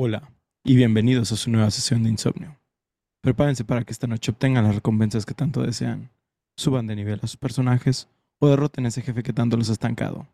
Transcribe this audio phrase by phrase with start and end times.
[0.00, 0.30] Hola
[0.62, 2.56] y bienvenidos a su nueva sesión de insomnio.
[3.20, 6.12] Prepárense para que esta noche obtengan las recompensas que tanto desean,
[6.56, 8.08] suban de nivel a sus personajes
[8.38, 10.28] o derroten a ese jefe que tanto los ha estancado.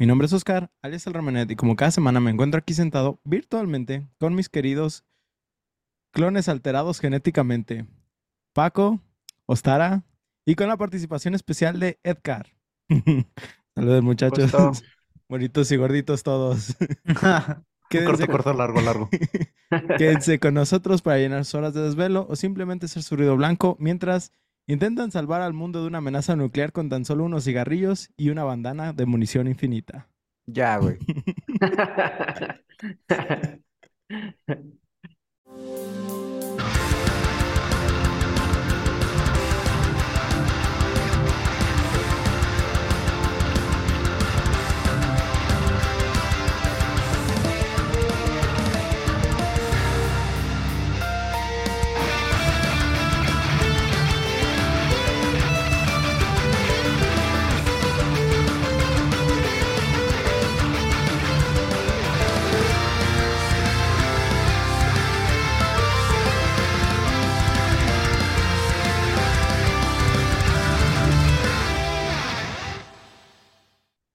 [0.00, 3.20] Mi nombre es Oscar, alias el Ramenet, y como cada semana me encuentro aquí sentado
[3.22, 5.04] virtualmente con mis queridos
[6.12, 7.86] clones alterados genéticamente,
[8.52, 9.00] Paco,
[9.46, 10.02] Ostara
[10.44, 12.48] y con la participación especial de Edgar.
[13.76, 14.52] Saludos muchachos.
[15.28, 16.76] Bonitos y gorditos todos.
[17.92, 19.10] Quédense, Corto, corto, largo, largo.
[19.98, 23.76] quédense con nosotros para llenar sus horas de desvelo o simplemente ser su ruido blanco
[23.78, 24.32] mientras
[24.66, 28.44] intentan salvar al mundo de una amenaza nuclear con tan solo unos cigarrillos y una
[28.44, 30.08] bandana de munición infinita.
[30.46, 30.96] Ya, güey.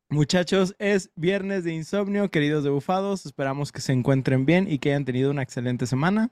[0.09, 3.25] Muchachos, es viernes de insomnio, queridos debufados.
[3.25, 6.31] Esperamos que se encuentren bien y que hayan tenido una excelente semana.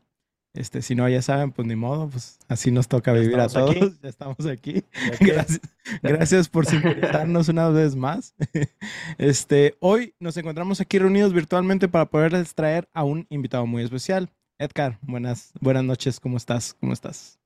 [0.53, 3.49] Este, si no, ya saben, pues ni modo, pues así nos toca Ya vivir a
[3.49, 3.71] todos.
[3.71, 3.93] aquí.
[4.01, 4.85] Ya estamos aquí.
[5.11, 5.61] Ya que- Gracias,
[6.01, 8.33] gracias por sintonizarnos una vez más.
[9.17, 14.29] Este, hoy nos encontramos aquí reunidos virtualmente para poderles traer a un invitado muy especial.
[14.57, 16.73] Edgar, buenas, buenas noches, ¿cómo estás?
[16.79, 17.37] ¿Cómo estás?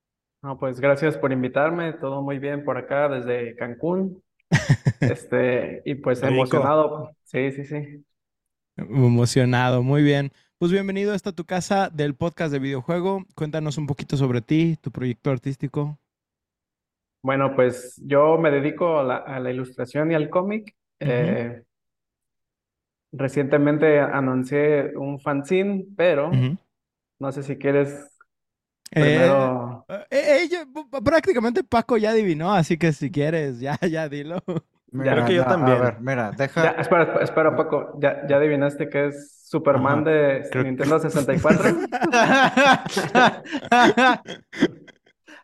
[0.43, 4.21] No, pues gracias por invitarme, todo muy bien por acá desde Cancún.
[5.05, 7.15] Este, y pues emocionado.
[7.23, 8.05] Sí, sí, sí.
[8.77, 10.31] Emocionado, muy bien.
[10.57, 13.25] Pues bienvenido a esta tu casa del podcast de videojuego.
[13.35, 15.99] Cuéntanos un poquito sobre ti, tu proyecto artístico.
[17.21, 20.73] Bueno, pues yo me dedico a la, a la ilustración y al cómic.
[20.99, 21.63] Eh,
[23.11, 26.47] recientemente anuncié un fanzine, pero
[27.19, 27.91] no sé si quieres
[28.91, 29.87] Eh, primero.
[30.11, 30.65] eh, eh,
[31.03, 34.43] prácticamente Paco ya adivinó, así que si quieres, ya, ya dilo.
[34.91, 35.77] Creo que yo ya, también.
[35.77, 36.69] A ver, mira, deja.
[36.71, 37.97] espera, espera, espera, Paco.
[38.01, 40.09] ¿Ya, ya adivinaste que es Superman Ajá.
[40.09, 41.69] de Creo- Nintendo 64?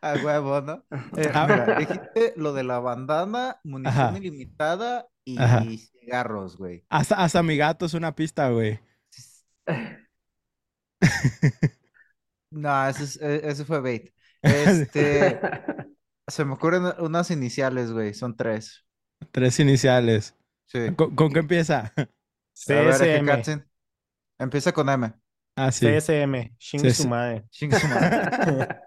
[0.01, 0.83] A huevo, ¿no?
[1.17, 4.17] Eh, mira, dijiste lo de la bandana, munición Ajá.
[4.17, 5.63] ilimitada y Ajá.
[5.63, 6.85] cigarros, güey.
[6.89, 8.79] Hasta, hasta mi gato es una pista, güey.
[12.51, 14.13] No, ese, es- e- ese fue bait.
[14.41, 15.39] Este,
[16.27, 18.84] se me ocurren unas iniciales, güey, son tres.
[19.31, 20.35] Tres iniciales.
[20.65, 20.79] Sí.
[20.95, 21.93] ¿Con, con qué empieza?
[22.69, 23.15] A ver, CSM.
[23.15, 23.65] Hekatsin.
[24.39, 25.13] Empieza con M.
[25.55, 25.85] Ah, sí.
[25.85, 26.55] CSM.
[26.59, 26.97] Shin CS.
[26.97, 27.45] su madre.
[27.51, 28.29] Chingue su madre.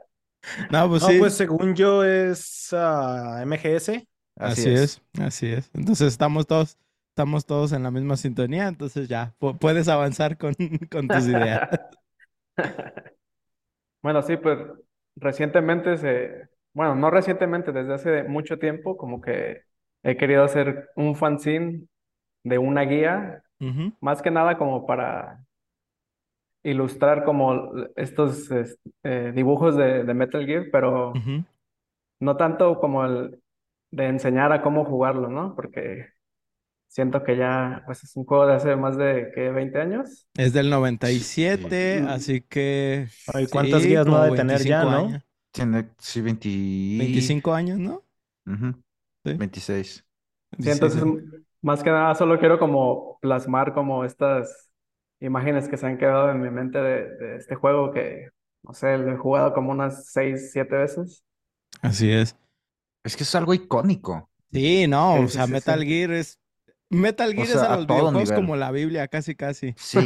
[0.71, 1.19] No, pues No, sí.
[1.19, 3.91] pues según yo es ah, MGS.
[4.37, 4.81] Así Así es.
[4.81, 5.71] es, así es.
[5.75, 6.78] Entonces estamos todos,
[7.10, 10.55] estamos todos en la misma sintonía, entonces ya pu- puedes avanzar con,
[10.91, 11.69] con tus ideas.
[14.03, 14.59] Bueno, sí, pues
[15.16, 19.62] recientemente se, bueno, no recientemente, desde hace mucho tiempo, como que
[20.03, 21.86] he querido hacer un fanzine
[22.44, 23.42] de una guía,
[24.00, 25.44] más que nada como para
[26.62, 31.26] ilustrar como estos es- eh, dibujos de, de Metal Gear, pero
[32.20, 33.42] no tanto como el
[33.91, 35.54] de enseñar a cómo jugarlo, ¿no?
[35.54, 36.06] Porque
[36.88, 39.50] siento que ya, pues es un juego de hace más de, ¿qué?
[39.50, 40.28] 20 años.
[40.36, 42.04] Es del 97, Sí.
[42.06, 45.22] así que Ay, ¿cuántas sí, guías no ha de tener ya, 25 no?
[45.53, 46.48] Tiene, sí, 20...
[46.92, 48.04] 25 años, ¿no?
[48.47, 48.75] Ujú,
[49.24, 49.32] Sí.
[49.38, 50.04] 26.
[50.58, 51.02] Sí, entonces,
[51.62, 54.70] más que nada, solo quiero como plasmar como estas
[55.20, 58.28] imágenes que se han quedado en mi mente de, de este juego que,
[58.62, 61.24] no sé, lo he jugado como unas seis, siete veces.
[61.82, 62.36] Así es.
[63.04, 64.30] Es que es algo icónico.
[64.52, 65.84] Sí, no, Sí, o sea, sí, Metal sí.
[65.84, 66.38] Gear es...
[66.90, 68.32] Metal Gear es sea, a a los todo videojuegos nivel.
[68.32, 69.76] como la Biblia, casi, casi.
[69.76, 70.00] Sí.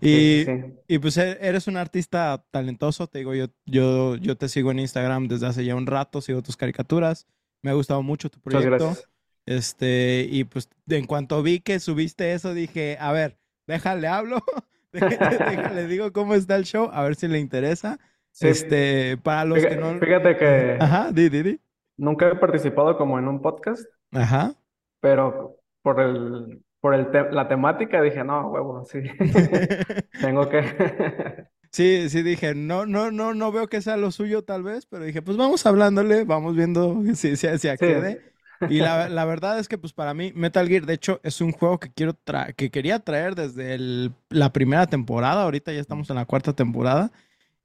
[0.00, 0.78] Y, Sí, sí, sí.
[0.88, 4.78] y pues e- eres un artista talentoso, te digo, yo, yo, yo te sigo en
[4.80, 7.26] Instagram desde hace ya un rato, sigo tus caricaturas,
[7.62, 8.84] me ha gustado mucho tu Muchas proyecto.
[8.86, 9.08] gracias.
[9.46, 14.42] Este, y pues en cuanto vi que subiste eso, dije, a ver, déjale hablo,
[14.92, 17.98] déjale digo cómo está el show, a ver si le interesa.
[18.30, 19.98] Sí, Este, para los que no...
[19.98, 21.60] fíjate que Ajá, di, di, di.
[21.96, 23.82] nunca he participado como en un podcast,
[24.12, 24.54] Ajá.
[25.00, 29.00] pero por el, por el te- la temática dije, no, huevo, sí,
[30.20, 31.48] tengo que...
[31.70, 35.04] Sí, sí dije, no, no, no, no veo que sea lo suyo tal vez, pero
[35.04, 38.22] dije, pues vamos hablándole, vamos viendo si, si, si accede.
[38.68, 41.52] Y la, la verdad es que, pues, para mí, Metal Gear, de hecho, es un
[41.52, 45.42] juego que quiero tra- que quería traer desde el- la primera temporada.
[45.42, 47.12] Ahorita ya estamos en la cuarta temporada.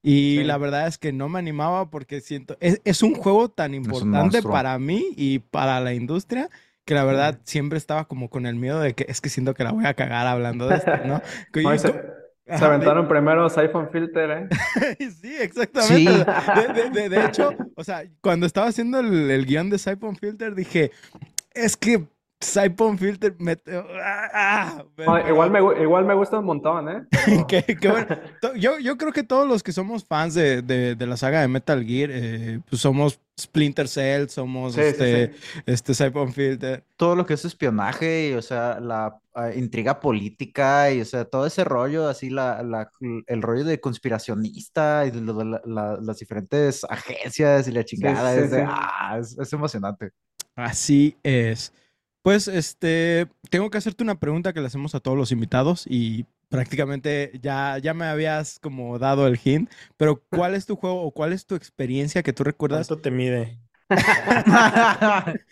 [0.02, 0.44] Y Sí.
[0.44, 4.42] la verdad es que no me animaba porque siento, es, es un juego tan importante
[4.44, 6.50] para mí y para la industria
[6.86, 9.64] que la verdad siempre estaba como con el miedo de que es que siento que
[9.64, 11.22] la voy a cagar hablando de esto, ¿no?
[11.54, 14.48] Que- No, se, Ajá, aventaron primero Siphon Filter, ¿eh?
[15.22, 15.96] Sí, exactamente.
[15.96, 16.06] Sí.
[16.06, 20.16] De, de- de- de hecho, o sea, cuando estaba haciendo el, el guion de Siphon
[20.18, 20.92] Filter, dije,
[21.54, 22.06] es que
[22.44, 23.54] Siphon Filter me...
[24.04, 27.04] ah, ah, pero- igual, me, gu- igual me gusta un montón, ¿eh?
[27.26, 28.08] Pero- Qué- qué bueno.
[28.56, 31.48] Yo, yo creo que todos los que somos fans de, de- de la saga de
[31.48, 35.62] Metal Gear, eh, pues somos Splinter Cell, somos Sí, sí, este, sí.
[35.66, 36.84] este Siphon Filter.
[36.98, 41.26] Todo lo que es espionaje y, o sea, la ah, intriga política y, o sea,
[41.26, 42.90] todo ese rollo, así, la, la-
[43.28, 48.52] el rollo de conspiracionista y la- la- las diferentes agencias y la chingada, sí, es,
[48.52, 48.66] de- sí.
[48.68, 50.12] ah, es, es emocionante.
[50.56, 51.74] Así es.
[52.24, 56.26] Pues, este, tengo que hacerte una pregunta que le hacemos a todos los invitados y
[56.50, 61.12] prácticamente ya, ya me habías como dado el hint, pero ¿cuál es tu juego o
[61.14, 62.88] cuál es tu experiencia que tú recuerdas?
[62.88, 63.60] ¿Cuánto te mide?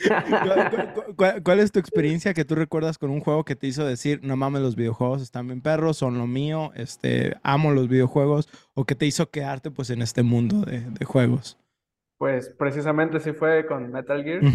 [0.41, 3.67] ¿Cuál, cuál- cuál- cuál es tu experiencia que tú recuerdas con un juego que te
[3.67, 7.87] hizo decir, no mames, los videojuegos están bien perros, son lo mío, este, amo los
[7.89, 11.57] videojuegos, o que te hizo quedarte pues en este mundo de, de juegos?
[12.17, 14.53] Pues precisamente sí fue con Metal Gear.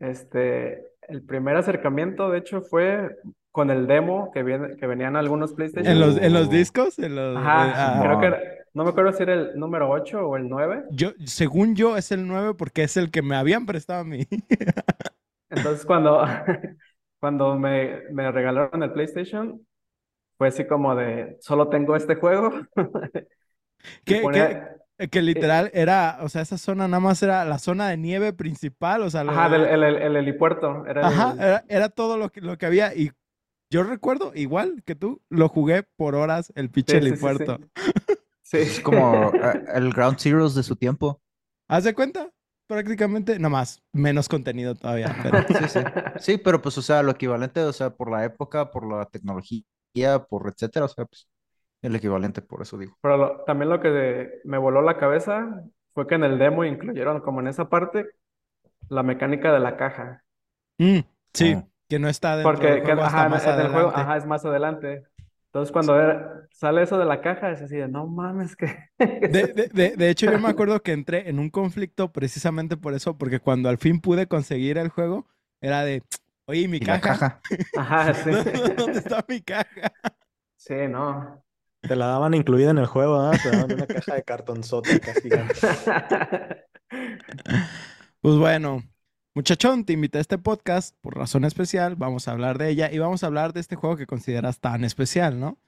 [0.00, 3.16] Este, el primer acercamiento, de hecho, fue
[3.50, 5.92] con el demo que, viene, que venían algunos PlayStation.
[5.92, 6.98] ¿En los, en los discos?
[6.98, 8.40] En los, Ajá, eh, ah, creo que era-
[8.74, 10.84] no me acuerdo si era el número 8 o el 9.
[10.90, 14.26] Yo, según yo, es el 9 porque es el que me habían prestado a mí.
[15.50, 16.24] Entonces, cuando,
[17.20, 19.66] cuando me, me regalaron el PlayStation,
[20.38, 22.52] fue así como de, solo tengo este juego.
[24.20, 27.96] Ponía- que, que literal era, o sea, esa zona nada más era la zona de
[27.96, 30.84] nieve principal, o sea, Ajá, de- del, el, el, el helipuerto.
[30.86, 33.10] Era Ajá, el- era, era todo lo que, lo que había y
[33.70, 37.44] yo recuerdo, igual que tú, lo jugué por horas el pinche Sí, sí, sí, sí.
[37.44, 37.58] helipuerto.
[38.42, 38.58] Sí.
[38.58, 41.22] Es como eh, el Ground Zeroes de su tiempo.
[41.68, 42.30] ¿Haz de cuenta?
[42.68, 45.80] Prácticamente, no más, menos contenido todavía, pero Sí, sí.
[46.20, 49.64] Sí, pero pues, o sea, lo equivalente, o sea, por la época, por la tecnología,
[50.28, 51.28] por etcétera, o sea, pues,
[51.82, 52.96] el equivalente, por eso digo.
[53.02, 55.62] Pero lo- también lo que me voló la cabeza
[55.94, 58.06] fue que en el demo incluyeron como en esa parte
[58.88, 60.24] la mecánica de la caja.
[60.78, 61.00] Mm,
[61.34, 61.66] sí, Ah.
[61.88, 63.88] que no está dentro Porque del que- juego hasta ajá, en- más en el juego,
[63.88, 64.00] adelante.
[64.00, 65.04] ajá, es más adelante.
[65.46, 68.66] Entonces cuando era- sale eso de la caja es así de, no mames, que...
[68.98, 72.94] De, de- de- de hecho, yo me acuerdo que entré en un conflicto precisamente por
[72.94, 75.26] eso, porque cuando al fin pude conseguir el juego,
[75.60, 76.02] era de,
[76.46, 77.40] oye, ¿y mi Y la caja?
[77.40, 77.40] caja.
[77.76, 78.30] Ajá, sí.
[78.76, 79.92] ¿Dónde está mi caja?
[80.56, 81.42] Sí, no.
[81.82, 83.32] Te la daban incluida en el juego, ¿ah?
[83.42, 85.54] Te daban una caja de cartonzote gigante.
[88.20, 88.84] Pues bueno,
[89.34, 91.96] muchachón, te invité a este podcast por razón especial.
[91.96, 94.84] Vamos a hablar de ella y vamos a hablar de este juego que consideras tan
[94.84, 95.58] especial, ¿no?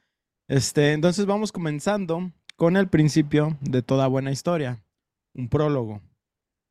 [0.46, 4.84] Este, entonces vamos comenzando con el principio de toda buena historia,
[5.34, 6.00] un prólogo.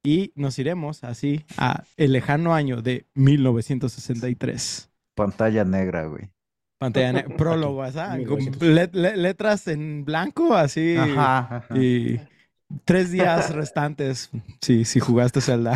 [0.05, 4.89] Y nos iremos así a el lejano año de 1963.
[5.15, 6.29] Pantalla negra, güey.
[6.91, 8.27] Pantalla prólogo, ¿sabes?
[8.27, 8.61] Con 1900.
[8.69, 10.95] let- le- letras en blanco, así.
[10.97, 11.77] Ajá, ajá.
[11.77, 12.19] Y
[12.85, 14.29] tres días restantes,
[14.61, 15.75] sí, si jugaste Zelda.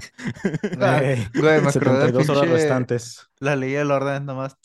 [0.80, 3.28] Ah, Ey, Güey, me acordé del 72 horas restantes.
[3.40, 4.58] La ley del orden nomás.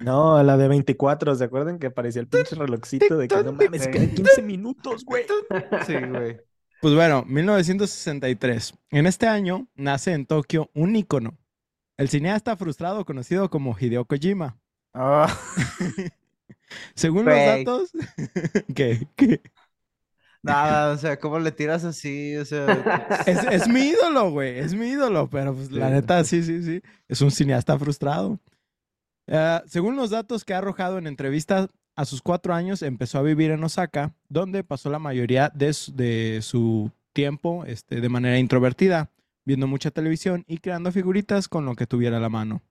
[0.00, 3.86] No, la de 24, ¿se acuerdan que aparecía el pinche relojcito de que no mames,
[3.88, 5.24] quedan 15 minutos, güey?
[5.86, 6.40] Sí, güey.
[6.80, 8.74] Pues bueno, 1963.
[8.90, 11.36] En este año nace en Tokio un ícono,
[12.00, 14.58] el cineasta frustrado conocido como Hideo Kojima.
[14.94, 15.28] Ah,
[16.94, 17.90] Según los datos,
[18.74, 19.06] ¿qué?
[19.16, 19.42] ¿Qué?
[20.42, 22.36] nada, o sea, ¿cómo le tiras así?
[22.36, 22.66] O sea,
[23.26, 26.80] Es, es mi ídolo, güey, es mi ídolo, pero pues la neta, sí, sí, sí,
[27.06, 28.40] es un cineasta frustrado.
[29.28, 33.22] Ah, según los datos que ha arrojado en entrevistas, a sus cuatro años empezó a
[33.22, 38.38] vivir en Osaka, donde pasó la mayoría de su, de su tiempo este, de manera
[38.38, 39.10] introvertida,
[39.50, 42.62] viendo mucha televisión y creando figuritas con lo que tuviera a la mano.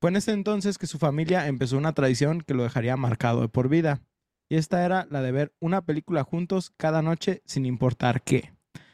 [0.00, 3.48] Fue en ese entonces que su familia empezó una tradición que lo dejaría marcado de
[3.48, 4.00] por vida,
[4.48, 8.52] y esta era la de ver una película juntos cada noche sin importar qué.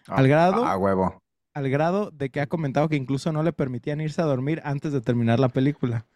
[0.08, 1.18] Al grado- Ah, huevo.
[1.54, 4.92] al grado de que ha comentado que incluso no le permitían irse a dormir antes
[4.92, 6.06] de terminar la película.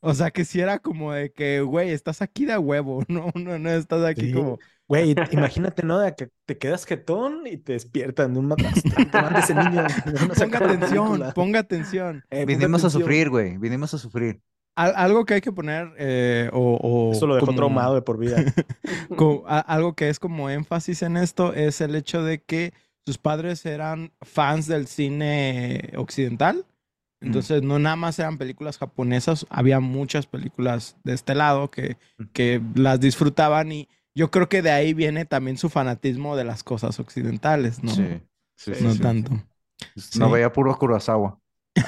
[0.00, 3.58] O sea, que si era como de que, güey, estás aquí de huevo, no, no,
[3.58, 4.32] no estás aquí Sí.
[4.32, 4.58] como...
[4.88, 5.98] Güey, imagínate, ¿no?
[5.98, 8.68] De que te quedas jetón y te despiertan de un manda
[9.38, 9.82] ese niño.
[10.36, 11.32] Ponga atención, película.
[11.34, 12.16] ponga atención.
[12.30, 13.02] Eh, ponga Vinimos a atención.
[13.02, 13.56] sufrir, güey.
[13.58, 14.40] Vinimos a sufrir.
[14.76, 18.02] Al- algo que hay que poner, eh, o, o Eso lo dejó como- traumado de
[18.02, 18.36] por vida.
[19.16, 22.72] co- a- algo que es como énfasis en esto es el hecho de que
[23.06, 26.66] sus padres eran fans del cine occidental.
[27.20, 31.96] Entonces, no nada más eran películas japonesas, había muchas películas de este lado que,
[32.34, 36.62] que las disfrutaban y yo creo que de ahí viene también su fanatismo de las
[36.64, 37.92] cosas occidentales, ¿no?
[37.94, 38.20] Sí,
[38.56, 39.00] sí, Sí, no sí.
[39.00, 39.32] tanto.
[40.14, 41.38] No veía puro Kurosawa.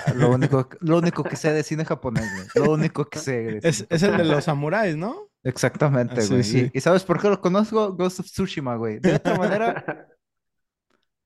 [0.05, 2.47] Ah, Lo único, lo único que sé de cine japonés, güey.
[2.55, 3.33] Lo único que sé.
[3.53, 5.31] de Es, cine es el de los samuráis, ¿no?
[5.43, 6.43] Exactamente, Ah, sí, güey.
[6.43, 6.71] sí.
[6.73, 7.93] Y, y ¿sabes por qué lo conozco?
[7.95, 8.99] Ghost of Tsushima, güey.
[9.01, 10.09] De otra manera,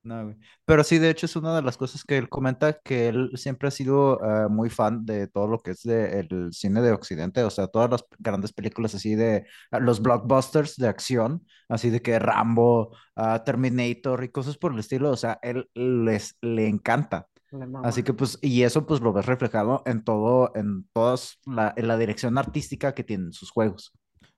[0.03, 0.37] no, güey.
[0.65, 3.69] Pero sí, de hecho, es una de las cosas que él comenta, que él siempre
[3.69, 7.45] ha sido eh, muy fan de todo lo que es de, el cine de Occidente,
[7.45, 12.01] o sea, todas las grandes películas así de ah, los blockbusters de acción, así de
[12.01, 17.27] que Rambo, ah, Terminator y cosas por el estilo, o sea, él les le encanta.
[17.51, 17.87] Le mama.
[17.87, 21.89] Así que pues, y eso pues lo ves reflejado en todo, en todas la, en
[21.89, 23.93] la dirección artística que tienen sus juegos.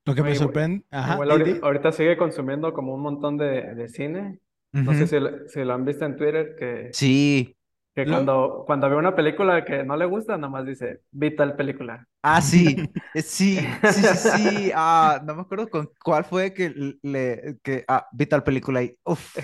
[0.05, 0.85] Lo que me sorprende.
[0.91, 4.41] Ajá, Igual di, ahorita, ahorita sigue consumiendo como un montón de, de cine.
[4.81, 7.57] No sé si, lo- si lo han visto en Twitter, que, Sí.
[7.95, 11.35] que Lo- cuando, cuando ve una película que no le gusta, nada más dice, vi
[11.37, 12.09] tal película.
[12.25, 14.71] Ah, sí, eh, sí, sí, sí, sí.
[14.75, 18.97] Ah, no me acuerdo con cuál fue que le, que, ah, vi tal película y,
[19.05, 19.37] uff.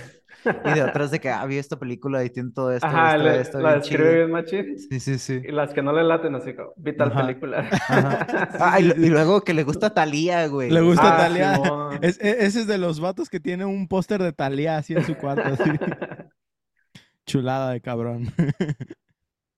[0.44, 3.22] Y de atrás de que, ah, vi esta película y tiene todo esto, Ajá, esto,
[3.28, 4.04] le- esto, la chido.
[4.04, 4.78] bien machín.
[4.78, 5.40] Sí, sí, sí.
[5.44, 7.26] Y las que no le laten, así como, vi tal Ajá.
[7.26, 7.68] película.
[7.70, 8.26] Ajá.
[8.60, 10.70] Ah, y, luego que le gusta Thalía, güey.
[10.70, 11.54] Le gusta Ah.
[11.56, 11.98] Simón.
[12.02, 15.04] Es- e- ese es de los vatos que tiene un póster de Thalía así en
[15.04, 15.42] su cuarto.
[15.44, 15.62] así.
[17.26, 18.32] Chulada de cabrón.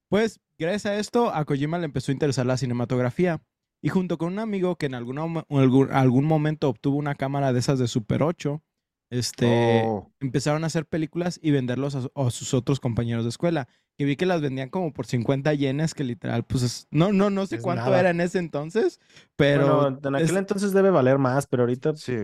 [0.08, 3.40] pues, gracias a esto, a Kojima le empezó a interesar la cinematografía.
[3.82, 7.60] Y junto con un amigo que en alguna algún, algún momento obtuvo una cámara de
[7.60, 8.62] esas de Super 8,
[9.10, 10.10] este, Oh.
[10.20, 13.68] empezaron a hacer películas y venderlos a, su- a sus otros compañeros de escuela.
[13.98, 17.28] Que vi que las vendían como por 50 yenes, que literal, pues es- no, no,
[17.28, 18.00] no sé Es cuánto nada.
[18.00, 18.98] era en ese entonces,
[19.36, 22.16] pero Bueno, en aquel es- entonces debe valer más, pero ahorita Sí.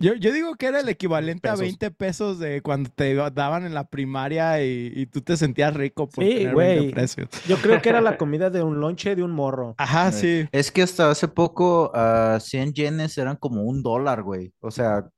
[0.00, 1.60] yo, yo digo que era el equivalente a pesos.
[1.62, 6.08] 20 pesos de cuando te daban en la primaria y, y tú te sentías rico
[6.08, 6.78] por Sí, tener güey.
[6.78, 7.28] 20 precios.
[7.48, 9.74] yo creo que era la comida de un lonche de un morro.
[9.78, 10.46] Ajá, sí.
[10.52, 14.52] Es que hasta hace poco ah, 100 yenes eran como un dólar, güey.
[14.60, 15.08] O sea,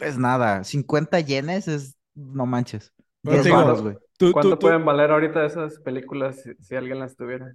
[0.00, 0.64] es nada.
[0.64, 2.92] 50 yenes es, no manches.
[3.22, 3.96] Pero 10 te digo, varos, güey.
[4.18, 7.54] Tú- ¿Cuánto tú- pueden valer ahorita esas películas si, si alguien las tuviera?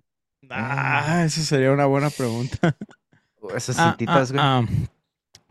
[0.50, 2.58] Ah, esa sería una buena pregunta.
[3.56, 4.44] Esas Ah, cintitas, güey.
[4.44, 4.90] ah, ah.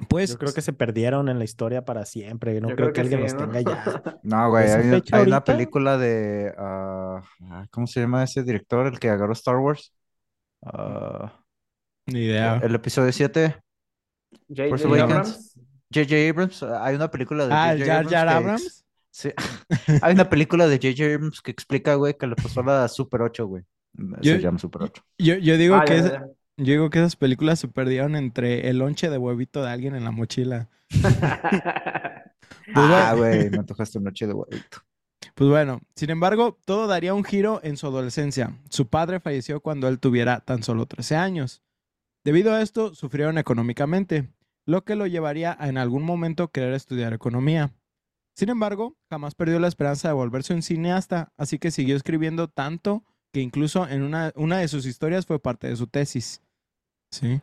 [0.09, 2.61] Pues Yo creo que se perdieron en la historia para siempre.
[2.61, 3.52] No Yo creo, creo que, que alguien sí, los ¿no?
[3.52, 4.02] tenga ya.
[4.23, 9.09] No, güey, hay, una película de, ah, ah, ¿cómo se llama ese director, el que
[9.11, 9.92] agarró Star Wars?
[10.62, 11.40] Ah,
[12.07, 12.61] ni idea.
[12.62, 13.57] el episodio 7,
[14.49, 14.68] J.J.
[14.68, 15.02] Force Awakens.
[15.11, 15.48] Abrams.
[15.92, 16.28] J.J.
[16.30, 17.85] Abrams, ah, hay una película de Ah, J.J.
[17.87, 18.85] Jar Jar Abrams.
[19.11, 19.30] Sí,
[20.02, 21.14] hay una película de J.J.
[21.14, 23.64] Abrams que explica, güey, que le pasó la Super 8, güey.
[24.21, 25.02] Yo- Se llama Super 8.
[25.18, 26.21] Yo, yo digo Ah, que ya, es- ya,
[26.59, 30.04] yo digo que esas películas se perdieron entre el lonche de huevito de alguien en
[30.04, 30.68] la mochila.
[32.75, 33.35] Pues Ah, bueno.
[33.37, 34.78] güey, me antojaste noche de huevito.
[35.35, 38.59] Pues bueno, sin embargo, todo daría un giro en su adolescencia.
[38.71, 41.62] Su padre falleció cuando él tuviera tan solo 13 años.
[42.25, 44.28] Debido a esto, sufrieron económicamente,
[44.68, 47.72] lo que lo llevaría a en algún momento querer estudiar economía.
[48.37, 53.02] Sin embargo, jamás perdió la esperanza de volverse un cineasta, así que siguió escribiendo tanto
[53.32, 56.42] que incluso en una, una de sus historias fue parte de su tesis.
[57.10, 57.40] Sí.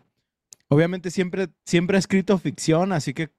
[0.67, 3.31] Obviamente siempre, siempre ha escrito ficción, así que,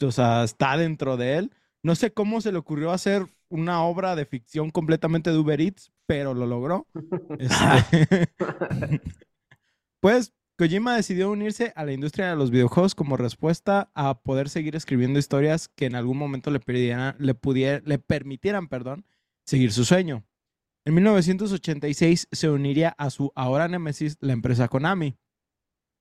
[0.00, 1.52] o sea, está dentro de él.
[1.82, 5.92] No sé cómo se le ocurrió hacer una obra de ficción completamente de Uber Eats,
[6.06, 6.86] pero lo logró.
[7.38, 8.32] Este,
[10.00, 14.74] pues Kojima decidió unirse a la industria de los videojuegos como respuesta a poder seguir
[14.74, 16.60] escribiendo historias que en algún momento le,
[17.16, 19.06] le, permitieran perdón,
[19.46, 20.26] seguir su sueño.
[20.84, 25.16] En 1986 se uniría a su ahora némesis, la empresa Konami.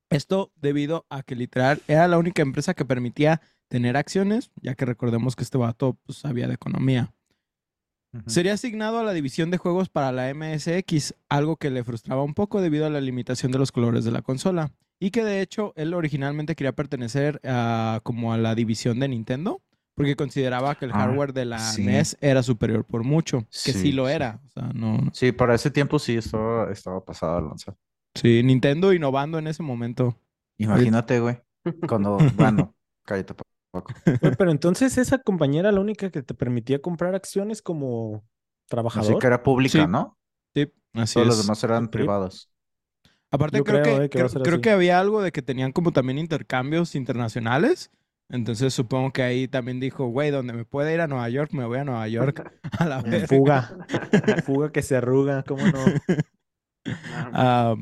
[0.09, 4.85] Esto debido a que literal era la única empresa que permitía tener acciones, ya que
[4.85, 7.13] recordemos que este vato pues, sabía de economía.
[8.25, 12.33] Sería asignado a la división de juegos para la MSX, algo que le frustraba un
[12.33, 14.71] poco debido a la limitación de los colores de la consola.
[14.99, 19.61] Y que de hecho él originalmente quería pertenecer a, como a la división de Nintendo,
[19.93, 21.83] porque consideraba que el Ah, hardware de la sí.
[21.83, 24.41] NES era superior por mucho, que sí, Sí, lo era.
[24.45, 27.75] O sea, no, no- Sí, para ese tiempo sí estaba, estaba pasada de lanza.
[28.15, 30.17] Sí, Nintendo innovando en ese momento.
[30.57, 31.37] Imagínate, güey.
[31.87, 32.73] Cuando, bueno,
[33.05, 33.35] cállate,
[34.37, 38.23] Pero entonces esa compañía era la única que te permitía comprar acciones como
[38.67, 39.11] trabajador.
[39.11, 39.87] Así que era pública, Sí.
[39.87, 40.17] ¿no?
[40.53, 42.49] Sí, así Todos los demás eran privados.
[43.29, 45.91] Aparte, Yo creo, creo, que, eh, que creo, que había algo de que tenían como
[45.91, 47.91] también intercambios internacionales.
[48.29, 51.65] Entonces supongo que ahí también dijo, güey, donde me pueda ir a Nueva York, me
[51.65, 52.51] voy a Nueva York.
[52.79, 53.27] A la verga.
[53.27, 53.77] Fuga.
[54.45, 55.85] Fuga que se arruga, ¿cómo no?
[57.33, 57.75] Ah,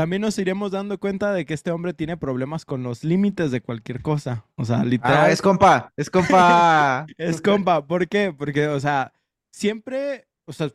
[0.00, 3.60] también nos iremos dando cuenta de que este hombre tiene problemas con los límites de
[3.60, 4.46] cualquier cosa.
[4.56, 5.26] O sea, literal.
[5.26, 7.04] Ah, es compa, es compa.
[7.18, 8.32] Es compa, ¿por qué?
[8.36, 9.12] Porque, o sea,
[9.52, 10.70] siempre, o sea,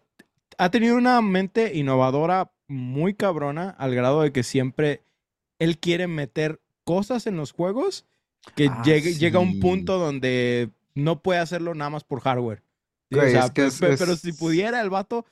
[0.60, 5.02] ha tenido una mente innovadora muy cabrona al grado de que siempre
[5.60, 8.06] él quiere meter cosas en los juegos
[8.56, 12.62] que Ah, llegue- llega a un punto donde no puede hacerlo nada más por hardware.
[13.10, 15.26] Sí, o Güey, sea, es que pe- es- pe- pero es- si pudiera el vato,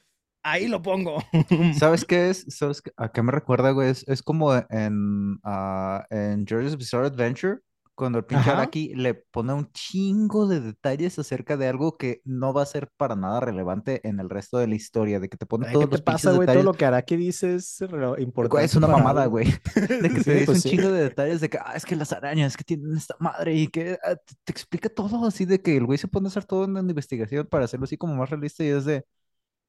[0.43, 1.23] ahí lo pongo.
[1.69, 2.45] ¿Sabes qué es?
[2.50, 3.89] ¿Sabes qué- a qué me recuerda, güey?
[3.89, 7.59] Es, es como en, ah, en Jojo's Bizarre Adventure,
[7.95, 8.50] cuando el pinche.
[8.51, 12.89] Araki le pone un chingo de detalles acerca de algo que no va a ser
[12.97, 15.85] para nada relevante en el resto de la historia, de que te pone Ay, todos
[15.85, 16.47] ¿Qué te los pasa, güey?
[16.47, 17.81] Todo lo que Araki dice es
[18.17, 18.65] importante.
[18.65, 19.47] Es una para mamada, güey.
[20.00, 20.69] De que Sí, te dice pues un sí.
[20.69, 23.67] chingo de detalles de que, ah, es que las arañas que tienen esta madre y
[23.67, 26.45] que ah, te, te explica todo así de que el güey se pone a hacer
[26.45, 29.05] todo en una investigación para hacerlo así como más realista y es de,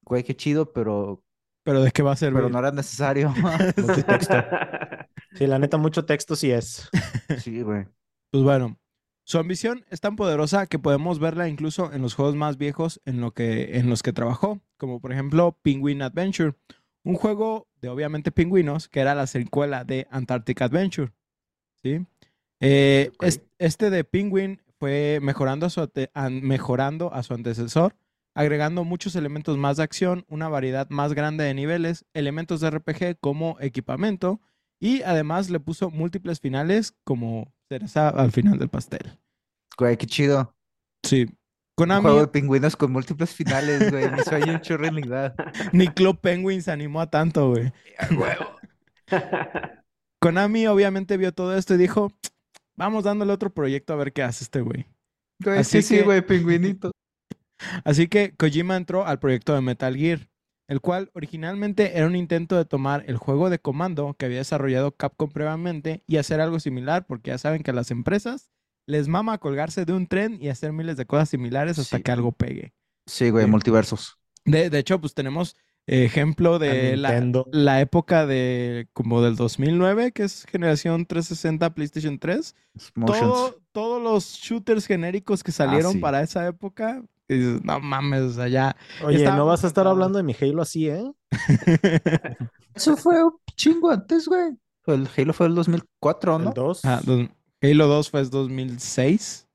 [0.04, 1.22] güey, qué chido, pero,
[1.64, 2.36] pero ¿de qué va a servir?
[2.36, 3.30] pero no era necesario.
[3.76, 4.34] Mucho texto.
[5.34, 6.88] Sí, la neta, mucho texto sí es.
[7.42, 7.86] Sí, güey.
[8.30, 8.78] Pues bueno,
[9.24, 13.20] su ambición es tan poderosa que podemos verla incluso en los juegos más viejos en,
[13.20, 16.54] lo que, en los que trabajó, como por ejemplo Penguin Adventure,
[17.04, 21.12] un juego de obviamente pingüinos que era la secuela de Antarctic Adventure.
[21.82, 22.06] ¿sí?
[22.60, 23.10] Eh,
[23.58, 25.90] este de Penguin fue mejorando a, su
[26.42, 27.96] mejorando a su antecesor,
[28.34, 33.18] agregando muchos elementos más de acción, una variedad más grande de niveles, elementos de RPG
[33.20, 34.40] como equipamiento
[34.80, 39.18] y además le puso múltiples finales como cereza al final del pastel.
[39.78, 40.54] Güey, qué chido.
[41.02, 41.22] Sí.
[41.22, 44.10] Un Konami, juego de pingüinos con múltiples finales, güey.
[44.10, 45.34] Mi sueño hecho realidad.
[45.72, 47.72] ni Club Penguin se animó a tanto, güey.
[50.20, 52.12] Konami obviamente vio todo esto y dijo,
[52.76, 54.86] vamos dándole otro proyecto a ver qué hace este güey.
[55.42, 56.92] Güey, Así sí, sí, güey, pingüinito.
[57.84, 60.28] Así que Kojima entró al proyecto de Metal Gear,
[60.68, 64.92] el cual originalmente era un intento de tomar el juego de comando que había desarrollado
[64.96, 68.50] Capcom previamente y hacer algo similar, porque ya saben que a las empresas
[68.86, 72.02] les mama colgarse de un tren y hacer miles de cosas similares hasta Sí.
[72.02, 72.74] que algo pegue.
[73.06, 73.50] Sí, güey, Sí.
[73.50, 74.18] multiversos.
[74.44, 75.56] De, de hecho, pues tenemos
[75.86, 82.54] ejemplo de la, época de como del 2009, que es generación 360 PlayStation 3.
[82.94, 83.20] Motions.
[83.20, 85.98] Todo, todos los shooters genéricos que salieron sí.
[85.98, 88.76] para esa época, y dices, no mames, o sea, ya.
[89.02, 91.10] Oye, estaba no vas a estar hablando de mi Halo así, ¿eh?
[92.74, 94.56] Eso fue un chingo antes, güey.
[94.86, 96.48] El Halo fue el 2004, ¿no?
[96.48, 96.84] El 2.
[96.84, 97.28] Ah, dos-
[97.62, 99.48] Halo 2 fue 2006.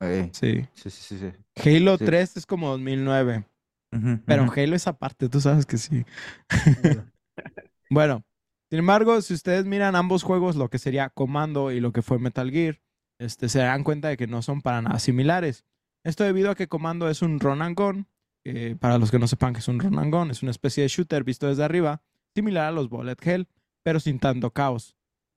[0.00, 0.66] Ey, Sí.
[0.74, 1.68] Sí, sí, sí, sí.
[1.70, 2.04] Halo Sí.
[2.04, 3.46] 3 es como 2009.
[3.92, 4.52] Ujú, Pero ujú.
[4.60, 6.04] Halo es aparte, tú sabes que sí.
[6.82, 7.12] Bueno,
[7.90, 8.24] Bueno,
[8.70, 12.18] sin embargo, si ustedes miran ambos juegos, lo que sería Comando y lo que fue
[12.18, 12.80] Metal Gear,
[13.18, 15.64] este, se darán cuenta de que no son para nada similares.
[16.04, 18.06] Esto debido a que Comando es un run and gun.
[18.44, 20.82] eh, para los que no sepan que es un run and gun, es una especie
[20.82, 22.02] de shooter visto desde arriba,
[22.34, 23.46] similar a los Bullet Hell,
[23.84, 24.96] pero sin tanto caos.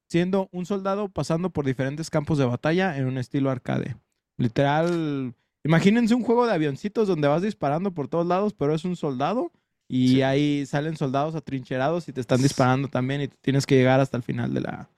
[0.10, 3.95] Siendo un soldado pasando por diferentes campos de batalla en un estilo arcade.
[4.39, 8.95] Literal, imagínense un juego de avioncitos donde vas disparando por todos lados, pero es un
[8.95, 9.51] soldado
[9.88, 10.21] y Sí.
[10.23, 14.17] ahí salen soldados atrincherados y te están disparando también y tú tienes que llegar hasta
[14.17, 14.89] el final de la,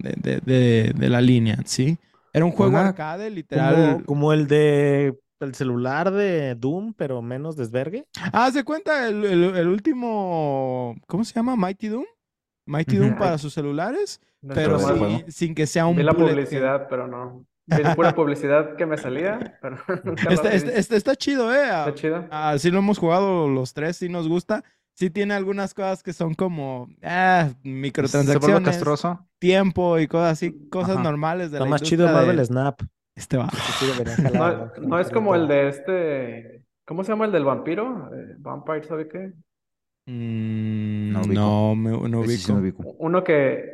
[0.00, 1.98] de, de- de- de la línea, ¿sí?
[2.34, 3.74] Era un juego Una- arcade, literal.
[3.94, 8.06] como, como el de el celular de Doom, pero menos desvergue.
[8.32, 11.54] Ah, ¿se cuenta el, el- el último, ¿cómo se llama?
[11.56, 12.04] Mighty Doom.
[12.66, 13.18] Mighty Doom Ujú.
[13.18, 17.44] para sus celulares, No pero sin, sin que sea un Vi la publicidad, pero no.
[17.66, 19.76] Vi pura publicidad que me salía, pero
[20.30, 21.64] Está, está- está- está chido, ¿eh?
[21.64, 22.26] Está chido.
[22.30, 24.64] ah, sí lo hemos jugado los tres, sí nos gusta.
[24.96, 29.26] Sí tiene algunas cosas que son como ah, microtransacciones, castroso.
[29.40, 31.02] tiempo y cosas así, cosas Ajá.
[31.02, 32.80] normales de la más chido industria Marvel de- Snap.
[33.16, 33.48] Este va.
[34.34, 36.64] No, no es como el de este.
[36.86, 38.10] ¿Cómo se llama el del vampiro?
[38.14, 39.32] Eh, Vampire, ¿sabe qué?
[40.06, 41.32] Mm, No ubico.
[41.34, 42.82] no, me, no sí ubico.
[42.98, 43.64] Uno que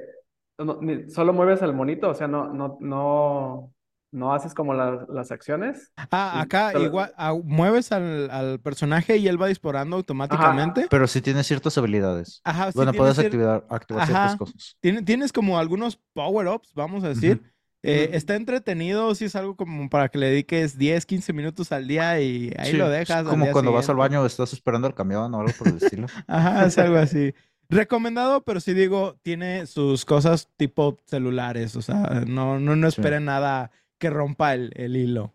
[0.58, 3.72] no- ni- solo mueves al monito, o sea, no, no, no,
[4.12, 5.92] no haces como las, las acciones.
[5.96, 10.86] Ah, acá pero- igual ah, mueves al, al personaje y él va disparando automáticamente.
[10.90, 12.40] Pero sí tiene ciertas habilidades.
[12.44, 14.12] Ajá, sí Bueno, puedes cier- activar, activar Ajá.
[14.12, 14.76] ciertas cosas.
[14.80, 17.40] tiene- tienes como algunos power-ups, vamos a decir.
[17.82, 21.88] Eh, está entretenido, sí es algo como para que le dediques 10, 15 minutos al
[21.88, 23.16] día y ahí Sí, lo es dejas.
[23.18, 26.06] al como cuando vas al baño, estás esperando el camión o algo por el estilo.
[26.26, 27.32] Ajá, es algo así.
[27.70, 33.00] Recomendado, pero sí digo, tiene sus cosas tipo celulares, o sea, no, no, no Sí.
[33.00, 33.70] esperen nada
[34.00, 35.32] que rompa el, el hilo.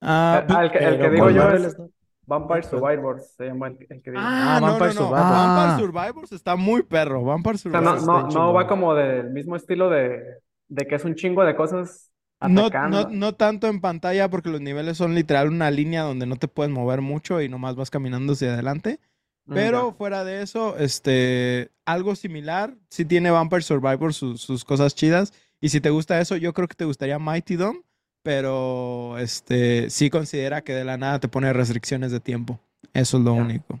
[0.00, 1.76] Ah, Ah, el que, el digo yo es.
[2.24, 4.22] Vampire Survivors, se llama el, que- el que digo.
[4.24, 5.00] Ah, Ah, no, no, Vampire no.
[5.00, 5.20] Survivors.
[5.30, 5.76] Vampire Ah.
[5.78, 7.24] Survivors está muy perro.
[7.24, 10.20] Vampire O sea, Survivors no, no, no va como del mismo estilo de,
[10.68, 12.10] de que es un chingo de cosas
[12.40, 13.04] No, atacando.
[13.04, 16.48] no, no tanto en pantalla porque los niveles son literal una línea donde no te
[16.48, 19.00] puedes mover mucho y nomás vas caminando hacia adelante.
[19.46, 24.94] Mm, Pero fuera de eso, este, algo similar, sí tiene Vampire Survivor sus, sus cosas
[24.94, 25.32] chidas.
[25.62, 27.80] Y si te gusta eso, yo creo que te gustaría Mighty Dome,
[28.24, 32.60] pero este, sí considera que de la nada te pone restricciones de tiempo.
[32.92, 33.80] Eso es lo único.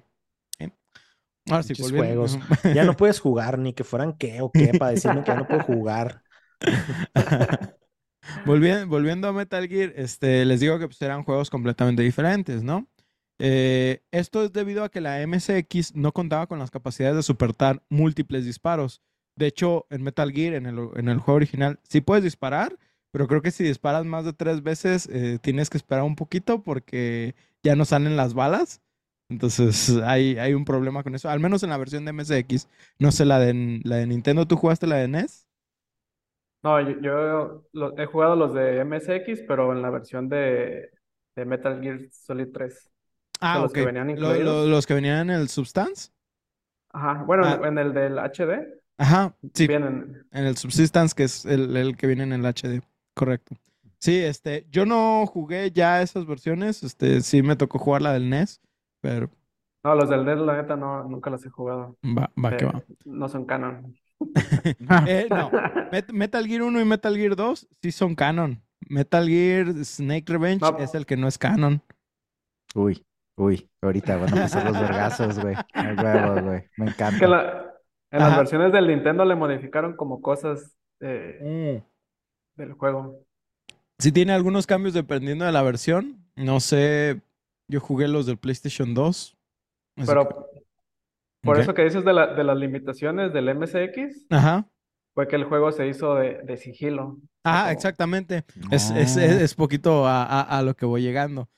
[1.50, 2.38] Ahora sí, juegos.
[2.74, 5.48] Ya no puedes jugar, ni que fueran qué o qué, para decirme que ya no
[5.48, 6.22] puedo jugar.
[8.46, 12.86] Volviendo, volviendo a Metal Gear, este, les digo que pues, eran juegos completamente diferentes, ¿no?
[13.40, 17.82] Eh, esto es debido a que la MSX no contaba con las capacidades de soportar
[17.88, 19.02] múltiples disparos.
[19.36, 22.78] De hecho, en Metal Gear, en el, en el juego original, sí puedes disparar,
[23.10, 26.62] pero creo que si disparas más de tres veces, eh, tienes que esperar un poquito
[26.62, 28.80] porque ya no salen las balas.
[29.28, 32.68] Entonces hay, hay un problema con eso, al menos en la versión de MSX.
[32.98, 35.46] No sé, la de, la de Nintendo, ¿tú jugaste la de NES?
[36.62, 40.90] No, yo, yo lo- he jugado los de MSX, pero en la versión de,
[41.34, 42.90] de Metal Gear Solid 3.
[43.40, 44.44] Ah, los que venían Lo- incluidos.
[44.44, 46.10] lo- los que venían en el Substance.
[46.90, 47.60] Ajá, bueno, Ah.
[47.64, 50.24] en el del HD Ajá, sí, vienen.
[50.30, 52.82] en el Subsistence, que es el, el que viene en el HD.
[53.14, 53.56] Correcto.
[53.98, 56.82] Sí, este, yo no jugué ya esas versiones.
[56.82, 58.60] Este, sí me tocó jugar la del NES,
[59.00, 59.28] pero
[59.84, 61.96] No, los del NES, la neta, no, nunca los he jugado.
[62.04, 62.82] va, va que Eh, va.
[63.04, 63.94] no son canon.
[65.08, 65.50] Eh, no,
[65.90, 68.62] Met- Metal Gear 1 y Metal Gear 2 sí son canon.
[68.88, 70.78] Metal Gear Snake Revenge No.
[70.78, 71.82] es el que no es canon.
[72.74, 73.04] Uy,
[73.36, 75.56] uy, ahorita van a empezar los vergazos, güey.
[76.76, 77.26] Me Es que encanta.
[77.26, 77.71] la-
[78.12, 78.28] en Ajá.
[78.28, 81.82] las versiones del Nintendo le modificaron como cosas eh,
[82.56, 83.18] del juego.
[83.98, 86.24] Sí tiene algunos cambios dependiendo de la versión.
[86.36, 87.20] No sé,
[87.68, 89.36] yo jugué los del PlayStation 2.
[89.96, 90.62] así Pero que-
[91.42, 94.68] por eso que dices de, la, de las limitaciones del MSX, Ajá.
[95.14, 97.18] fue que el juego se hizo de, de sigilo.
[97.44, 98.44] Ajá, Como- exactamente.
[98.70, 99.22] Es, es, No.
[99.22, 101.48] es, es poquito a, a- a lo que voy llegando.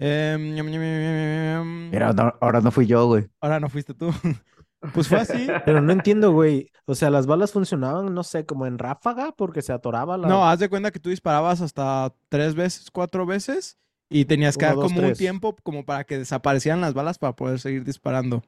[0.00, 1.90] Ñam.
[1.90, 3.28] Mira, no- ahora no fui yo, güey.
[3.40, 4.10] Ahora no fuiste tú.
[4.94, 5.46] Pues fue así.
[5.64, 6.68] Pero no entiendo, güey.
[6.86, 10.28] O sea, las balas funcionaban, no sé, como en ráfaga porque se atoraba la.
[10.28, 14.64] No, haz de cuenta que tú disparabas hasta tres veces, cuatro veces y tenías que
[14.64, 17.84] Uno, dar dos, como un tiempo como para que desaparecieran las balas para poder seguir
[17.84, 18.42] disparando.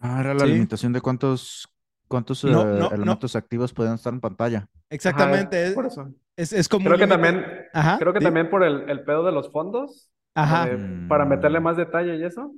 [0.00, 0.52] Ah, era la Sí.
[0.52, 1.68] limitación de cuántos,
[2.08, 2.90] cuántos No, eh, no, no.
[2.90, 4.68] elementos activos podían estar en pantalla.
[4.90, 5.56] Exactamente.
[5.56, 6.14] Ajá, es- por eso.
[6.36, 9.32] es, es como Creo que también, Ajá, creo que también por el, el pedo de
[9.32, 10.68] los fondos, Ajá.
[10.68, 11.62] eh, para meterle Mm.
[11.62, 12.52] más detalle y eso.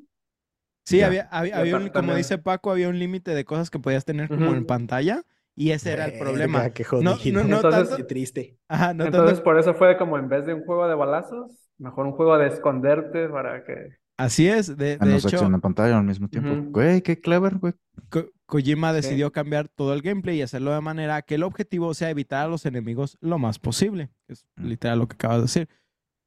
[0.85, 1.07] Sí, Ya.
[1.07, 4.29] había, había, había un- como dice Paco, había un límite de cosas que podías tener
[4.29, 4.67] como en Ujú.
[4.67, 5.23] pantalla
[5.55, 6.61] y ese era el problema.
[6.61, 7.43] Verga, qué No, jodido.
[7.43, 8.59] no, no Entonces- tanto- Qué triste.
[8.69, 11.53] Ajá, no Entonces tanto- por eso fue como en vez de un juego de balazos,
[11.79, 13.99] mejor un juego de esconderte para que...
[14.17, 16.51] Así es, de, En de los hecho, en pantalla al mismo tiempo.
[16.53, 16.71] Ujú.
[16.73, 17.73] Güey, qué clever, güey.
[18.11, 22.11] Ko- Kojima decidió cambiar todo el gameplay y hacerlo de manera que el objetivo sea
[22.11, 24.11] evitar a los enemigos lo más posible.
[24.29, 24.67] Es Mm.
[24.67, 25.69] literal lo que acabas de decir.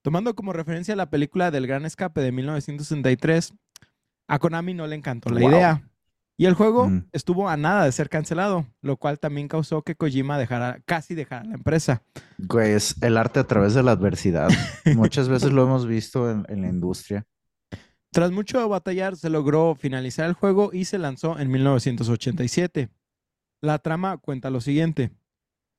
[0.04, 3.54] Tomando como referencia la película del Gran Escape de 1963,
[4.28, 5.50] a Konami no le encantó la Wow.
[5.50, 5.90] idea.
[6.36, 7.08] Y el juego Mm.
[7.12, 11.46] estuvo a nada de ser cancelado, lo cual también causó que Kojima dejara, casi dejara
[11.46, 12.02] la empresa.
[12.40, 14.50] Güey, es el arte a través de la adversidad.
[14.98, 17.26] Muchas veces lo hemos visto en, en la industria.
[18.12, 22.90] Tras mucho batallar, se logró finalizar el juego y se lanzó en 1987.
[23.62, 25.12] La trama cuenta lo siguiente.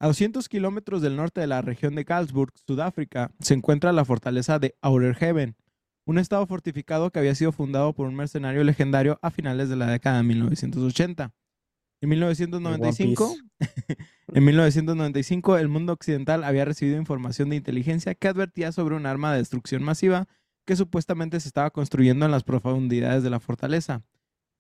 [0.00, 4.58] A 200 kilómetros del norte de la región de Carlsberg, Sudáfrica, se encuentra la fortaleza
[4.58, 5.56] de Outer Heaven,
[6.06, 9.86] un estado fortificado que había sido fundado por un mercenario legendario a finales de la
[9.86, 11.32] década de 1980.
[12.00, 13.34] En 1995,
[14.34, 19.32] en 1995, el mundo occidental había recibido información de inteligencia que advertía sobre un arma
[19.32, 20.28] de destrucción masiva
[20.66, 24.02] que supuestamente se estaba construyendo en las profundidades de la fortaleza.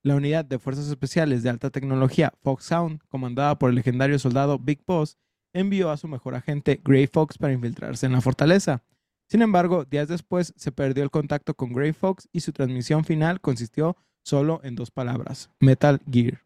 [0.02, 4.82] La unidad de fuerzas especiales de alta tecnología Foxhound, comandada por el legendario soldado Big
[4.86, 5.18] Boss,
[5.52, 8.82] envió a su mejor agente Grey Fox para infiltrarse en la fortaleza.
[9.28, 13.40] Sin embargo, días después se perdió el contacto con Grey Fox y su transmisión final
[13.40, 16.42] consistió solo en dos palabras, Metal Gear.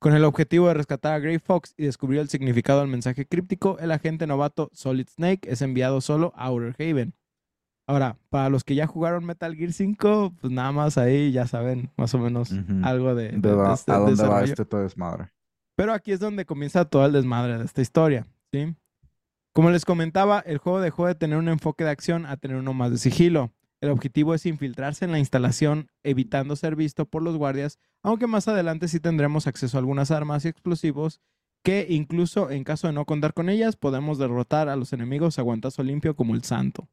[0.00, 3.78] Con el objetivo de rescatar a Grey Fox y descubrir el significado del mensaje críptico,
[3.78, 7.14] el agente novato Solid Snake es enviado solo a Outer Haven.
[7.88, 11.90] Ahora, para los que ya jugaron Metal Gear 5, pues nada más ahí ya saben
[11.96, 12.52] más o menos
[12.84, 15.32] algo de, ¿De de- de va- este ¿A dónde va este todo desmadre?
[15.76, 18.74] Pero aquí es donde comienza todo el desmadre de esta historia, ¿sí?
[19.52, 22.72] Como les comentaba, el juego dejó de tener un enfoque de acción a tener uno
[22.72, 23.52] más de sigilo.
[23.80, 28.48] El objetivo es infiltrarse en la instalación, evitando ser visto por los guardias, aunque más
[28.48, 31.20] adelante sí tendremos acceso a algunas armas y explosivos
[31.62, 35.42] que incluso en caso de no contar con ellas, podemos derrotar a los enemigos a
[35.42, 36.88] guantazo limpio como el santo.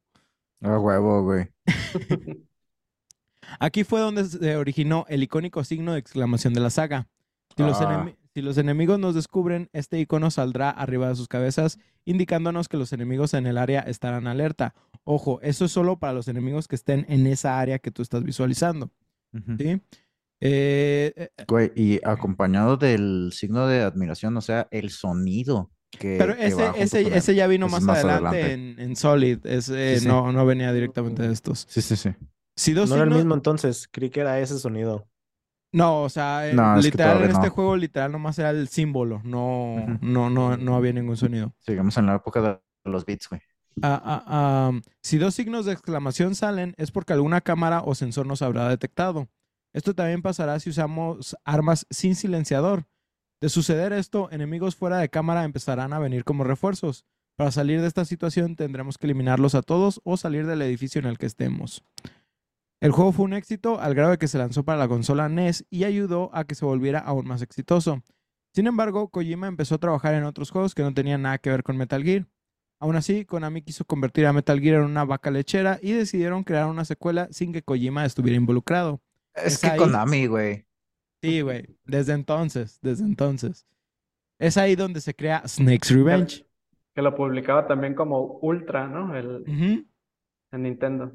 [0.62, 1.48] A huevo, güey.
[3.58, 7.08] Aquí fue donde se originó el icónico signo de exclamación de la saga.
[7.56, 8.06] Si Ah.
[8.34, 12.92] Si los enemigos nos descubren, este icono saldrá arriba de sus cabezas, indicándonos que los
[12.92, 14.74] enemigos en el área estarán alerta.
[15.04, 18.22] Ojo, eso es solo para los enemigos que estén en esa área que tú estás
[18.22, 18.90] visualizando.
[19.58, 19.80] ¿sí?
[20.40, 26.34] Eh, eh, Güey, y acompañado del signo de admiración, o sea, el sonido que, pero
[26.34, 28.52] ese, ese, con ese ya vino Ese más, adelante, adelante.
[28.52, 29.44] En, en Solid.
[29.44, 30.08] Ese Sí, sí.
[30.08, 31.66] No, no venía directamente de estos.
[31.68, 32.10] Sí, sí, sí.
[32.56, 35.08] Si dos No era el mismo entonces, creí que era ese sonido.
[35.72, 37.52] No, o sea, eh, No, es que literal en este no.
[37.52, 39.20] juego, literal nomás era el símbolo.
[39.24, 41.54] No, no, no, no había ningún sonido.
[41.60, 43.40] Sigamos en la época de los beats, güey.
[43.82, 48.26] Ah, ah, ah, si dos signos de exclamación salen, es porque alguna cámara o sensor
[48.26, 49.28] nos habrá detectado.
[49.72, 52.86] Esto también pasará si usamos armas sin silenciador.
[53.40, 57.06] De suceder esto, enemigos fuera de cámara empezarán a venir como refuerzos.
[57.36, 61.06] Para salir de esta situación tendremos que eliminarlos a todos o salir del edificio en
[61.06, 61.82] el que estemos.
[62.80, 65.66] El juego fue un éxito al grado de que se lanzó para la consola NES
[65.68, 68.02] y ayudó a que se volviera aún más exitoso.
[68.54, 71.62] Sin embargo, Kojima empezó a trabajar en otros juegos que no tenían nada que ver
[71.62, 72.26] con Metal Gear.
[72.80, 76.66] Aún así, Konami quiso convertir a Metal Gear en una vaca lechera y decidieron crear
[76.66, 79.02] una secuela sin que Kojima estuviera involucrado.
[79.34, 79.78] Es, Es que ahí.
[79.78, 80.66] Konami, güey.
[81.22, 83.66] Sí, güey, desde entonces, desde entonces.
[84.38, 86.46] Es ahí donde se crea Snake's Revenge.
[86.94, 89.14] Que lo publicaba también como Ultra, ¿no?
[89.14, 89.86] El,
[90.52, 91.12] Nintendo.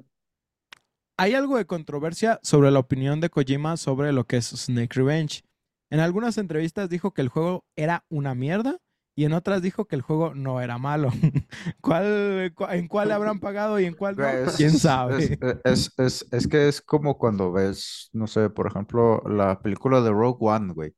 [1.18, 5.42] Hay algo de controversia sobre la opinión de Kojima sobre lo que es Snake Revenge.
[5.90, 8.78] En algunas entrevistas dijo que el juego era una mierda
[9.18, 11.10] y en otras dijo que el juego no era malo.
[11.82, 14.28] ¿Cuál, cu- ¿En cuál le habrán pagado y en cuál no?
[14.28, 15.38] Es- ¿Quién sabe?
[15.64, 20.10] Es, es, es, que es como cuando ves, no sé, por ejemplo, la película de
[20.10, 20.94] Rogue One, güey,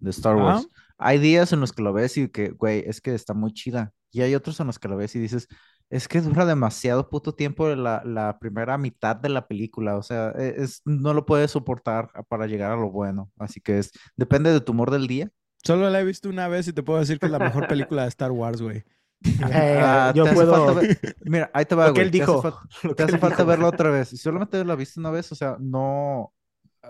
[0.00, 0.36] de Star.
[0.36, 0.68] Wars.
[0.98, 3.92] Hay días en los que lo ves y que, güey, es que está muy chida.
[4.10, 5.48] Y hay otros en los que lo ves y dices,
[5.92, 9.96] es que dura demasiado puto tiempo la, la primera mitad de la película.
[9.96, 13.30] O sea, e- es, no lo puedes soportar para llegar a lo bueno.
[13.38, 15.28] Así que es, depende de tu humor del día.
[15.62, 18.02] Solo la he visto una vez y te puedo decir que es la mejor película
[18.02, 18.82] de Star Wars, güey.
[19.52, 20.74] Eh, Ah, yo puedo.
[20.74, 22.06] ver- Mira, ahí te va, Lo que güey.
[22.06, 22.42] él te hace dijo.
[22.42, 23.46] fa- lo Te hace él falta dijo.
[23.48, 24.08] verlo otra vez.
[24.08, 26.32] Si solamente la viste una vez, o sea, no.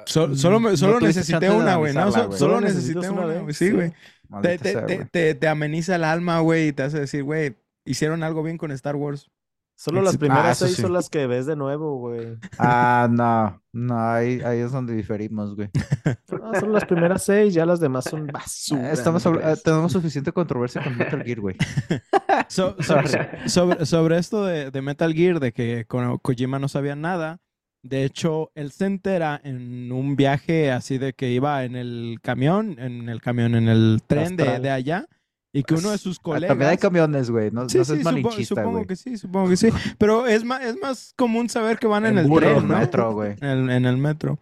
[0.07, 1.93] So- mm, solo me- no solo tuviste necesité una, güey.
[1.93, 2.11] ¿no?
[2.11, 3.53] So- solo Solo necesité una, güey.
[3.55, 3.73] Sí, sí.
[3.73, 3.91] güey.
[3.91, 3.97] Te,
[4.29, 8.43] Maldita te- te- te ameniza el alma, güey, y te hace decir, güey, hicieron algo
[8.43, 9.31] bien con Star Wars.
[9.75, 10.83] Solo las primeras Ah, seis sí.
[10.83, 12.37] son las que ves de nuevo, güey.
[12.59, 15.71] Ah, no, no, ahí, ahí es donde diferimos, güey.
[16.05, 16.15] Ah,
[16.61, 18.93] solo las primeras seis, ya las demás son basura.
[18.93, 21.57] Estamos ¿no eh, tenemos suficiente controversia con Metal Gear, güey.
[22.49, 26.95] So- so- sobre, sobre esto de, de Metal Gear, de que Ko- Kojima no sabía
[26.95, 27.41] nada,
[27.83, 32.77] de hecho, él se entera en un viaje así de que iba en el camión,
[32.79, 35.07] en el camión, en el tren de allá,
[35.53, 36.79] y que uno de sus Ah, También hay colegas...
[36.79, 37.51] camiones, güey.
[37.51, 39.69] No, Sí, no sí, malinchista, supongo que sí, supongo que sí.
[39.99, 42.79] Pero es más, es más común saber que van en, el burro, tren, ¿no?
[42.79, 43.33] metro, güey.
[43.41, 44.39] En el, en el metro.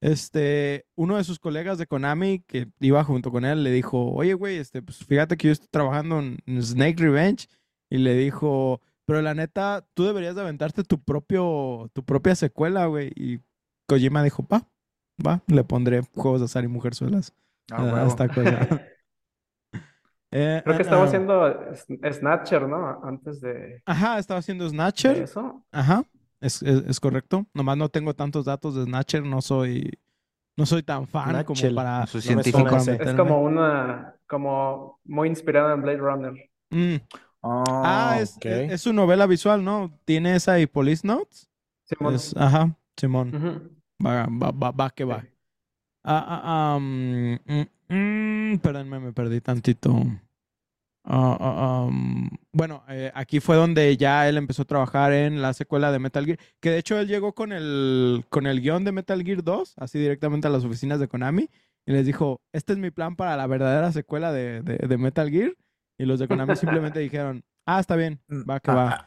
[0.00, 4.34] Este, uno de sus colegas de Konami que iba junto con él le dijo, oye,
[4.34, 7.48] güey, este, pues fíjate que yo estoy trabajando en, en Snake Revenge.
[7.90, 12.86] Y le dijo, pero la neta, tú deberías de aventarte tu propio, tu propia secuela,
[12.86, 13.12] güey.
[13.14, 13.40] Y
[13.86, 14.66] Kojima dijo, va,
[15.24, 17.34] va, le pondré juegos de azar y mujerzuelas
[17.70, 18.06] Ah, a huevo.
[18.08, 18.68] esta cosa.
[20.32, 21.74] Eh, Creo que ah, estaba ah, haciendo
[22.12, 23.04] Snatcher, ¿no?
[23.04, 25.18] Antes de, Ajá, estaba haciendo Snatcher.
[25.18, 25.62] eso.
[25.72, 26.04] Ajá,
[26.40, 27.46] es, es, es correcto.
[27.54, 29.98] Nomás no tengo tantos datos de Snatcher, no soy,
[30.56, 32.68] no soy tan fan Snatcher, como para, no me científico.
[32.68, 36.50] Es como una, como muy inspirada en Blade Runner.
[36.70, 36.96] Mm.
[37.42, 39.98] Ah, Ah, es, es, es su novela visual, ¿no?
[40.04, 41.48] Tiene esa y Police Notes.
[41.84, 42.14] Simón.
[42.14, 43.34] Es- ajá, Simón.
[43.34, 43.82] Ujú.
[44.04, 45.20] Va, va, va, va que va.
[45.20, 45.28] Sí.
[46.04, 49.94] Ah, ah, mm, mm, mm, perdónme, me perdí tantito.
[51.04, 55.52] Ah, ah, um, bueno, eh, aquí fue donde ya él empezó a trabajar en la
[55.52, 58.92] secuela de Metal Gear, que de hecho él llegó con el, con el guion de
[58.92, 61.48] Metal Gear 2, así directamente a las oficinas de Konami,
[61.86, 65.28] y les dijo, este es mi plan para la verdadera secuela de, de- de Metal
[65.28, 65.52] Gear,
[65.98, 68.90] y los de Konami simplemente dijeron, ah, está bien, va que va.
[68.90, 69.04] ah,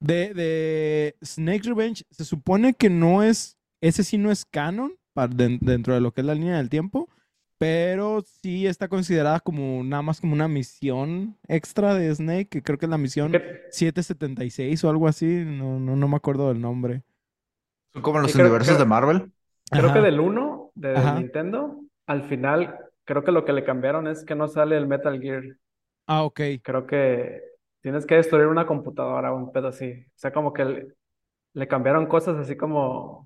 [0.00, 5.32] De, de Snake Revenge, se supone que no es, ese sí no es canon para
[5.32, 7.08] den- dentro de lo que es la línea del tiempo,
[7.62, 12.76] pero sí está considerada como nada más como una misión extra de Snake, que creo
[12.76, 16.60] que es la misión Que- 776 o algo así, no, no, no me acuerdo del
[16.60, 17.04] nombre.
[17.92, 19.32] Son como los Sí, creo- universos creo- de Marvel.
[19.70, 19.94] Creo Ajá.
[19.94, 21.20] que del 1 de Ajá.
[21.20, 25.20] Nintendo, al final, creo que lo que le cambiaron es que no sale el Metal
[25.20, 25.44] Gear.
[26.08, 26.40] Ah, ok.
[26.64, 27.42] Creo que
[27.80, 29.92] tienes que destruir una computadora o un pedo así.
[30.08, 30.86] O sea, como que le,
[31.54, 33.24] le cambiaron cosas así como,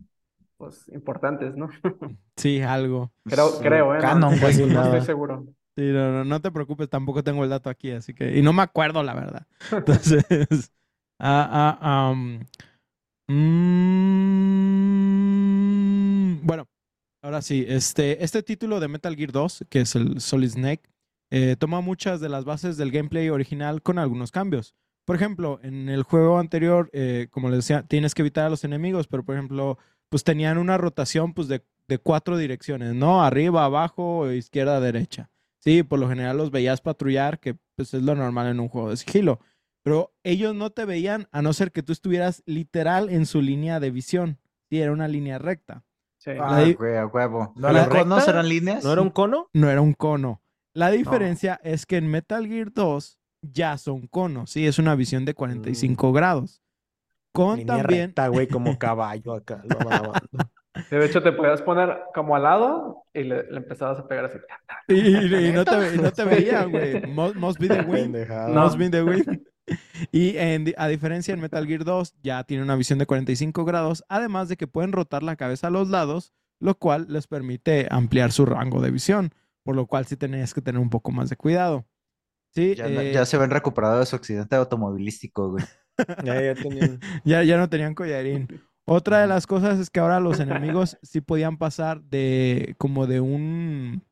[0.57, 1.69] pues, importantes, ¿no?
[2.37, 3.13] Sí, algo.
[3.25, 3.99] Creo, creo, ¿eh?
[3.99, 5.47] No, canon, no estoy- no estoy seguro.
[5.77, 8.37] Sí, no, no, no te preocupes, tampoco tengo el dato aquí, así que...
[8.39, 9.47] Y no me acuerdo, la verdad.
[9.73, 10.25] Entonces...
[11.21, 12.41] ah, ah, am,
[14.77, 16.69] mm, bueno,
[17.23, 17.65] ahora sí.
[17.69, 20.89] Este, este título de Metal Gear 2, que es el Solid Snake,
[21.31, 24.75] eh, toma muchas de las bases del gameplay original con algunos cambios.
[25.05, 28.65] Por ejemplo, en el juego anterior, eh, como les decía, tienes que evitar a los
[28.65, 33.23] enemigos, pero por ejemplo, pues tenían una rotación pues de de cuatro direcciones, ¿no?
[33.23, 35.31] Arriba, abajo, izquierda, derecha.
[35.61, 38.91] Sí, por lo general los veías patrullar, que pues es lo normal en un juego
[38.91, 39.39] de sigilo.
[39.85, 43.79] Pero ellos no te veían a no ser que tú estuvieras literal en su línea
[43.79, 44.41] de visión.
[44.69, 45.85] Sí, era una línea recta.
[46.19, 46.33] Sí.
[46.41, 47.53] Ah, di- güey, a huevo.
[47.55, 48.83] ¿No ¿Los era conos eran líneas?
[48.83, 49.49] ¿No era un cono?
[49.53, 50.43] No era un cono.
[50.75, 54.51] La diferencia es que en Metal Gear 2 ya son conos.
[54.51, 56.63] Sí, es una visión de 45 grados.
[57.37, 58.07] Con Línea también...
[58.09, 59.63] recta, güey, como caballo acá.
[60.91, 64.39] de hecho, te podías poner como al lado y le, le empezabas a pegar así.
[64.89, 67.07] Y, y- y no te, y no te veían, güey.
[67.07, 68.13] Must, must be the wind.
[68.13, 68.49] Pendejada.
[68.49, 68.65] No.
[68.65, 69.43] Must be the wind.
[70.13, 74.05] Y en a diferencia en Metal Gear 2 ya tiene una visión de 45 grados,
[74.09, 78.31] además de que pueden rotar la cabeza a los lados, lo cual les permite ampliar
[78.31, 81.37] su rango de visión, por lo cual sí tenías que tener un poco más de
[81.37, 81.85] cuidado.
[82.55, 85.65] Sí, Ya, eh, ya se ven recuperados de su accidente automovilístico, güey.
[86.25, 87.01] Ya, ya tenían.
[87.25, 88.49] ya, ya no tenían collarín.
[88.85, 93.21] Otra de las cosas es que ahora los enemigos sí podían pasar de como de
[93.21, 94.03] un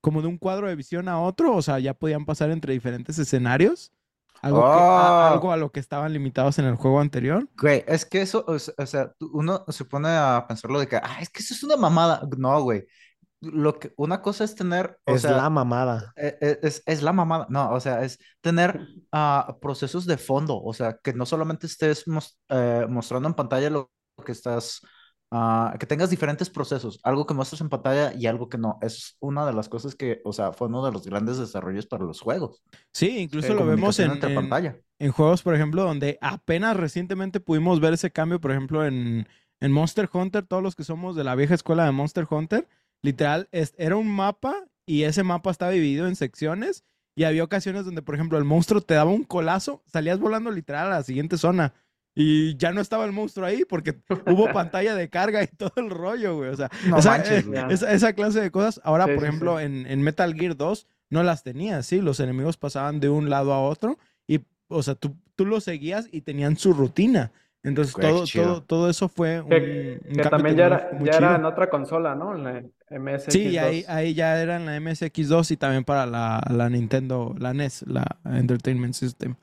[0.00, 3.18] como de un cuadro de visión a otro, o sea, ya podían pasar entre diferentes
[3.18, 3.92] escenarios.
[4.40, 5.32] Algo, que- a, Oh.
[5.34, 7.48] algo a lo que estaban limitados en el juego anterior.
[7.60, 10.96] Güey, es que eso, o se- o sea, uno se pone a pensarlo de que,
[10.96, 12.22] ah, es que eso es una mamada.
[12.38, 12.86] No, güey.
[13.40, 16.12] Lo que, una cosa es tener, o Es sea, la mamada.
[16.16, 17.46] e- e- es, es la mamada.
[17.50, 20.60] No, o sea, es tener ah, procesos de fondo.
[20.60, 23.92] O sea, que no solamente estés mos- eh, mostrando en pantalla lo
[24.26, 24.80] que estás,
[25.30, 28.78] ah, que tengas diferentes procesos, algo que muestras en pantalla y algo que no.
[28.82, 32.04] Es una de las cosas que, o sea, fue uno de los grandes desarrollos para
[32.04, 32.62] los juegos.
[32.92, 34.76] Sí, incluso Eh, lo vemos en, entre en- pantalla.
[34.98, 39.28] en juegos, por ejemplo, donde apenas recientemente pudimos ver ese cambio, por ejemplo, en,
[39.60, 42.68] en Monster Hunter, todos los que somos de la vieja escuela de Monster Hunter,
[43.02, 44.54] literal, es- era un mapa
[44.86, 46.84] y ese mapa estaba dividido en secciones
[47.16, 50.86] y había ocasiones donde, por ejemplo, el monstruo te daba un colazo, salías volando literal
[50.86, 51.74] a la siguiente zona
[52.14, 55.90] y ya no estaba el monstruo ahí porque hubo pantalla de carga y todo el
[55.90, 56.50] rollo, güey.
[56.50, 59.58] O sea, No esa, manches, eh, esa, esa clase de cosas, ahora, Sí, por ejemplo,
[59.58, 59.64] sí.
[59.64, 62.00] En, en Metal Gear 2 no las tenías, ¿sí?
[62.00, 66.08] Los enemigos pasaban de un lado a otro y, o sea, tú, tú los seguías
[66.12, 67.32] y tenían su rutina.
[67.62, 68.44] Entonces, qué todo, chido.
[68.46, 71.44] todo, todo eso fue un, Que, un que cambio también ya era, ya era en
[71.44, 72.34] otra consola, ¿no?
[72.36, 73.30] En la MSX2.
[73.30, 77.52] Sí, ahí, ahí ya era en la MSX2 y también para la, la Nintendo, la
[77.54, 79.34] NES, la Entertainment System.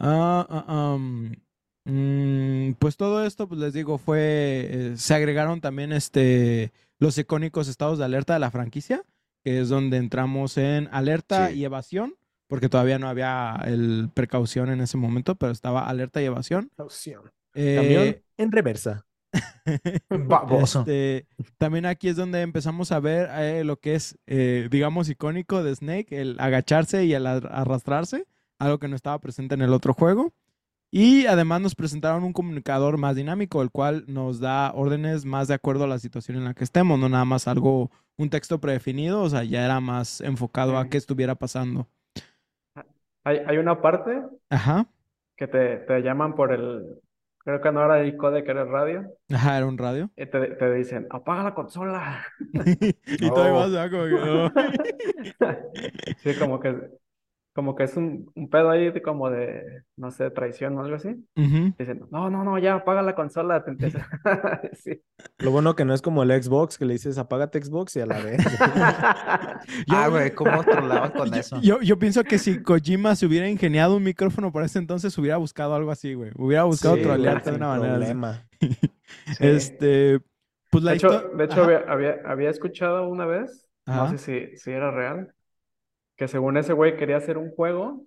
[0.00, 1.32] Um,
[1.84, 4.18] mm, pues todo esto, pues les digo, fue,
[4.70, 9.02] eh, se agregaron también este, los icónicos estados de alerta de la franquicia,
[9.44, 11.60] que es donde entramos en alerta Sí.
[11.60, 12.14] y evasión,
[12.48, 16.70] porque todavía no había el precaución en ese momento, pero estaba alerta y evasión.
[16.76, 17.30] Opción.
[17.54, 19.06] Eh, Camión en reversa.
[20.30, 20.82] Baboso.
[20.86, 21.26] este,
[21.58, 25.74] también aquí es donde empezamos a ver eh, lo que es, eh, digamos, icónico de
[25.74, 28.26] Snake, el agacharse y el ar- arrastrarse,
[28.58, 30.32] algo que no estaba presente en el otro juego.
[30.90, 35.54] Y además nos presentaron un comunicador más dinámico, el cual nos da órdenes más de
[35.54, 39.22] acuerdo a la situación en la que estemos, no nada más algo, un texto predefinido,
[39.22, 41.88] o sea, ya era más enfocado a qué estuviera pasando.
[43.24, 44.86] Hay, hay una parte Ajá,
[45.36, 47.00] que te, te llaman por el,
[47.44, 50.10] creo que no era el codec, era el radio, ajá, era un radio.
[50.16, 52.24] y te, te dicen, apaga la consola.
[53.20, 53.44] y todo Oh.
[53.44, 53.90] demás, ¿verdad?
[53.90, 54.50] Como que, oh.
[56.22, 56.74] Sí, como que,
[57.54, 59.62] como que es un, un pedo ahí de como de,
[59.96, 61.24] no sé, traición o algo así.
[61.36, 63.64] Dicen, no, no, no, ya apaga la consola.
[63.64, 63.72] Te.
[64.74, 65.00] Sí.
[65.38, 68.06] Lo bueno que no es como el Xbox, que le dices apágate Xbox y a
[68.06, 68.42] la vez.
[69.86, 71.60] Yo- Ah, güey, ¿cómo trolaban con Yo- eso?
[71.62, 75.36] Yo, yo pienso que si Kojima se hubiera ingeniado un micrófono para ese entonces, hubiera
[75.36, 76.32] buscado algo así, güey.
[76.36, 78.46] Hubiera buscado Sí, trolearte de una manera.
[78.60, 78.68] Sí.
[79.40, 80.20] Este,
[80.70, 84.56] pues la De hecho, de hecho había, había, había escuchado una vez, no sé si,
[84.56, 85.33] si era real,
[86.16, 88.04] que según ese güey quería hacer un juego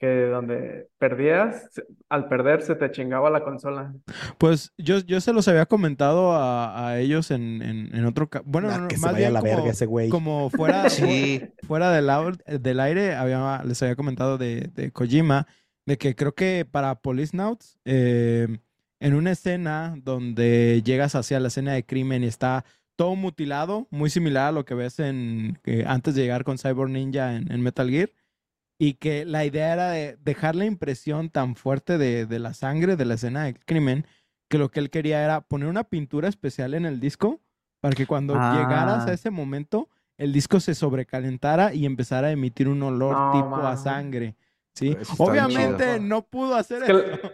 [0.00, 3.94] que donde perdías, se- al perder se te chingaba la consola.
[4.36, 8.28] Pues yo, yo se los había comentado a, a ellos en, en, en otro...
[8.44, 10.08] Bueno, Nah, no, que se más vaya a bien la como, verga ese güey.
[10.08, 12.10] como fuera, Sí, fuera del,
[12.60, 15.46] del aire, había, les había comentado de, de Kojima,
[15.86, 18.48] de que creo que para Police Nauts, eh,
[18.98, 22.64] en una escena donde llegas hacia la escena de crimen y está
[22.96, 26.90] todo mutilado, muy similar a lo que ves en que antes de llegar con Cyborg
[26.90, 28.10] Ninja en, en Metal Gear,
[28.78, 32.96] y que la idea era de dejar la impresión tan fuerte de, de la sangre
[32.96, 34.06] de la escena del crimen,
[34.48, 37.40] que lo que él quería era poner una pintura especial en el disco
[37.80, 39.12] para que cuando llegaras a Ah.
[39.12, 39.88] ese momento
[40.18, 44.36] el disco se sobrecalentara y empezara a emitir un olor No, tipo a sangre.
[44.74, 44.96] ¿sí?
[45.18, 45.98] Obviamente chido.
[46.00, 47.32] no pudo hacer Es que, eso.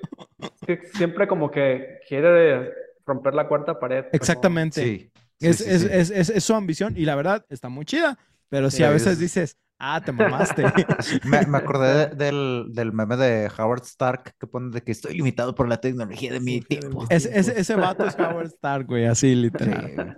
[0.66, 2.72] es que siempre como que quiere
[3.04, 4.02] romper la cuarta pared.
[4.04, 4.82] como- Exactamente.
[4.82, 5.10] sí.
[5.40, 5.88] Es, sí, es- sí.
[5.90, 8.18] es- es- es su ambición y la verdad está muy chida.
[8.48, 10.64] Pero si Sí, a veces es- dices, ah, te mamaste.
[11.24, 15.14] Me, me acordé de- del, del meme de Howard Stark que pone de que estoy
[15.16, 17.06] limitado por la tecnología de mi tiempo.
[17.10, 20.16] ese, vato es Howard Stark, güey, así Sí, literal.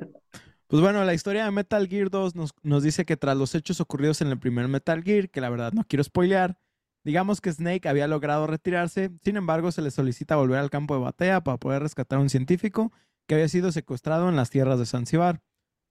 [0.68, 3.80] Pues bueno, la historia de Metal Gear 2 nos, nos dice que tras los hechos
[3.80, 6.56] ocurridos en el primer Metal Gear, que la verdad no quiero spoilear,
[7.02, 11.00] digamos que Snake había logrado retirarse, sin embargo se le solicita volver al campo de
[11.00, 12.92] batalla para poder rescatar a un científico
[13.30, 15.40] que había sido secuestrado en las tierras de Zanzibar,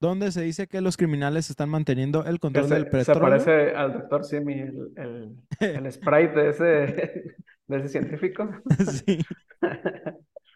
[0.02, 3.22] donde se dice que los criminales están manteniendo el control se, del se petróleo.
[3.22, 6.64] parece al doctor Simi, el, el, el sprite de ese,
[7.68, 8.50] de ese científico.
[8.86, 9.24] Sí.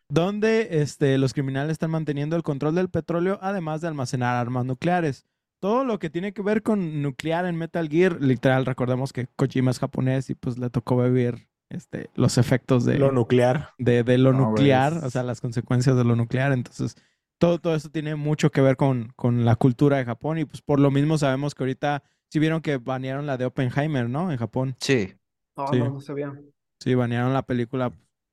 [0.10, 5.26] donde este, los criminales están manteniendo el control del petróleo, además de almacenar armas nucleares.
[5.60, 9.72] Todo lo que tiene que ver con nuclear en Metal Gear, literal, recordemos que Kojima
[9.72, 13.72] es japonés y pues le tocó vivir este, los efectos de, Lo nuclear.
[13.78, 16.52] de, de lo No, nuclear, o sea, las consecuencias de lo nuclear.
[16.54, 16.96] Entonces,
[17.38, 20.62] todo, todo eso tiene mucho que ver con, con la cultura de Japón y pues
[20.62, 24.32] por lo mismo sabemos que ahorita, si vieron que banearon la de Oppenheimer, ¿no?
[24.32, 24.76] En Japón.
[24.80, 25.14] Sí.
[25.58, 25.80] No, Sí.
[25.80, 26.34] no, no sabía.
[26.80, 27.90] Sí, banearon la película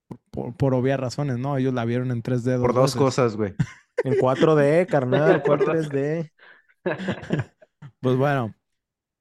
[0.08, 1.56] por, por- por obvias razones, ¿no?
[1.56, 2.96] Ellos la vieron en 3D Por dos veces.
[2.96, 3.54] cosas, güey.
[4.04, 5.88] En 4D, carnal, Por ¿cuál dos.
[5.90, 6.32] 3D?
[8.00, 8.54] Pues bueno,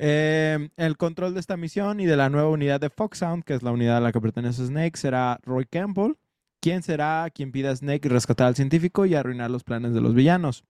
[0.01, 3.63] eh, el control de esta misión y de la nueva unidad de Foxhound, que es
[3.63, 6.13] la unidad a la que pertenece Snake, será Roy Campbell,
[6.61, 10.13] quien será quien pida a Snake rescatar al científico y arruinar los planes de los
[10.13, 10.63] villanos.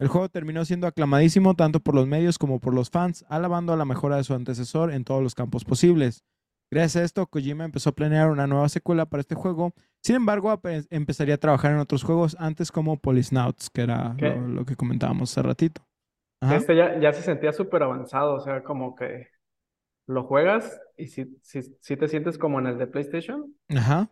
[0.00, 3.76] El juego terminó siendo aclamadísimo tanto por los medios como por los fans, alabando a
[3.76, 6.24] la mejora de su antecesor en todos los campos posibles.
[6.68, 9.72] Gracias a esto, Kojima empezó a planear una nueva secuela para este juego.
[10.02, 14.64] Sin embargo, empezaría a trabajar en otros juegos antes como Policenauts, que era lo, lo
[14.64, 15.86] que comentábamos hace ratito.
[16.42, 16.56] Ajá.
[16.56, 19.28] Este ya, ya se sentía súper avanzado, o sea, como que
[20.06, 24.08] lo juegas y si, si, si te sientes como en el de PlayStation, Ajá.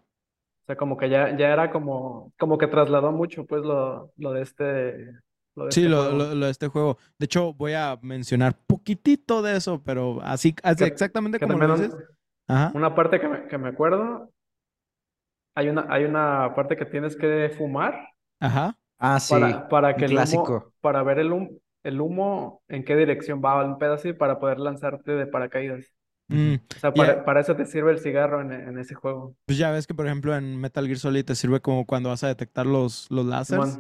[0.62, 4.32] o sea, como que ya, ya era como, como que trasladó mucho, pues, lo, lo
[4.32, 5.12] de este,
[5.56, 6.98] lo de Sí, este lo, lo- lo de este juego.
[7.18, 11.58] De hecho, voy a mencionar poquitito de eso, pero así, así Que- exactamente que como
[11.58, 11.96] lo dices.
[12.48, 12.72] Ajá.
[12.74, 14.30] Una parte que me, que me acuerdo,
[15.54, 18.08] hay una, hay una parte que tienes que fumar
[18.40, 18.76] Ajá.
[18.98, 19.34] Ah, sí.
[19.34, 20.72] para, para que el humo, clásico.
[20.80, 21.50] para ver el humo,
[21.82, 25.94] el humo en qué dirección va, un pedazo así, para poder lanzarte de paracaídas.
[26.28, 29.34] Mm, O sea, para, para eso te sirve el cigarro en, en ese juego.
[29.46, 32.22] Pues ya ves que, por ejemplo, en Metal Gear Solid te sirve como cuando vas
[32.24, 33.78] a detectar los, los láseres.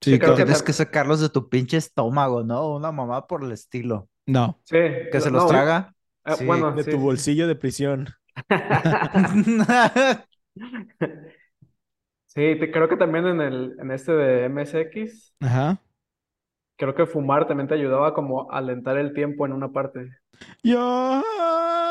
[0.00, 2.74] Sí, Sí, creo que Tienes que sacarlos de tu pinche estómago, ¿no?
[2.74, 4.08] Una mamá por el estilo.
[4.26, 4.60] No.
[4.64, 4.76] Sí,
[5.10, 5.94] Que se los no, traga.
[6.24, 6.44] eh, Sí.
[6.46, 8.08] bueno, De sí, tu bolsillo de prisión.
[12.26, 15.78] Sí, te- creo que también en el, en este de MSX, Ajá.
[16.82, 20.10] Creo que fumar también te ayudaba como a alentar el tiempo en una parte.
[20.64, 21.22] Yo.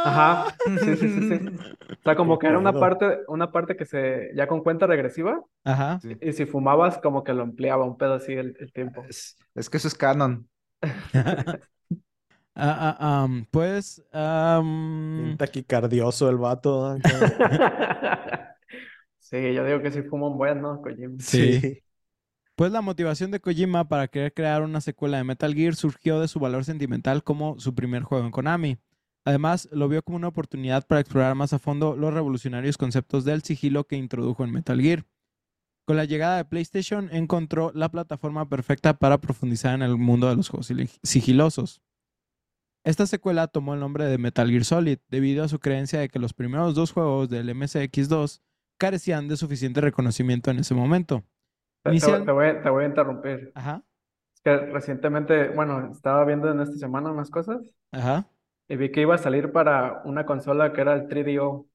[0.04, 1.48] Ajá, sí, sí, sí, sí.
[1.92, 5.42] O sea, como que era una parte, una parte que se, ya con cuenta regresiva,
[5.64, 6.00] Ajá.
[6.02, 6.18] Sí.
[6.20, 9.06] y si fumabas, como que lo ampliaba un pedo así el, el tiempo.
[9.08, 10.50] Es, es que eso es canon.
[12.54, 14.04] Ah, ah, am, pues.
[14.12, 16.98] Bien taquicardioso el vato.
[19.20, 21.16] Sí, yo digo que sí fuma un buen, ¿no, Kojima?
[21.20, 21.82] Sí.
[22.62, 26.28] Pues la motivación de Kojima para querer crear una secuela de Metal Gear surgió de
[26.28, 28.78] su valor sentimental como su primer juego en Konami.
[29.26, 33.42] Además, lo vio como una oportunidad para explorar más a fondo los revolucionarios conceptos del
[33.42, 35.08] sigilo que introdujo en Metal Gear.
[35.88, 40.36] Con la llegada de PlayStation encontró la plataforma perfecta para profundizar en el mundo de
[40.36, 41.82] los juegos sig- sigilosos.
[42.86, 46.20] Esta secuela tomó el nombre de Metal Gear Solid debido a su creencia de que
[46.20, 48.40] los primeros dos juegos del MSX2
[48.78, 51.24] carecían de suficiente reconocimiento en ese momento.
[51.84, 53.52] Te, te- Inicial- te voy, a- te voy a interrumpir.
[53.56, 53.84] Ajá,
[54.36, 57.62] Es que recientemente, bueno, estaba viendo en esta semana unas cosas
[57.92, 58.28] ajá.
[58.68, 61.66] y vi que iba a salir para una consola que era el 3DO,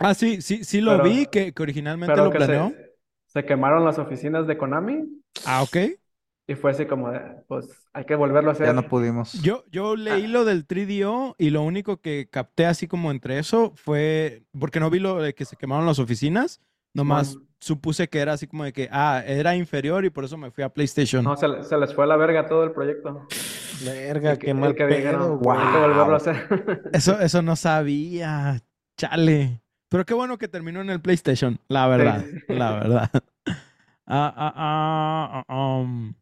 [0.00, 2.68] Ah, sí, sí, sí lo Pero- vi, que, que originalmente pero lo que planeó.
[2.70, 2.94] se,
[3.26, 5.08] se quemaron las oficinas de Konami
[5.44, 5.76] Ah, ok.
[6.46, 8.66] y fue así como de, pues hay que volverlo a hacer.
[8.66, 9.32] Ya no pudimos.
[9.42, 10.28] Yo, yo leí Ah.
[10.28, 14.88] lo del 3DO y lo único que capté así como entre eso fue, porque no
[14.88, 16.60] vi lo de que se quemaron las oficinas,
[16.94, 17.36] nomás.
[17.60, 20.64] Supuse que era así como de que, ah, era inferior y por eso me fui
[20.64, 21.24] a PlayStation.
[21.24, 23.26] No, se, se les fue a la verga todo el proyecto.
[23.84, 25.40] Verga, qué mal que pedo.
[25.52, 26.88] hay que volverlo a hacer.
[26.92, 28.60] Eso, eso no sabía,
[28.96, 29.60] chale.
[29.88, 32.54] Pero qué bueno que terminó en el PlayStation, la verdad, sí.
[32.54, 33.10] la verdad.
[34.06, 36.14] Ah, ah, ah, ah, um.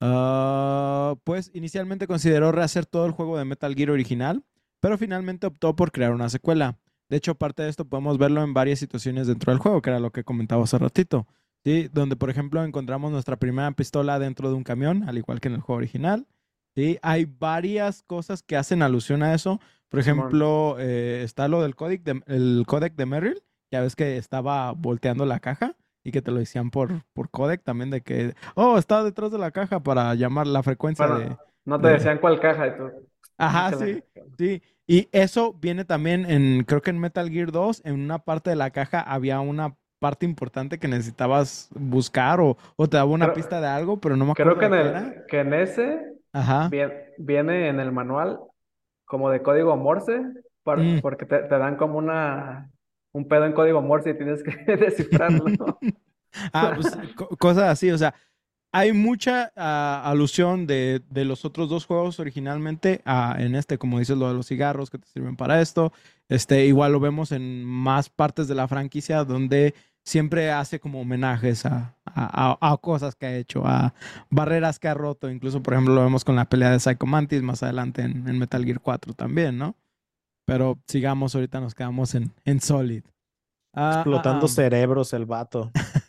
[0.00, 4.44] Ah, pues inicialmente consideró rehacer todo el juego de Metal Gear original,
[4.80, 6.76] pero finalmente optó por crear una secuela.
[7.08, 10.00] De hecho, parte de esto podemos verlo en varias situaciones dentro del juego, que era
[10.00, 11.26] lo que comentaba hace ratito.
[11.64, 11.88] ¿sí?
[11.92, 15.54] Donde, por ejemplo, encontramos nuestra primera pistola dentro de un camión, al igual que en
[15.54, 16.26] el juego original.
[16.74, 16.98] ¿sí?
[17.02, 19.60] Hay varias cosas que hacen alusión a eso.
[19.88, 23.42] Por ejemplo, eh, está lo del códec de, el códec de Merrill.
[23.70, 27.62] Ya ves que estaba volteando la caja y que te lo decían por, por códec
[27.62, 31.36] también de que, oh, está detrás de la caja para llamar la frecuencia Bueno, de...
[31.64, 32.84] no te de- decían cuál caja y tú.
[33.38, 34.02] Ajá, "Ah, que la- sí,
[34.38, 34.62] sí.
[34.86, 38.56] Y eso viene también en, creo que en Metal Gear 2, en una parte de
[38.56, 43.34] la caja había una parte importante que necesitabas buscar o, o te daba una Creo-
[43.36, 46.00] pista de algo, pero no me Creo acuerdo que en el, que en ese
[46.32, 46.68] Ajá.
[46.68, 48.38] Bien- viene en el manual
[49.06, 50.20] como de código Morse,
[50.62, 51.00] por- Mm.
[51.00, 52.70] porque te, te dan como una,
[53.12, 55.44] un pedo en código Morse y tienes que descifrarlo.
[56.52, 58.12] Ah, pues co- cosas así, o sea,
[58.74, 64.00] hay mucha ah, alusión de, de los otros dos juegos originalmente ah, en este, como
[64.00, 65.92] dices, lo de los cigarros que te sirven para esto.
[66.28, 71.64] Este, igual lo vemos en más partes de la franquicia donde siempre hace como homenajes
[71.66, 73.94] a, a- a- a cosas que ha hecho, a
[74.28, 75.30] barreras que ha roto.
[75.30, 78.38] Incluso, por ejemplo, lo vemos con la pelea de Psycho Mantis más adelante en, en
[78.38, 79.76] Metal Gear 4 también, ¿no?
[80.46, 83.02] Pero sigamos, ahorita nos quedamos en, en Solid.
[83.72, 84.48] Ah, ah, Explotando ah.
[84.48, 85.70] cerebros el vato.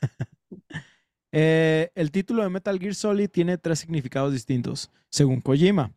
[1.37, 5.91] Eh, el título de Metal Gear Solid tiene tres significados distintos, según Kojima.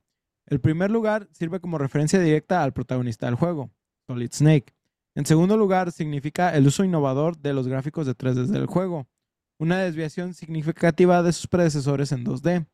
[0.46, 3.70] El primer lugar sirve como referencia directa al protagonista del juego,
[4.08, 4.74] Solid Snake.
[5.14, 9.06] En segundo lugar, significa el uso innovador de los gráficos de 3D del juego,
[9.60, 12.66] una desviación significativa de sus predecesores en 2D.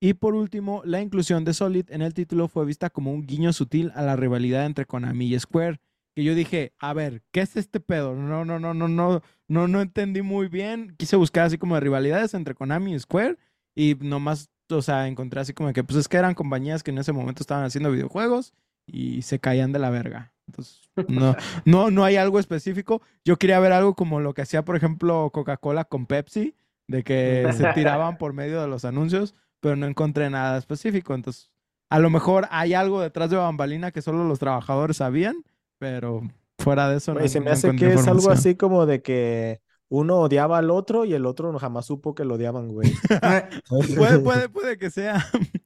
[0.00, 3.52] Y por último, la inclusión de Solid en el título fue vista como un guiño
[3.52, 5.80] sutil a la rivalidad entre Konami y Square,
[6.14, 8.14] que yo dije, a ver, ¿qué es este pedo?
[8.14, 10.94] No, no, no, no, no, no, no entendí muy bien.
[10.96, 13.36] Quise buscar así como de rivalidades entre Konami y Square
[13.74, 16.98] y nomás, o sea, encontré así como que, pues es que eran compañías que en
[16.98, 18.52] ese momento estaban haciendo videojuegos
[18.86, 20.32] y se caían de la verga.
[20.46, 23.02] Entonces, no, no, no hay algo específico.
[23.24, 26.54] Yo quería ver algo como lo que hacía, por ejemplo, Coca-Cola con Pepsi,
[26.86, 31.14] de que se tiraban por medio de los anuncios, pero no encontré nada específico.
[31.14, 31.50] Entonces,
[31.90, 35.44] a lo mejor hay algo detrás de bambalina que solo los trabajadores sabían,
[35.84, 36.22] pero
[36.58, 39.60] fuera de eso no, Güey, se me hace que es algo así como de que
[39.90, 42.90] uno odiaba al otro y el otro jamás supo que lo odiaban, güey.
[43.68, 45.24] puede, puede, puede que sea.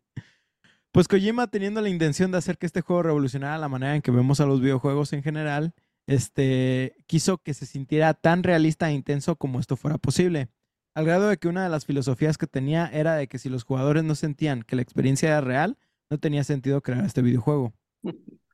[0.91, 4.11] Pues Kojima, teniendo la intención de hacer que este juego revolucionara la manera en que
[4.11, 5.75] vemos a los videojuegos en general,
[6.07, 10.49] este, quiso que se sintiera tan realista e intenso como esto fuera posible.
[10.95, 13.65] Al grado de que una de las filosofías que tenía era de que si los
[13.65, 15.79] jugadores no sentían que la experiencia era real,
[16.11, 17.75] no tenía sentido crear este videojuego.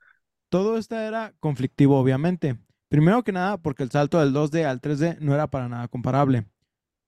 [0.54, 2.56] Todo esto era conflictivo, obviamente.
[2.88, 6.46] Primero que nada, porque el salto del 2D al 3D no era para nada comparable.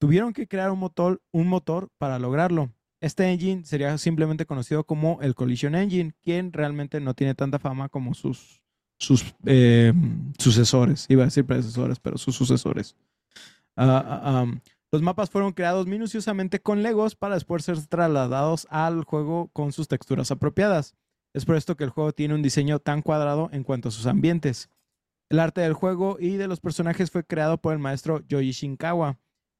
[0.00, 2.72] Tuvieron que crear un motor, un motor para lograrlo.
[3.00, 7.88] Este engine sería simplemente conocido como el Collision Engine, quien realmente no tiene tanta fama
[7.88, 8.64] como sus,
[9.44, 9.92] eh,
[10.40, 11.06] sucesores.
[11.08, 12.96] Iba a decir predecesores, pero sus sucesores.
[13.76, 14.46] Ah, ah,
[14.90, 19.86] los mapas fueron creados minuciosamente con Legos para después ser trasladados al juego con sus
[19.86, 20.96] texturas apropiadas.
[21.36, 24.06] Es por esto que el juego tiene un diseño tan cuadrado en cuanto a sus
[24.06, 24.70] ambientes.
[25.28, 29.18] El arte del juego y de los personajes fue creado por el maestro Yoji Shinkawa,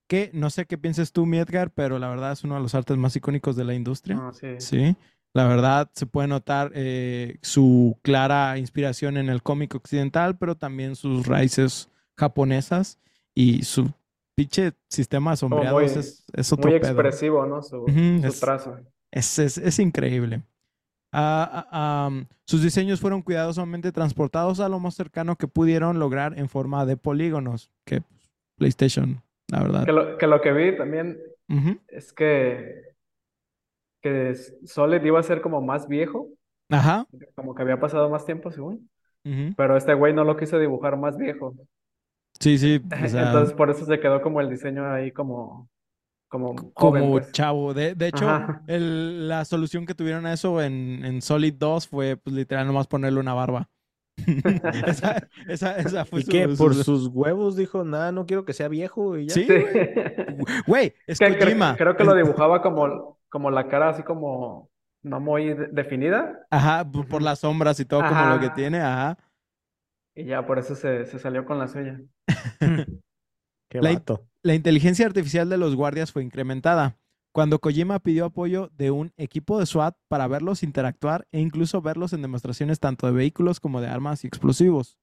[0.09, 2.75] que no sé qué pienses tú, mi Edgar, pero la verdad es uno de los
[2.75, 4.17] artes más icónicos de la industria.
[4.19, 4.47] Ah, sí.
[4.59, 4.97] Sí,
[5.35, 10.97] la verdad se puede notar eh, su clara inspiración en el cómic occidental, pero también
[10.97, 12.99] sus raíces japonesas
[13.35, 13.93] y su
[14.35, 16.91] pinche sistema sombreados muy- es, es otro Muy pedo.
[16.93, 17.63] expresivo, ¿no?
[17.63, 18.79] Su, Ujú, su es- trazo.
[19.11, 20.43] Es- es increíble.
[21.19, 22.11] Ah,
[22.45, 26.97] sus diseños fueron cuidadosamente transportados a lo más cercano que pudieron lograr en forma de
[26.97, 29.85] polígonos, que pues, PlayStation, la verdad.
[29.87, 31.19] Que lo, que lo que vi también
[31.89, 32.83] es que,
[34.03, 36.29] que Solid iba a ser como más viejo,
[36.69, 37.07] Ajá.
[37.35, 38.91] como que había pasado más tiempo, según.
[39.57, 41.55] Pero este güey no lo quiso dibujar más viejo.
[42.39, 42.81] Sí, sí.
[42.85, 45.69] o sea, Entonces por eso se quedó como el diseño ahí como,
[46.29, 47.33] como como joven, pues.
[47.33, 47.73] chavo.
[47.75, 48.29] De, de hecho,
[48.67, 52.87] el- la solución que tuvieron a eso en, en Solid 2 fue, pues, literal, nomás
[52.87, 53.69] ponerle una barba.
[54.87, 56.49] esa, esa, esa fue ¿Y su- qué?
[56.49, 59.35] su- Por sus huevos dijo, nada, no quiero que sea viejo y ya.
[59.35, 59.53] Sí, Sí.
[59.53, 60.53] güey.
[60.67, 61.77] Güey, es Que cre- Kojima.
[61.77, 64.71] creo que lo dibujaba como, como la cara así como
[65.03, 68.81] no muy de- definida Ajá, por, por las sombras y todo como lo que tiene,
[68.81, 69.19] ajá.
[70.17, 72.01] y ya por eso se, se salió con la suya.
[73.71, 74.27] Qué La- vato.
[74.47, 76.97] La inteligencia artificial de los guardias fue incrementada.
[77.33, 82.13] Cuando Kojima pidió apoyo de un equipo de SWAT para verlos interactuar e incluso verlos
[82.13, 84.99] en demostraciones tanto de vehículos como de armas y explosivos.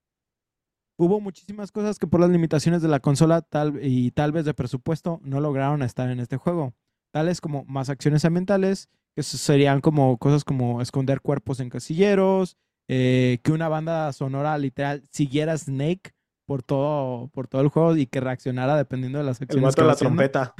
[0.97, 3.45] Hubo muchísimas cosas que por las limitaciones de la consola
[3.81, 6.73] y tal vez de presupuesto no lograron estar en este juego,
[7.11, 12.55] tales como más acciones ambientales, que serían como cosas como esconder cuerpos en casilleros,
[12.87, 16.12] eh, que una banda sonora literal siguiera Snake
[16.45, 19.75] por todo, por todo el juego y que reaccionara dependiendo de las El acciones vato
[19.75, 20.15] que de va la haciendo.
[20.17, 20.53] trompeta.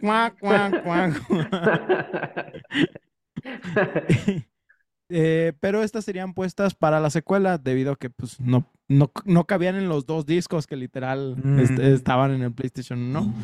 [0.00, 1.22] Cuac, cuac, cuac.
[5.12, 9.44] Eh, pero estas serían puestas para la secuela debido a que pues no, no, no
[9.44, 11.80] cabían en los dos discos que literal est- Mm.
[11.80, 13.34] estaban en el PlayStation 1.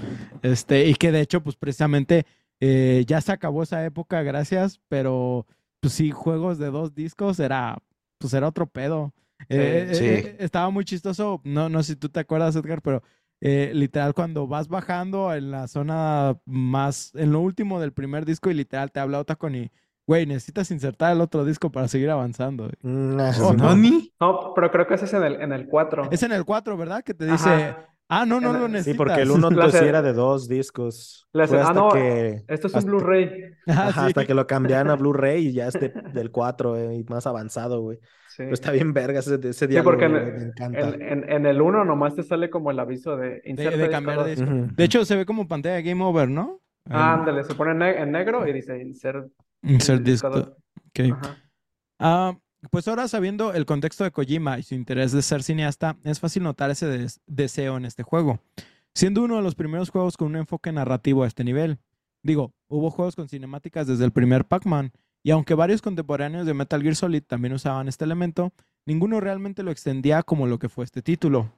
[0.42, 2.24] Este, y que de hecho pues precisamente
[2.60, 5.44] eh, ya se acabó esa época, gracias, pero
[5.80, 7.78] pues sí, juegos de dos discos era
[8.18, 9.12] pues era otro pedo.
[9.48, 10.04] Eh, Sí.
[10.04, 11.40] eh, eh, estaba muy chistoso.
[11.44, 13.02] No, no sé si tú te acuerdas, Edgar, pero
[13.40, 18.50] eh, literal cuando vas bajando en la zona más, en lo último del primer disco
[18.50, 19.70] y literal te habla Otacon y,
[20.06, 22.70] güey, necesitas insertar el otro disco para seguir avanzando.
[22.82, 23.64] Mm, ah, Oh, no.
[23.66, 24.12] ¿Nani?
[24.20, 26.08] No, pero creo que ese es en el, en el 4.
[26.10, 27.04] Es en el 4, ¿verdad?
[27.04, 27.86] Que te dice, Ajá.
[28.08, 28.94] ah, no, no lo el- necesitas.
[28.94, 31.28] Sí, porque el uno entonces hace- era de dos discos.
[31.34, 33.30] Ah, hasta no, que, Esto es un hasta- Blu-ray.
[33.66, 34.00] Ah, sí.
[34.00, 37.26] hasta que lo cambiaron a Blu-ray y ya es de- del 4 eh, y más
[37.26, 37.98] avanzado, güey.
[38.36, 38.42] Sí.
[38.42, 40.78] Pero está bien verga ese, ese Sí, diálogo, porque en, me encanta.
[40.90, 44.24] en, en- en el 1 nomás te sale como el aviso de de disco cambiar
[44.24, 44.36] de.
[44.76, 46.60] De hecho, se ve como pantalla Game Over, ¿no?
[46.90, 49.32] Ah, El- ándale, se pone en, ne- en negro y dice insert.
[49.62, 50.28] Insert disco.
[50.28, 51.00] Ok.
[51.12, 51.36] Ajá.
[51.98, 52.38] Ah,
[52.70, 56.42] pues ahora sabiendo el contexto de Kojima y su interés de ser cineasta, es fácil
[56.42, 58.40] notar ese des- deseo en este juego,
[58.94, 61.78] siendo uno de los primeros juegos con un enfoque narrativo a este nivel.
[62.22, 64.92] Digo, hubo juegos con cinemáticas desde el primer Pac-Man,
[65.26, 68.52] y aunque varios contemporáneos de Metal Gear Solid también usaban este elemento,
[68.86, 71.50] ninguno realmente lo extendía como lo que fue este título.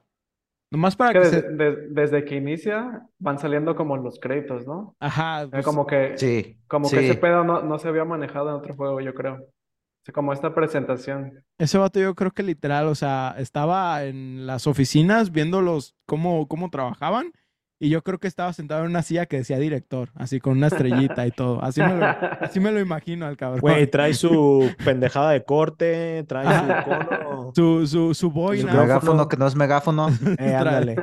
[0.71, 1.49] Nomás para Que que desde, se...
[1.55, 4.95] de- desde que inicia van saliendo como los créditos, ¿no?
[4.99, 6.57] Ajá, pues, como que, Sí.
[6.67, 9.35] como que ese pedo no, no se había manejado en otro juego, yo creo.
[9.35, 11.43] O sea, como esta presentación.
[11.59, 16.69] Ese vato yo creo que literal, o sea, estaba en las oficinas viéndolos cómo, cómo
[16.71, 17.31] trabajaban
[17.79, 20.67] y yo creo que estaba sentado en una silla que decía director, así con una
[20.67, 21.63] estrellita y todo.
[21.63, 23.61] Así me lo, así me lo imagino al cabrón.
[23.61, 27.51] Güey, trae su pendejada de corte, trae su cono.
[27.55, 28.63] Su, su, su Su boina.
[28.65, 28.83] micrófono.
[28.87, 30.09] megáfono que no es megáfono.
[30.37, 30.95] Eh, ándale.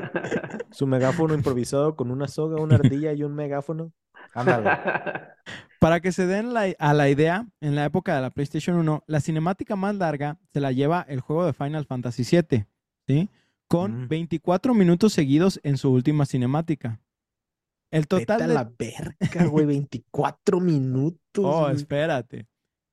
[0.70, 3.92] Su megáfono improvisado con una soga, una ardilla y un megáfono.
[4.34, 4.70] Ándale.
[5.80, 9.04] Para que se den la- a la idea, en la época de la PlayStation 1,
[9.06, 12.64] la cinemática más larga se la lleva el juego de Final Fantasy VII,
[13.06, 13.30] ¿sí?
[13.68, 14.08] Con Mm.
[14.08, 17.00] 24 minutos seguidos en su última cinemática.
[17.92, 18.54] El Vete total a de...
[18.54, 21.20] la verga, güey, 24 minutos.
[21.44, 21.76] Oh, güey.
[21.76, 22.46] espérate.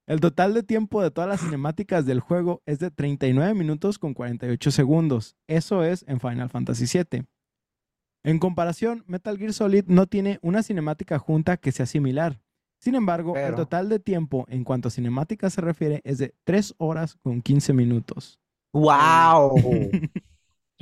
[0.07, 4.13] El total de tiempo de todas las cinemáticas del juego es de 39 minutos con
[4.13, 5.35] 48 segundos.
[5.47, 7.25] Eso es en Final Fantasy VII.
[8.25, 12.39] En comparación, Metal Gear Solid no tiene una cinemática junta que sea similar.
[12.79, 16.75] Sin embargo, el total de tiempo en cuanto a cinemática se refiere es de 3
[16.77, 18.39] horas con 15 minutos.
[18.73, 19.55] ¡Wow!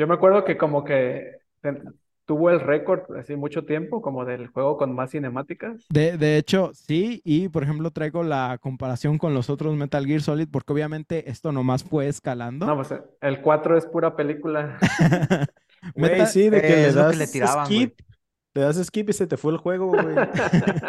[0.02, 1.93] Yo me acuerdo que como que ten-
[2.26, 5.86] tuvo el récord así mucho tiempo, como del juego con más cinemáticas.
[5.89, 10.22] De, de hecho, sí, y por ejemplo traigo la comparación con los otros Metal Gear
[10.22, 12.66] Solid porque obviamente esto nomás fue escalando.
[12.66, 14.80] No, pues el 4 es pura película.
[15.95, 17.78] Metal- sí, de que Eh, le que das le tiraban, güey.
[17.86, 17.99] skip.
[18.56, 20.16] Le das skip y se te fue el juego, güey.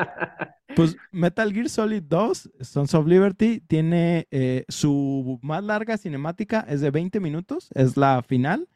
[0.75, 6.81] Pues Metal Gear Solid 2, Sons of Liberty, tiene eh, su más larga cinemática, es
[6.81, 8.67] de 20 minutos, es la final,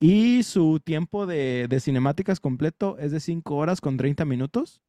[0.00, 4.80] y su tiempo de, de cinemáticas completo es de 5 horas con 30 minutos.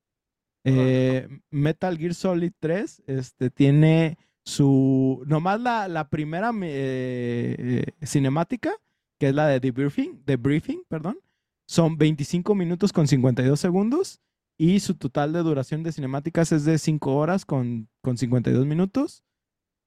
[0.66, 8.74] Eh, Metal Gear Solid 3 este, tiene su, nomás la, la primera eh, cinemática,
[9.18, 11.18] que es la de Debriefing, Debriefing, perdón,
[11.66, 14.22] son 25 minutos con 52 segundos.
[14.58, 19.24] Y su total de duración de cinemáticas es de 5 horas con, con 52 minutos.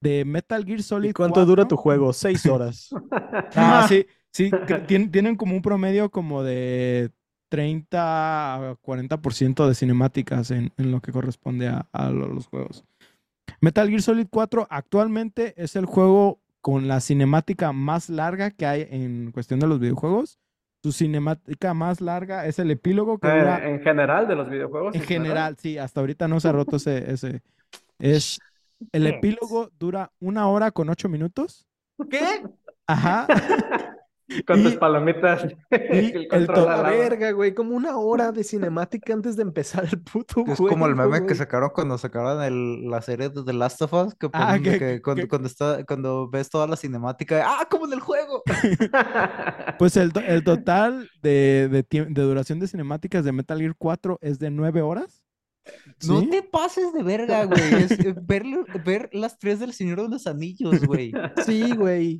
[0.01, 2.11] De Metal Gear Solid ¿Y cuánto dura 4, tu juego?
[2.11, 2.89] Seis horas.
[3.55, 4.51] Ah, sí, sí,
[5.11, 7.11] tienen como un promedio como de
[7.49, 12.83] 30 a 40% de cinemáticas en, en lo que corresponde a, a lo- los juegos.
[13.61, 18.87] Metal Gear Solid 4 actualmente es el juego con la cinemática más larga que hay
[18.89, 20.39] en cuestión de los videojuegos.
[20.81, 24.95] Su cinemática más larga es el epílogo que dura Eh, en general de los videojuegos.
[24.95, 27.41] en general, sí, hasta ahorita no se ha roto ese, ese.
[27.99, 28.39] Es,
[28.91, 31.65] el epílogo dura una hora con ocho minutos.
[32.09, 32.43] ¿Qué?
[32.87, 33.27] Ajá.
[34.47, 35.43] Con tus Y- palomitas.
[35.71, 39.35] y el el control to- al La verga, güey, como una hora de cinemática antes
[39.35, 41.35] de empezar el puto Es como el meme que güey.
[41.35, 45.01] sacaron cuando sacaron el- la serie de The Last of Us, que, Ah, que- que
[45.01, 48.43] cuando, que- cuando, está, cuando ves toda la cinemática, ¡ah, como en el juego!
[49.77, 54.39] Pues el, el total de, de, de duración de cinemáticas de Metal Gear 4 es
[54.39, 55.23] de nueve horas.
[56.07, 56.27] No ¿Sí?
[56.29, 57.73] te pases de verga, güey.
[57.83, 58.43] Es eh, ver,
[58.85, 61.13] ver las tres del Señor de los Anillos, güey.
[61.45, 62.17] Sí, güey.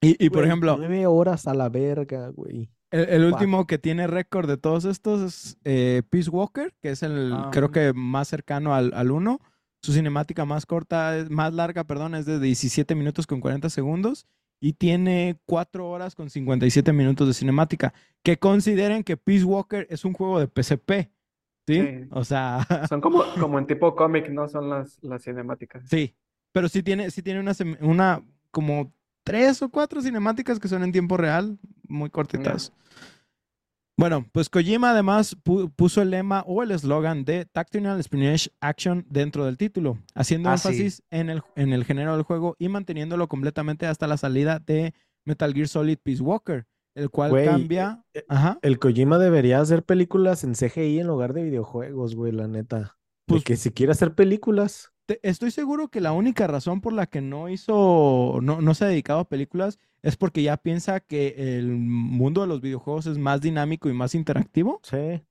[0.00, 2.70] Y, y por Güey, ejemplo, Nueve horas a la verga, güey.
[2.90, 7.02] el, el último que tiene récord de todos estos es eh, Peace Walker, que es
[7.02, 7.50] el, Ah.
[7.52, 9.40] creo que más cercano al, al 1.
[9.82, 14.26] Su cinemática más corta, más larga, perdón, es de 17 minutos con 40 segundos.
[14.60, 17.94] Y tiene 4 horas con 57 minutos de cinemática.
[18.24, 21.10] Que consideren que Peace Walker es un juego de PSP.
[21.68, 21.80] ¿Sí?
[21.80, 22.08] Sí.
[22.10, 24.48] O sea, Son como, como en tipo cómic, ¿no?
[24.48, 25.88] Son las, las cinemáticas.
[25.88, 26.14] sí.
[26.50, 28.92] Pero sí tiene, sí tiene una, una como
[29.28, 31.58] tres o cuatro cinemáticas que son en tiempo real,
[31.88, 32.72] muy cortitas.
[33.96, 39.04] Bueno, pues Kojima además pu- puso el lema o el eslogan de Tactical Espionage Action
[39.10, 40.68] dentro del título, haciendo Ah, sí.
[40.68, 44.94] énfasis en el, en el género del juego y manteniéndolo completamente hasta la salida de
[45.24, 48.04] Metal Gear Solid Peace Walker, el cual Güey, cambia.
[48.14, 48.58] eh, eh, Ajá.
[48.62, 52.78] El Kojima debería hacer películas en CGI en lugar de videojuegos, güey, la neta.
[52.78, 52.84] De
[53.26, 54.92] Pues- que si quiere hacer películas.
[55.08, 58.84] Te- estoy seguro que la única razón por la que no hizo, no, no se
[58.84, 63.16] ha dedicado a películas es porque ya piensa que el mundo de los videojuegos es
[63.16, 64.80] más dinámico y más interactivo.
[64.82, 65.22] Sí.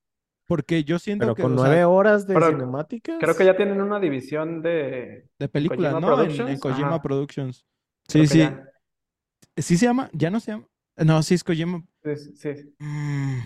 [0.48, 3.18] Porque yo siento Pero que, con sea, nueve horas de pero cinemáticas.
[3.20, 5.30] Creo que ya tienen una división de...
[5.38, 6.48] de películas, Kojima ¿no?
[6.48, 7.02] En- Kojima ajá.
[7.04, 7.64] Productions.
[8.08, 8.40] Sí, sí.
[8.40, 8.64] ya-
[9.56, 10.68] Sí se llama, ya no se llama.
[10.96, 11.84] No, sí es Kojima.
[12.04, 12.50] Sí, sí.
[12.80, 13.38] Mm,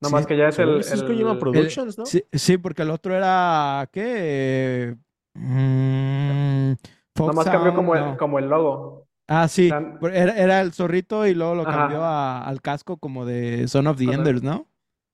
[0.00, 0.14] No sí.
[0.14, 0.82] más que ya es el...
[0.82, 2.06] sí es Kojima el- Productions, ¿no?
[2.06, 4.96] Sí, sí, porque el otro era, ¿qué?
[5.38, 6.74] Mm,
[7.14, 8.16] Fox Nomás cambió como el, no.
[8.16, 9.06] como el logo.
[9.28, 11.78] Ah, sí, Tan- era, era el zorrito y luego lo Ajá.
[11.78, 14.68] cambió a- al casco como de Son of the Con Enders, ¿no?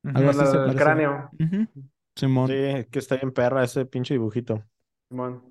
[0.04, 1.30] Algo Con así se el cráneo.
[2.16, 2.48] Simón.
[2.48, 4.62] Sí, que está bien perra ese pinche dibujito.
[5.10, 5.42] Simón.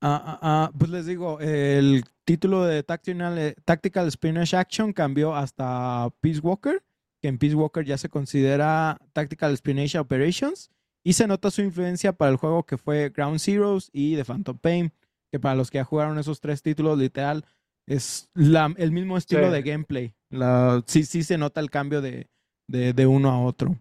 [0.00, 5.34] Ah, ah, ah, pues les digo, el título de Tactical, eh, Tactical Spionage Action cambió
[5.34, 6.82] hasta Peace Walker,
[7.20, 10.70] que en Peace Walker ya se considera Tactical Espionage Operations,
[11.04, 14.58] y se nota su influencia para el juego que fue Ground Zeroes y The Phantom
[14.58, 14.92] Pain,
[15.30, 17.44] que para los que ya jugaron esos tres títulos, literal,
[17.86, 19.52] es la- el mismo estilo Sí.
[19.52, 20.14] de gameplay.
[20.30, 22.30] La, sí, sí se nota el cambio de,
[22.68, 23.76] de, de uno a otro.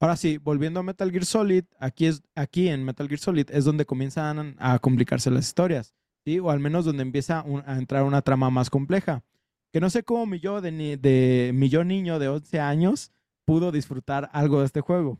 [0.00, 3.64] Ahora sí, volviendo a Metal Gear Solid, aquí, es, aquí en Metal Gear Solid es
[3.64, 5.92] donde comienzan a complicarse las historias,
[6.24, 6.38] ¿sí?
[6.38, 9.24] O al menos donde empieza un- a entrar una trama más compleja.
[9.72, 13.10] Que no sé cómo mi yo, de, de, mi yo niño de 11 años
[13.44, 15.18] pudo disfrutar algo de este juego.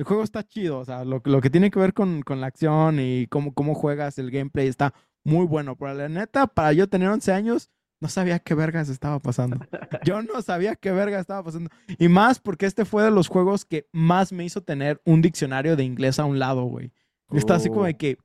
[0.00, 2.46] El juego está chido, o sea, lo, lo que tiene que ver con, con la
[2.46, 4.94] acción y cómo, cómo juegas, el gameplay está
[5.24, 5.76] muy bueno.
[5.76, 7.70] Pero la neta, para yo tener 11 años,
[8.00, 9.58] no sabía qué vergas estaba pasando.
[10.06, 11.68] Yo no sabía qué verga estaba pasando.
[11.98, 15.76] Y más porque este fue de los juegos que más me hizo tener un diccionario
[15.76, 16.92] de inglés a un lado, güey.
[17.28, 17.98] Yo estaba así como de Oh.
[17.98, 18.16] que,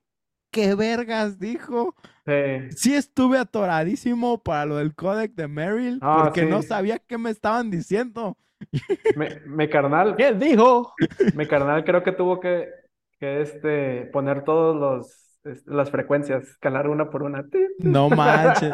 [0.52, 1.94] ¿qué vergas dijo?
[2.26, 2.72] Sí.
[2.78, 7.32] Sí estuve atoradísimo para lo del códec de Merrill Ah, porque no sabía qué me
[7.32, 8.38] estaban diciendo.
[9.46, 10.94] Mi carnal, ¿Qué dijo?
[11.36, 12.70] mi carnal creo que tuvo que,
[13.20, 15.22] que este, poner todos los
[15.66, 17.46] las frecuencias, calar una por una.
[17.80, 18.74] No manches.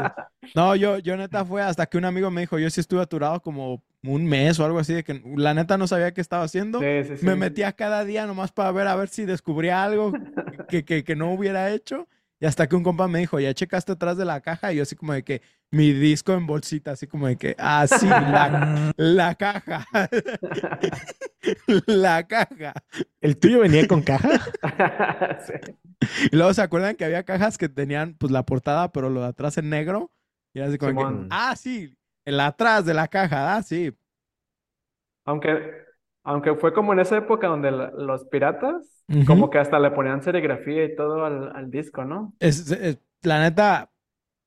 [0.56, 3.42] No, yo, yo neta fue hasta que un amigo me dijo, yo sí estuve aturado
[3.42, 6.80] como un mes o algo así, de que la neta no sabía qué estaba haciendo.
[6.80, 7.26] Sí, sí, sí.
[7.26, 10.14] Me metía cada día nomás para ver a ver si descubría algo
[10.70, 12.08] que, que, que no hubiera hecho.
[12.42, 14.74] Y hasta que un compa me dijo, ¿ya checaste atrás de la caja?
[14.74, 17.86] Y yo así como de que mi disco en bolsita, así como de que, ah,
[17.86, 19.86] sí, la, la caja.
[21.86, 22.74] la caja.
[23.22, 24.42] ¿El tuyo venía con caja?
[25.46, 25.54] Sí.
[26.32, 29.28] Y luego se acuerdan que había cajas que tenían pues la portada, pero lo de
[29.28, 30.12] atrás en negro.
[30.52, 31.28] Y era así como que, Simón.
[31.30, 33.96] ah, sí, el atrás de la caja, ah, sí.
[35.26, 35.86] Aunque,
[36.24, 40.22] aunque fue como en esa época donde la- los piratas, como que hasta le ponían
[40.22, 42.34] serigrafía y todo al, al disco, ¿no?
[42.39, 43.91] Es, es- la neta,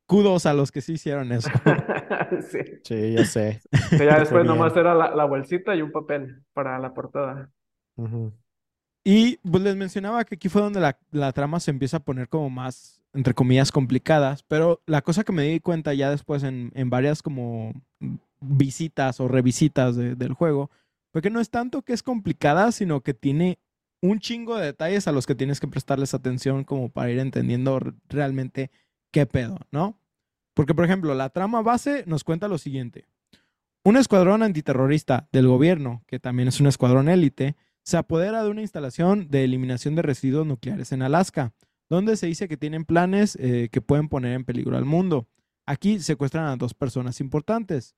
[0.07, 1.49] kudos a los que sí hicieron eso.
[2.51, 2.59] Sí.
[2.85, 3.61] Sí, ya sé.
[3.91, 7.51] Que ya después nomás era la, la bolsita y un papel para la portada.
[9.05, 12.29] Y pues les mencionaba que aquí fue donde la, la trama se empieza a poner
[12.29, 16.73] como más, entre comillas, complicadas, pero la cosa que me di cuenta ya después en,
[16.75, 17.73] en varias como
[18.41, 20.71] visitas o revisitas de- del juego,
[21.15, 23.61] fue que no es tanto que es complicada, sino que tiene
[24.03, 27.79] un chingo de detalles a los que tienes que prestarles atención como para ir entendiendo
[28.09, 28.73] realmente
[29.13, 29.97] qué pedo, ¿no?
[30.55, 33.07] Porque, por ejemplo, la trama base nos cuenta lo siguiente.
[33.85, 37.55] Un escuadrón antiterrorista del gobierno, que también es un escuadrón élite,
[37.85, 41.53] se apodera de una instalación de eliminación de residuos nucleares en Alaska,
[41.89, 45.29] donde se dice que tienen planes eh, que pueden poner en peligro al mundo.
[45.65, 47.95] Aquí secuestran a dos personas importantes.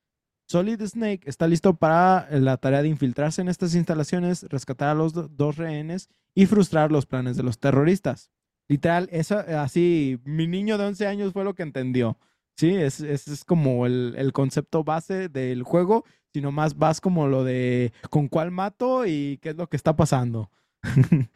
[0.48, 5.12] Solid Snake está listo para la tarea de infiltrarse en estas instalaciones, rescatar a los
[5.12, 8.30] do- dos rehenes y frustrar los planes de los terroristas.
[8.68, 12.18] Literal, eso, así, mi niño de 11 años fue lo que entendió.
[12.56, 17.28] Sí, es, es, es como el, el concepto base del juego, sino más vas como
[17.28, 20.50] lo de con cuál mato y qué es lo que está pasando.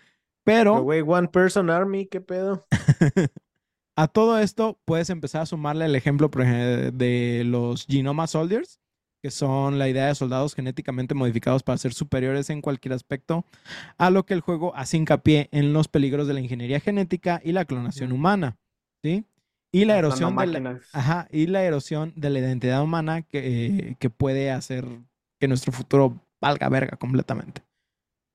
[0.44, 2.66] Pero, güey, One Person Army, ¿qué pedo?
[3.96, 8.80] a todo esto puedes empezar a sumarle el ejemplo, de los Genoma Soldiers,
[9.22, 13.44] que son la idea de soldados genéticamente modificados para ser superiores en cualquier aspecto,
[13.98, 17.52] a lo que el juego hace hincapié en los peligros de la ingeniería genética y
[17.52, 18.56] la clonación humana,
[19.02, 19.24] ¿sí?
[19.72, 20.80] Y la erosión de la.
[20.92, 24.84] Ajá, y la erosión de la identidad humana que, eh, que puede hacer
[25.38, 27.62] que nuestro futuro valga verga completamente.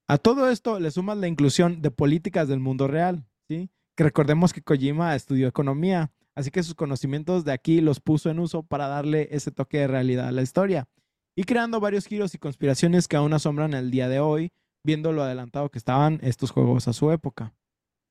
[0.07, 3.69] A todo esto le sumas la inclusión de políticas del mundo real, ¿sí?
[3.95, 8.39] Que recordemos que Kojima estudió economía, así que sus conocimientos de aquí los puso en
[8.39, 10.87] uso para darle ese toque de realidad a la historia.
[11.35, 14.51] Y creando varios giros y conspiraciones que aún asombran el día de hoy,
[14.83, 17.53] viendo lo adelantado que estaban estos juegos a su época.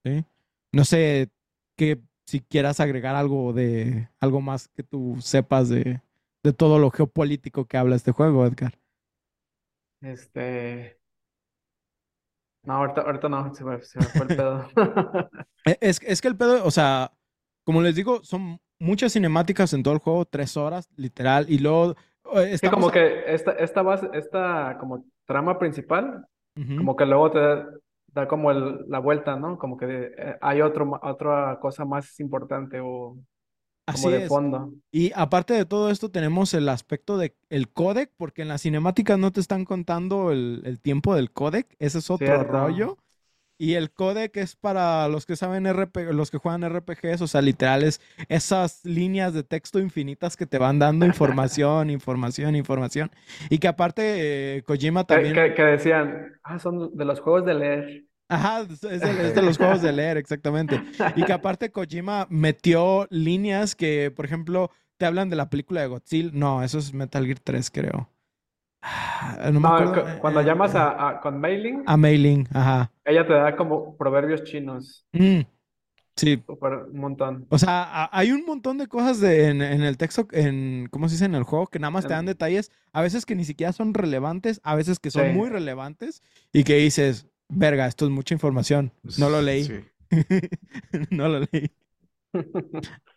[0.04, 0.24] ¿sí?
[0.72, 1.30] No sé
[1.76, 6.00] que si quieras agregar algo de algo más que tú sepas de,
[6.42, 8.78] de todo lo geopolítico que habla este juego, Edgar.
[10.02, 10.98] Este.
[12.64, 14.68] No, ahorita, ahorita no, se me, se me fue el pedo.
[15.66, 17.12] E- Es, es que el pedo, o sea,
[17.64, 21.92] como les digo, son muchas cinemáticas en todo el juego, tres horas, literal, y luego
[22.34, 26.24] eh, Sí, estamos como a- que esta, esta base, esta como trama principal,
[26.76, 27.66] como que luego te da,
[28.08, 29.58] da como el- la vuelta, ¿no?
[29.58, 29.86] Como que
[30.16, 33.18] eh, hay otro, otra cosa más importante o
[33.86, 34.28] Así como de es.
[34.28, 34.72] fondo.
[34.92, 39.18] Y aparte de todo esto, tenemos el aspecto de el codec, porque en las cinemáticas
[39.18, 42.52] no te están contando el, el tiempo del codec, ese es otro Cierto.
[42.52, 42.98] rollo.
[43.56, 47.40] Y el codec es para los que saben RPG, los que juegan RPGs, o sea,
[47.40, 53.10] literales, esas líneas de texto infinitas que te van dando información, información, información.
[53.50, 55.34] Y que aparte, eh, Kojima también.
[55.34, 58.04] que, que decían, ah, son de los juegos de leer.
[58.28, 60.82] Ajá, es es de, es de los juegos de leer, exactamente.
[61.14, 65.88] Y que aparte Kojima metió líneas que, por ejemplo, te hablan de la película de
[65.88, 66.30] Godzilla.
[66.32, 68.08] No, eso es Metal Gear 3, creo.
[68.86, 69.92] Ah, No me No, acuerdo.
[70.14, 72.92] cu- cuando eh, llamas eh, a, a- con mailing, a Mei-Ling, ajá.
[73.04, 75.40] ella te da como proverbios chinos, Mm,
[76.16, 76.42] sí.
[76.46, 77.46] súper un montón.
[77.50, 81.08] O sea, a- hay un montón de cosas de, en, en el texto, en, ¿cómo
[81.08, 81.24] se dice?
[81.24, 83.94] En el juego, que nada más te dan detalles, a veces que ni siquiera son
[83.94, 85.32] relevantes, a veces que son Sí.
[85.32, 86.22] muy relevantes,
[86.52, 88.92] y que dices, verga, esto es mucha información.
[89.18, 89.64] No lo leí.
[89.64, 89.80] Sí.
[91.10, 91.70] no lo leí.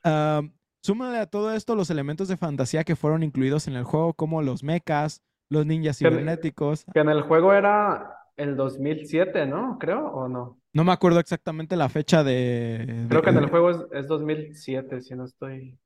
[0.03, 4.13] Am, súmale a todo esto los elementos de fantasía que fueron incluidos en el juego,
[4.13, 6.85] como los mechas, los ninjas cibernéticos.
[6.93, 9.77] Que en el juego era el 2007, ¿no?
[9.79, 10.57] Creo, ¿o no?
[10.73, 13.05] No me acuerdo exactamente la fecha de...
[13.09, 15.77] Creo que en el juego es, es 2007, si no estoy...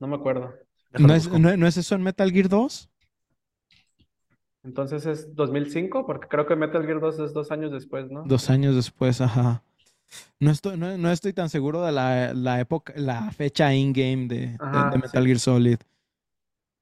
[0.00, 0.52] No me acuerdo.
[0.98, 2.88] ¿No es, no- no es eso en Metal Gear 2?
[4.64, 8.22] Entonces es 2005, porque creo que Metal Gear 2 es dos años después, ¿no?
[8.26, 9.62] Dos años después, ajá.
[10.40, 14.36] No estoy, no, no estoy tan seguro de la, la época, la fecha in-game de,
[14.46, 15.26] de- Ajá, de Metal sí.
[15.28, 15.78] Gear Solid.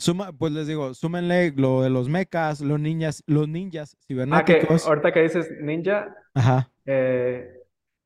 [0.01, 4.07] Suma, pues les digo, súmenle lo de los mechas, los ninjas, los ninjas Ah, que
[4.07, 4.87] cibernéticos.
[4.87, 7.51] ahorita que dices ninja, Ajá, eh,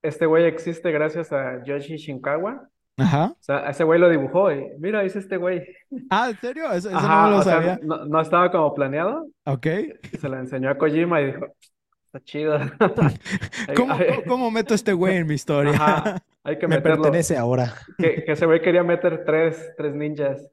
[0.03, 2.69] este güey existe gracias a Yoshi Shinkawa.
[2.97, 3.27] ajá.
[3.33, 5.63] O sea, ese güey lo dibujó y mira, es este güey.
[6.11, 6.65] Ah, ¿en serio?
[6.73, 7.81] Eso, eso Ajá, no me lo o sea, sabía.
[7.83, 9.29] no, no estaba como planeado.
[9.47, 9.67] Ok.
[10.21, 11.47] Se lo enseñó a Kojima y dijo,
[12.07, 12.59] está chido.
[13.77, 15.73] ¿Cómo, cómo- cómo meto a este güey en mi historia?
[15.75, 17.03] Ajá, hay que Me meterlo.
[17.03, 17.73] pertenece ahora.
[17.99, 20.47] Que, que ese güey quería meter tres, tres ninjas.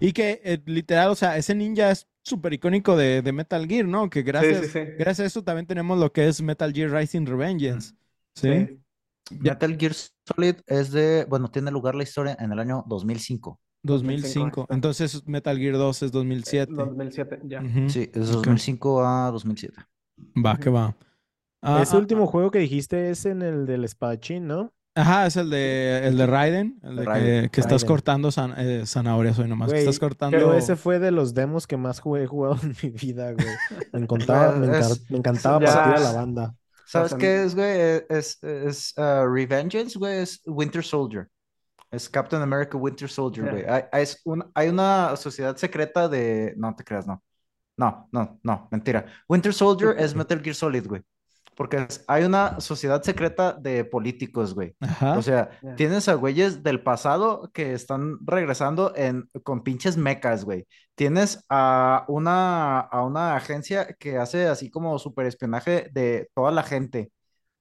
[0.00, 3.86] Y que eh, literal, o sea, ese ninja es súper icónico de, de Metal Gear,
[3.86, 4.08] ¿no?
[4.08, 4.80] Que gracias, sí, sí.
[4.98, 7.94] gracias a eso también tenemos lo que es Metal Gear Rising Revengeance.
[8.34, 8.80] ¿Sí?
[9.30, 13.60] Metal Gear Solid es de, bueno, tiene lugar la historia en el año 2005.
[13.82, 14.62] 2005.
[14.62, 14.74] está.
[14.74, 16.72] Entonces Metal Gear 2 es 2007.
[16.72, 17.62] 2007, ya.
[17.88, 19.76] Sí, es 2005 a 2007.
[20.44, 20.96] Va, que va.
[21.60, 24.72] Ah, Ese ah, último juego que dijiste es en el del espadachín, ¿no?
[24.94, 27.48] Ajá, es el de, el de Raiden, el de que, Raiden.
[27.48, 27.88] que estás Raiden.
[27.88, 29.68] cortando zan- eh, zanahorias hoy nomás.
[29.70, 30.38] Güey, estás cortando.
[30.38, 33.46] Yo ese fue de los demos que más jugué, he jugado en mi vida, güey.
[33.92, 36.54] Me encantaba, me, encar- encantaba partir a la banda.
[36.84, 38.02] ¿Sabes sea, qué es, güey?
[38.10, 41.26] Es, es uh, Revengeance, güey, es Winter Soldier.
[41.90, 43.64] Es Captain America Winter Soldier, güey.
[43.66, 46.52] Hay, hay- es un- hay una sociedad secreta de...
[46.58, 47.22] No te creas, no.
[47.78, 49.06] No, no, no, mentira.
[49.26, 51.00] Winter Soldier es Metal Gear Solid, güey.
[51.62, 54.74] Porque hay una sociedad secreta de políticos, güey.
[54.80, 55.16] Ajá.
[55.16, 60.66] O sea, tienes a güeyes del pasado que están regresando en, con pinches mecas, güey.
[60.96, 66.64] Tienes a una, a una agencia que hace así como super espionaje de toda la
[66.64, 67.12] gente.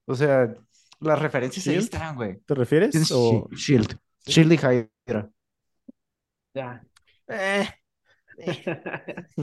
[0.06, 0.52] O sea,
[1.00, 1.94] las referencias ahí ¿Shield?
[1.94, 2.40] están, güey.
[2.40, 3.12] ¿Te refieres?
[3.12, 3.48] O...
[3.50, 3.98] Shi- Shield.
[4.26, 5.30] Shield y Hydra.
[6.56, 6.84] Ya.
[7.28, 7.70] Eh,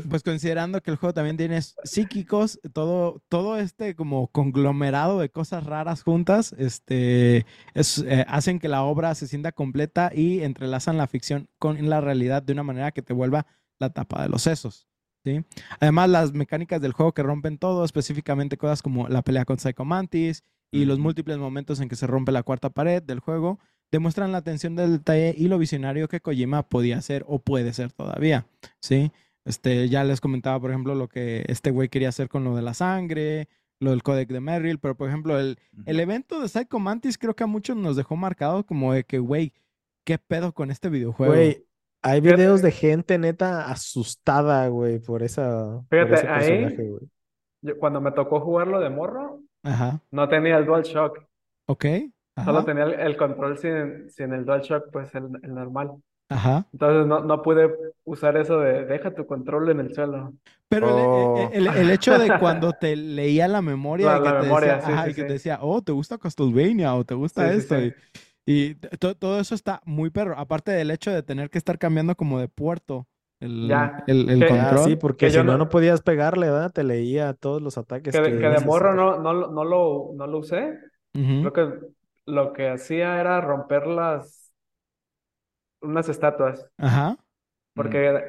[0.08, 5.64] Pues considerando que el juego también tiene psíquicos, todo, todo este como conglomerado de cosas
[5.64, 11.06] raras juntas, este, es, eh, hacen que la obra se sienta completa y entrelazan la
[11.06, 13.46] ficción con la realidad de una manera que te vuelva
[13.78, 14.88] la tapa de los sesos.
[15.24, 15.44] ¿sí?
[15.80, 19.84] Además, las mecánicas del juego que rompen todo, específicamente cosas como la pelea con Psycho
[19.84, 23.58] Mantis y los múltiples momentos en que se rompe la cuarta pared del juego,
[23.90, 27.92] demuestran la atención del detalle y lo visionario que Kojima podía hacer o puede ser
[27.92, 28.46] todavía.
[28.80, 29.12] ¿sí?
[29.44, 32.62] Este, ya les comentaba, por ejemplo, lo que este güey quería hacer con lo de
[32.62, 33.48] la sangre,
[33.80, 37.34] lo del códec de Merrill, pero por ejemplo, el, el evento de Psycho Mantis creo
[37.34, 39.52] que a muchos nos dejó marcado como de que, güey,
[40.04, 41.32] ¿qué pedo con este videojuego?
[41.32, 41.64] Güey,
[42.02, 47.02] hay videos de gente neta asustada, güey, por esa, por Fíjate, ese ahí- personaje, güey.
[47.62, 51.24] Yo, cuando me tocó jugarlo de morro, Ajá, no tenía el DualShock.
[51.66, 51.84] ok.
[52.44, 55.92] Solo tenía el, el control sin, sin el DualShock, pues el, el normal.
[56.30, 56.66] ajá.
[56.72, 57.70] Entonces no, no pude
[58.04, 60.32] usar eso de deja tu control en el suelo.
[60.68, 61.50] Pero el- Oh.
[61.52, 64.46] el, el- el hecho de cuando te leía la memoria La- y que la te
[64.46, 65.26] memoria, decía, sí, ajá, sí, y que sí.
[65.26, 66.94] te decía, oh, ¿te gusta Castlevania?
[66.94, 67.76] o ¿te gusta esto?
[67.78, 67.92] sí.
[68.46, 70.34] Y to- todo eso está muy perro.
[70.38, 73.06] Aparte del hecho de tener que estar cambiando como de puerto
[73.40, 74.02] el, Ya.
[74.06, 74.84] el, el Que- Ah, control.
[74.90, 76.72] sí, porque que si yo no, no- podías pegarle, ¿verdad?
[76.72, 79.64] Te leía todos los ataques Que de, que que de morro no, no, lo- no,
[79.64, 80.78] lo, no lo usé.
[81.14, 81.50] Ujú.
[81.50, 81.86] Creo que
[82.28, 84.52] lo que hacía era romper las
[85.80, 86.66] unas estatuas.
[86.76, 87.16] Ajá.
[87.74, 88.22] Porque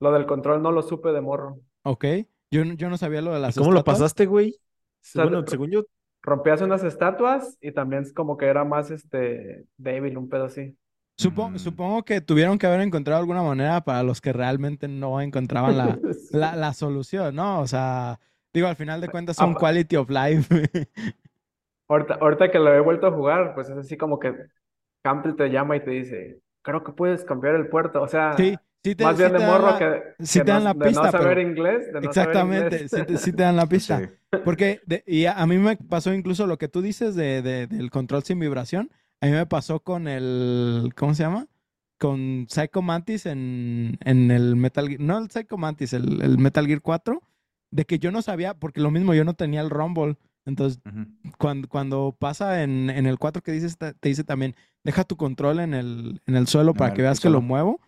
[0.00, 1.58] lo del control no lo supe de morro.
[1.82, 2.04] Ok.
[2.50, 4.56] Yo, no- yo no sabía lo de las ¿Cómo lo pasaste, güey?
[5.00, 5.84] sea, Bueno, te- según yo,
[6.22, 10.76] Rompías unas estatuas y también es como que era más este débil, un pedo así.
[11.16, 11.58] Supo- Mm.
[11.58, 15.98] Supongo que tuvieron que haber encontrado alguna manera para los que realmente no encontraban la,
[16.32, 17.60] la, la solución, ¿no?
[17.60, 18.18] O sea,
[18.52, 20.48] digo, al final de cuentas son Ah, quality of life.
[21.88, 24.34] Ahorita, ahorita que lo he vuelto a jugar, pues es así como que
[25.04, 28.02] Campbell te llama y te dice, creo que puedes cambiar el puerto.
[28.02, 30.64] O sea, Sí, sí te, más bien de morro la- que, sí que te dan
[30.64, 33.20] no, la de no pista, saber pero- inglés, de no saber Exactamente, inglés.
[33.22, 34.10] sí te, dan la pista.
[34.44, 37.66] Porque, de- y a, a mí me pasó incluso lo que tú dices de, de-
[37.68, 38.90] del control sin vibración.
[39.20, 41.46] A mí me pasó con el, ¿cómo se llama?
[41.98, 46.66] Con Psycho Mantis en, en el Metal Gear, no el Psycho Mantis, el, el Metal
[46.66, 47.22] Gear 4,
[47.70, 50.16] de que yo no sabía, porque lo mismo, yo no tenía el Rumble.
[50.46, 50.80] Entonces,
[51.38, 55.60] cuando, cuando pasa en, en el 4 que dices, te dice también, deja tu control
[55.60, 57.80] en el, en el suelo para que veas que lo muevo.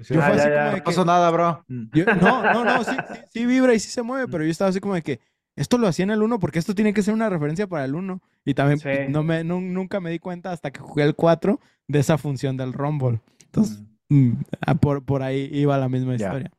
[0.00, 0.56] sí, Yo Ah, fue ya, así ya.
[0.56, 1.64] como de No que- pasó nada, bro.
[1.68, 4.70] yo- no, no, no, sí, sí, sí vibra y sí se mueve, pero yo estaba
[4.70, 5.20] así como de que
[5.56, 7.94] esto lo hacía en el 1 porque esto tiene que ser una referencia para el
[7.94, 8.20] 1.
[8.44, 8.88] Y también Sí.
[9.10, 12.56] no me, nu- nunca me di cuenta hasta que jugué el 4 de esa función
[12.56, 13.20] del Rumble.
[13.44, 14.32] Entonces, mm,
[14.66, 16.50] ah, por, por ahí iba la misma historia.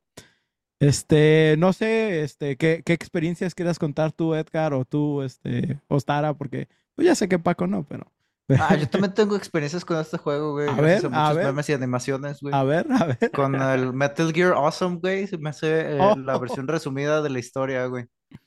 [0.79, 5.99] Este, no sé, este, ¿qué, qué experiencias quieras contar tú, Edgar, o tú, este, o
[6.01, 8.11] Tara, porque pues ya sé que Paco no, pero...
[8.59, 10.69] Ah, yo también tengo experiencias con este juego, güey.
[10.69, 11.45] A gracias ver, a muchos ver.
[11.47, 12.53] memes y animaciones, güey.
[12.55, 13.31] A ver, a ver.
[13.31, 16.15] Con el Metal Gear Awesome, güey, se me hace eh, Oh.
[16.15, 18.05] la versión resumida de la historia, güey.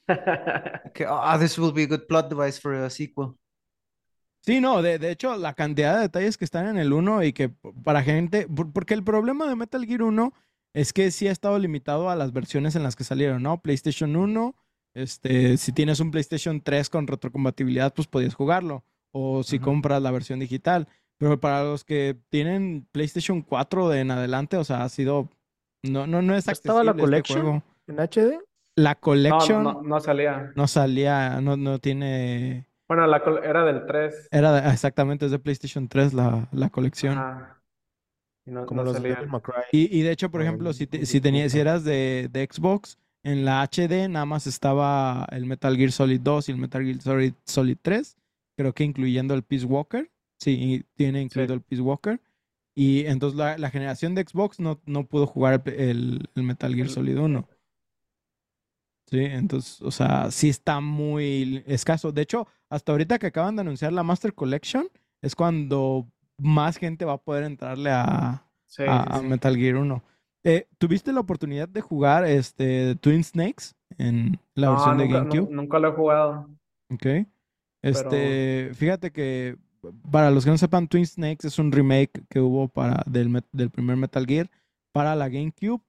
[0.94, 3.32] Que, ah, this will be a good plot device for a sequel.
[4.42, 7.32] Sí, no, de, de hecho, la cantidad de detalles que están en el 1 y
[7.34, 7.50] que
[7.84, 10.32] para gente, por- porque el problema de Metal Gear 1
[10.74, 13.60] es que sí ha estado limitado a las versiones en las que salieron, ¿no?
[13.60, 14.54] PlayStation 1,
[14.94, 20.10] este, si tienes un PlayStation 3 con retrocompatibilidad, pues podías jugarlo, o si compras la
[20.10, 20.88] versión digital.
[21.18, 25.28] Pero para los que tienen PlayStation 4 de en adelante, o sea, ha sido,
[25.82, 27.40] no, no, no es ¿Estaba la este collection?
[27.42, 27.62] juego.
[27.88, 28.38] en HD.
[28.76, 30.52] La collection no, no, no, no salía.
[30.66, 34.28] salía, no, no tiene, Bueno, la era del 3.
[34.30, 37.18] era de- exactamente, es de PlayStation 3 la, la colección.
[37.18, 37.59] Ajá.
[38.50, 39.00] Y no, Como no los.
[39.72, 42.28] Y, y de hecho, por O ejemplo, el- si, te- si, tenías, si eras de,
[42.32, 46.58] de Xbox, en la HD nada más estaba el Metal Gear Solid 2 y el
[46.58, 48.16] Metal Gear Solid, Solid 3,
[48.56, 50.10] creo que incluyendo el Peace Walker.
[50.38, 52.20] Sí, y tiene incluido el Peace Walker.
[52.74, 56.88] Y entonces la, la generación de Xbox no, no pudo jugar el, el- Metal Gear
[56.88, 57.46] Solid 1.
[59.06, 62.12] Sí, entonces, o sea, sí está muy escaso.
[62.12, 64.88] De hecho, hasta ahorita que acaban de anunciar la Master Collection,
[65.20, 66.06] es cuando
[66.40, 69.24] más gente va a poder entrarle a, Sí, a, sí, a sí.
[69.26, 70.02] Metal Gear 1.
[70.44, 75.18] Eh, ¿Tuviste la oportunidad de jugar este Twin Snakes en la No, versión de nunca,
[75.18, 75.50] GameCube?
[75.50, 76.48] nunca lo he jugado.
[76.92, 77.06] Ok.
[77.82, 79.56] Este, fíjate que
[80.10, 83.96] para los que no sepan, Twin Snakes es un remake que hubo para del primer
[83.96, 84.50] Metal Gear
[84.92, 85.80] para la GameCube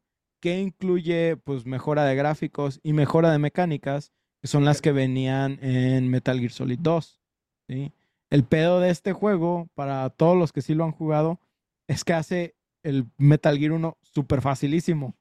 [0.42, 5.60] que incluye pues mejora de gráficos y mejora de mecánicas que son las que venían
[5.62, 7.22] en Metal Gear Solid 2.
[7.70, 7.92] ¿sí?
[8.32, 11.40] El pedo de este juego, para todos los que sí lo han jugado,
[11.88, 15.16] es que hace el Metal Gear 1 súper facilísimo.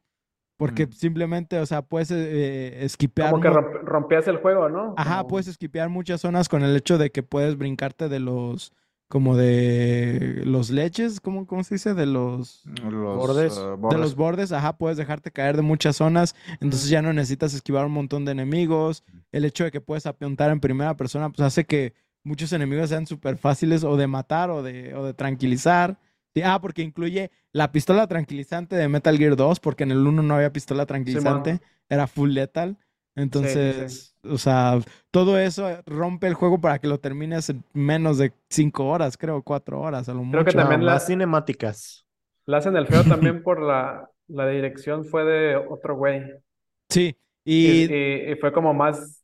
[0.56, 0.92] Porque Mm.
[0.92, 4.94] simplemente, o sea, puedes eh, esquipear Como que un mon- romp- rompías el juego, ¿no?
[4.96, 8.72] Ajá, Como- puedes esquipear muchas zonas con el hecho de que puedes brincarte de los,
[9.08, 11.94] como de los leches, ¿cómo, cómo se dice?
[11.94, 13.56] De los, Los Bordes.
[13.58, 14.00] uh, de bordes.
[14.00, 17.92] los bordes, ajá, puedes dejarte caer de muchas zonas, entonces ya no necesitas esquivar un
[17.92, 19.02] montón de enemigos.
[19.32, 21.94] El hecho de que puedes apuntar en primera persona, pues hace que
[22.24, 25.98] muchos enemigos sean súper fáciles o de matar o de, o de tranquilizar.
[26.34, 30.22] Sí, ah, porque incluye la pistola tranquilizante de Metal Gear 2, porque en el 1
[30.22, 32.76] no había pistola tranquilizante, era full lethal.
[33.16, 34.78] Entonces, o sea,
[35.10, 39.42] todo eso rompe el juego para que lo termines en menos de 5 horas, creo,
[39.42, 42.06] 4 horas a lo Creo que también No, la- más cinemáticas.
[42.46, 46.22] La hacen el feo también por la, la dirección fue de otro güey.
[46.88, 47.16] Sí,
[47.62, 49.19] Y, y, y- y fue como más,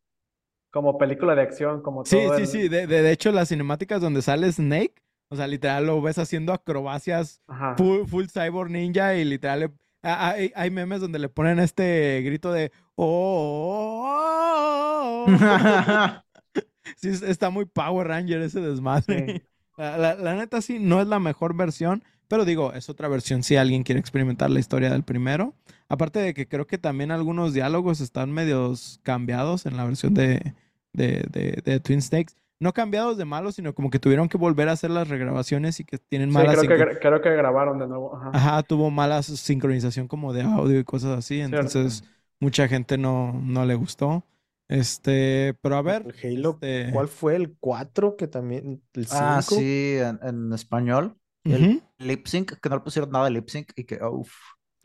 [0.76, 2.68] como película de acción, como sí, todo sí, el- sí.
[2.68, 4.94] De, de, de hecho, las cinemáticas donde sale Snake,
[5.30, 7.40] o sea, literal lo ves haciendo acrobacias
[7.76, 9.70] full, full cyborg ninja y literal le-
[10.02, 15.28] hay, hay memes donde le ponen este grito de oh, oh, oh, oh".
[16.96, 19.26] Sí, es- está muy Power Ranger ese desmadre.
[19.34, 19.42] Sí.
[19.78, 23.42] La, la- la neta sí, no es la mejor versión, pero digo, es otra versión
[23.42, 25.52] si alguien quiere experimentar la historia del primero.
[25.90, 30.54] Aparte de que creo que también algunos diálogos están medios cambiados en la versión de,
[30.96, 32.34] de, de- de Twin Snakes.
[32.58, 35.84] no cambiados de malos, sino como que tuvieron que volver a hacer las regrabaciones y
[35.84, 38.16] que tienen Sí, malas creo que, creo que grabaron de nuevo.
[38.16, 38.30] Ajá.
[38.30, 41.56] Ajá, tuvo mala sincronización como de audio y cosas así, Cierto.
[41.66, 42.04] entonces
[42.40, 44.24] mucha gente no, no le gustó.
[44.68, 49.16] Este, pero a ver, El Halo, este, ¿cuál fue el 4 que también el 5?
[49.16, 51.16] Ah, sí, en, en español.
[51.48, 51.82] El ujú.
[51.98, 54.32] lip sync, que no le pusieron nada de lip sync y que, uff.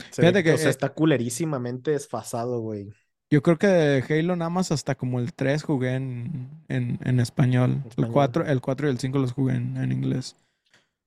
[0.10, 2.90] Se ve Fíjate que, o sea, eh, está culerísimamente desfasado, güey.
[3.32, 7.20] Yo creo que de Halo nada más hasta como el 3 jugué en, en, en
[7.22, 7.80] español.
[7.84, 8.12] El Español.
[8.12, 10.36] 4, el 4 y el 5 los jugué en, en inglés.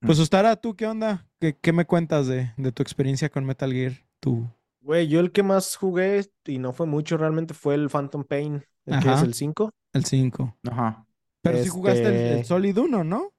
[0.01, 0.07] Mm.
[0.07, 1.27] Pues Ustara, ¿tú qué onda?
[1.39, 3.93] ¿Qué, qué me cuentas de, de tu experiencia con Metal Gear?
[4.21, 4.49] Tú.
[4.81, 8.65] Güey, yo el que más jugué, y no fue mucho realmente, fue el Phantom Pain,
[8.87, 9.71] el que es el 5.
[9.93, 10.57] El 5.
[10.71, 11.07] Ajá.
[11.43, 13.33] Pero sí jugaste el, el Este- Solid 1, ¿no?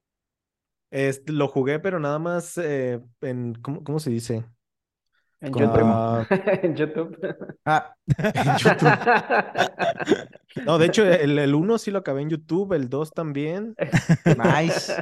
[0.92, 4.46] Este, lo jugué, pero nada más eh, en, ¿cómo, cómo se dice?
[5.42, 5.76] En Con el YouTube.
[5.76, 5.94] primo.
[5.94, 6.28] Ah,
[6.64, 7.18] En YouTube.
[7.66, 10.66] Ah, en YouTube.
[10.66, 13.76] No, de hecho, el, el 1 sí lo acabé en YouTube, el 2 también.
[14.26, 14.94] nice.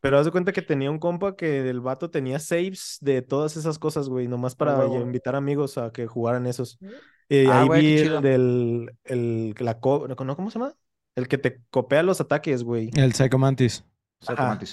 [0.00, 3.56] Pero haz de cuenta que tenía un compa que el vato tenía saves de todas
[3.56, 6.78] esas cosas, güey, nomás para invitar amigos a que jugaran esos.
[7.28, 10.74] Y Ah, ahí güey, vi el del, el, la co- no, ¿cómo se llama?
[11.14, 12.90] El que te copia los ataques, güey.
[12.94, 13.38] El Psycho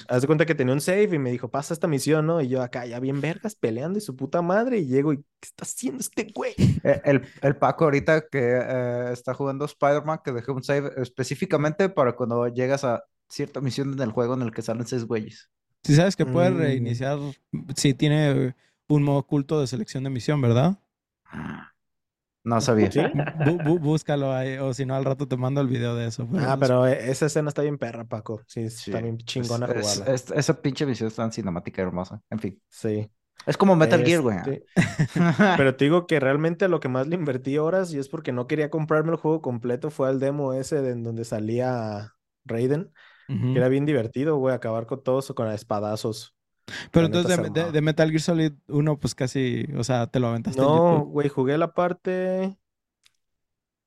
[0.08, 2.42] Haz de cuenta que tenía un save y me dijo, pasa esta misión, ¿no?
[2.42, 5.24] Y yo acá ya bien vergas peleando y su puta madre y llego y ¿qué
[5.42, 6.56] está haciendo este güey?
[6.84, 11.90] Eh, El, el Paco ahorita que eh, está jugando Spider-Man, que dejé un save específicamente
[11.90, 15.50] para cuando llegas a cierta misión en el juego en el que salen seis güeyes.
[15.84, 16.58] Si sabes que puedes Mm.
[16.58, 17.20] reiniciar,
[17.76, 18.56] si tiene
[18.88, 20.78] un modo oculto de selección de misión, ¿verdad?
[22.44, 22.92] No sabía.
[22.92, 23.00] ¿Sí?
[23.00, 26.28] Bú- bú- búscalo ahí, o si no, al rato te mando el video de eso.
[26.40, 28.42] Ah, pero eh, esa escena está bien perra, Paco.
[28.48, 28.92] Sí, Sí.
[28.92, 30.14] está bien chingona Es- es- jugarla.
[30.14, 32.22] es- esa pinche misión es tan cinemática y hermosa.
[32.30, 32.62] En fin.
[32.70, 33.10] Sí.
[33.46, 34.38] Es como Metal Gear, güey.
[34.38, 34.66] Este,
[35.58, 38.46] Pero te digo que realmente lo que más le invertí horas y es porque no
[38.48, 42.14] quería comprarme el juego completo fue al demo ese de en donde salía
[42.46, 42.92] Raiden,
[43.28, 46.36] que era bien divertido, güey, acabar con todos con espadazos.
[46.92, 50.28] Pero entonces de, de- de Metal Gear Solid 1, pues casi, o sea, te lo
[50.28, 52.58] aventaste en No, güey, jugué la parte.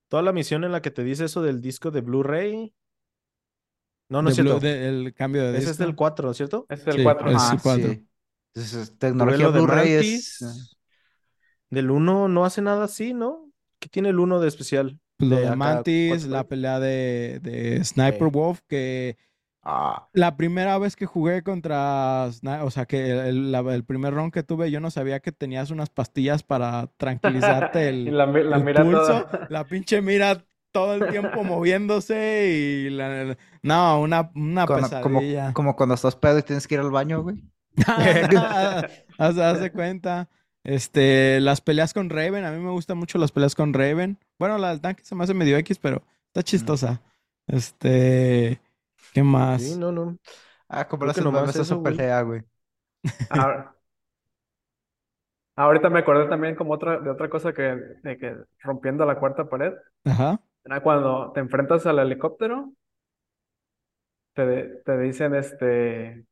[0.08, 2.74] Toda la misión en la que te dice eso del disco de Blu-ray.
[4.08, 4.60] No, no De es cierto.
[4.60, 5.84] Blue- el cambio de Ese es disco.
[5.84, 6.66] del 4, ¿cierto?
[6.68, 7.30] Es el Sí, 4.
[7.30, 7.88] es- Ajá, cuatro.
[7.92, 8.06] sí.
[8.54, 10.42] Entonces, tecnología lo de Blu-ray Mantis.
[10.42, 10.76] es...
[11.70, 13.50] Del 1 no hace nada así, ¿no?
[13.80, 15.00] ¿Qué tiene el 1 de especial?
[15.16, 18.30] Pues lo de de Mantis, la pelea de, de Sniper Sí.
[18.32, 19.16] Wolf, que
[19.68, 22.28] Ah, la primera vez que jugué contra,
[22.62, 26.44] o sea, que el, primer round que tuve, yo no sabía que tenías unas pastillas
[26.44, 29.46] para tranquilizarte el, la, mi- la el mira pulso, toda.
[29.50, 35.52] la pinche mira todo el tiempo moviéndose y la, no, una, una como, pesadilla.
[35.52, 37.42] como cuando estás pedo y tienes que ir al baño, güey.
[39.18, 40.28] Haz, haz de cuenta.
[40.62, 44.18] Este, las peleas con Raven, a mí me gustan mucho las peleas con Raven.
[44.38, 47.00] Bueno, la del tanque se me hace medio X, pero está chistosa.
[47.46, 48.60] Este,
[49.16, 49.62] ¿qué más?
[49.62, 50.18] Sí, no, no.
[50.68, 50.86] Ah,
[51.24, 51.94] nomás memes a eso, güey.
[51.94, 52.42] pelea, güey.
[53.28, 53.76] Ahora-
[55.56, 57.62] Ahorita me acordé también como otra, de otra cosa que,
[58.02, 59.72] de que rompiendo la cuarta pared,
[60.04, 60.38] Ajá.
[60.64, 62.72] era cuando te enfrentas al helicóptero,
[64.34, 66.26] te, te dicen este,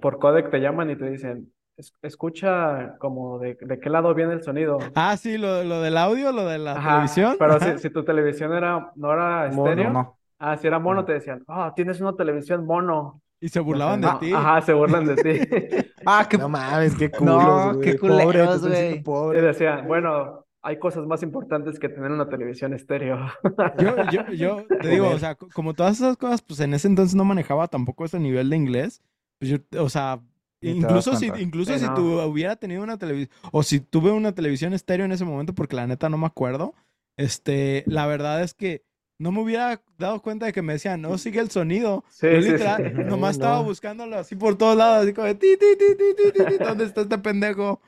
[0.00, 4.34] por codec te llaman y te dicen, "Es- escucha como de, de qué lado viene
[4.34, 4.78] el sonido.
[4.94, 7.36] Ah, sí, lo, lo del audio, lo de la Ajá, televisión.
[7.38, 7.76] pero Ajá.
[7.76, 9.68] si, si tu televisión era, no era Mono.
[9.68, 10.18] estéreo, No.
[10.38, 13.22] Ah, si era mono, te decían, ah, tienes una televisión mono.
[13.40, 14.32] Y se burlaban de Ah, ti.
[14.32, 15.92] Ajá, se burlan de ti.
[16.08, 16.38] Ah, qué...
[16.38, 17.98] No mames, qué No, culos, qué güey.
[18.06, 18.92] Pobre, te culeros, güey.
[18.94, 19.42] Y pobre.
[19.42, 23.18] decían, bueno, hay cosas más importantes que tener una televisión estéreo.
[23.78, 26.88] Yo, yo, yo te digo, o sea, co- como todas esas cosas, pues en ese
[26.88, 29.02] entonces no manejaba tampoco ese nivel de inglés.
[29.38, 30.20] Pues yo, o sea,
[30.62, 31.94] incluso si, incluso Sí, si no.
[31.94, 35.76] tu hubiera tenido una televisión, o si tuve una televisión estéreo en ese momento, porque
[35.76, 36.74] la neta no me acuerdo,
[37.18, 38.82] este, la verdad es que
[39.18, 42.04] no me hubiera dado cuenta de que me decían, no, sigue el sonido.
[42.10, 43.02] Sí, Yo literal, sí.
[43.04, 43.44] nomás No.
[43.44, 46.46] estaba buscándolo así por todos lados, así como de ti, ti, ti, ti, ti, ti,
[46.58, 47.80] ti, ¿dónde está este pendejo?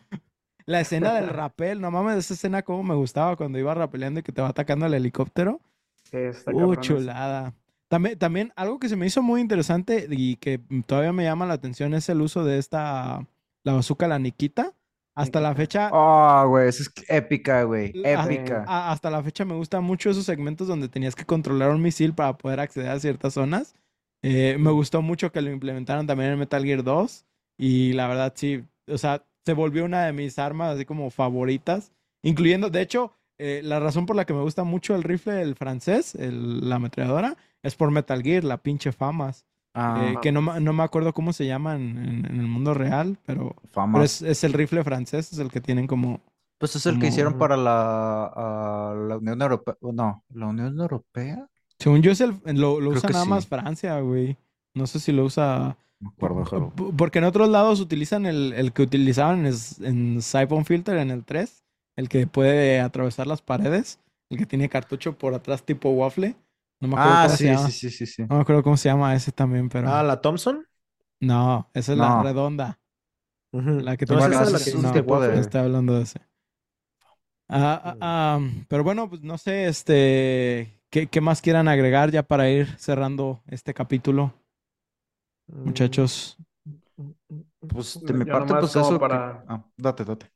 [0.66, 4.22] La escena del rapel, no mames, esa escena como me gustaba cuando iba rapeleando y
[4.22, 5.60] que te va atacando el helicóptero.
[6.46, 7.55] Uh, chulada.
[7.88, 11.55] También, también algo que se me hizo muy interesante y que todavía me llama la
[11.55, 13.26] atención es el uso de esta,
[13.62, 14.74] la bazooka, la Nikita.
[15.18, 17.92] Hasta la fecha, Oh, güey, esa es épica, güey.
[18.04, 18.64] Ah, Épica.
[18.66, 22.14] a- hasta la fecha me gustan mucho esos segmentos donde tenías que controlar un misil
[22.14, 23.74] para poder acceder a ciertas zonas.
[24.22, 27.24] Eh, me gustó mucho que lo implementaron también en Metal Gear 2
[27.56, 31.92] y la verdad sí, o sea, se volvió una de mis armas así como favoritas,
[32.22, 35.54] incluyendo, de hecho, eh, la razón por la que me gusta mucho el rifle, el
[35.54, 39.44] francés, el- la ametralladora, es por Metal Gear, la pinche Famas,
[39.80, 43.55] Ah, eh, que no, no me acuerdo cómo se llama en, el mundo real, pero,
[43.70, 43.94] fama.
[43.94, 46.20] pero es, es el rifle francés, es el que tienen como...
[46.59, 49.76] Pues es el que hicieron para la, ah, la Unión Europea.
[49.80, 51.46] No, la Unión Europea.
[51.78, 53.30] Según yo, es el, lo, usa nada sí.
[53.30, 54.36] más Francia, güey.
[54.74, 55.76] No sé si lo usa.
[56.00, 56.44] No me acuerdo,
[56.74, 60.96] pero- Porque en otros lados utilizan el, el que utilizaban en, s- en Siphon Filter
[60.98, 61.62] en el 3,
[61.96, 66.34] el que puede atravesar las paredes, el que tiene cartucho por atrás tipo waffle.
[66.80, 67.66] No me acuerdo Ah, cómo se llama.
[67.70, 68.22] sí, sí, sí, sí.
[68.28, 69.88] No me acuerdo cómo se llama ese también, pero.
[69.90, 70.64] Ah, la Thompson.
[71.20, 72.22] No, esa es la No.
[72.22, 72.78] redonda.
[73.52, 73.80] Ujú.
[73.80, 75.40] La que No, tiene esa es la que es un dice tipo de- waffle.
[75.40, 76.20] Estoy hablando de ese.
[77.48, 82.22] Ah, ah, ah, pero bueno, pues no sé, este, ¿qué, qué más quieran agregar ya
[82.22, 84.34] para ir cerrando este capítulo,
[85.46, 85.64] Mm.
[85.64, 86.36] muchachos?
[87.68, 88.90] Pues de mi Yo parte, pues eso.
[88.92, 90.30] que- para- Ah, date, date.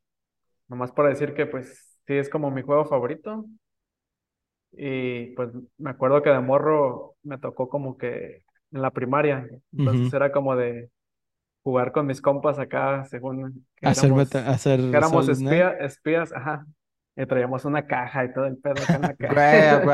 [0.68, 3.44] Nomás para decir que pues sí es como mi juego favorito.
[4.72, 8.42] Y pues me acuerdo que de morro me tocó como que
[8.72, 9.46] en la primaria.
[9.76, 10.90] Entonces era como de
[11.62, 15.56] jugar con mis compas acá, según que Hacer, éramos, beta- hacer que éramos Solid Snake.
[15.56, 16.66] espía- espías, ajá.
[17.14, 19.82] Y traíamos una caja y todo el pedo acá en la calle.
[19.82, 19.86] En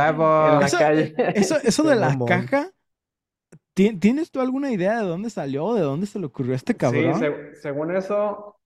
[0.61, 1.15] la Eso- calle.
[1.35, 2.71] Eso, eso de la caja,
[3.75, 5.75] ¿ti- ¿tienes tú alguna idea de dónde salió?
[5.75, 7.19] ¿De dónde se le ocurrió a este Sí, cabrón?
[7.19, 8.57] se- según eso,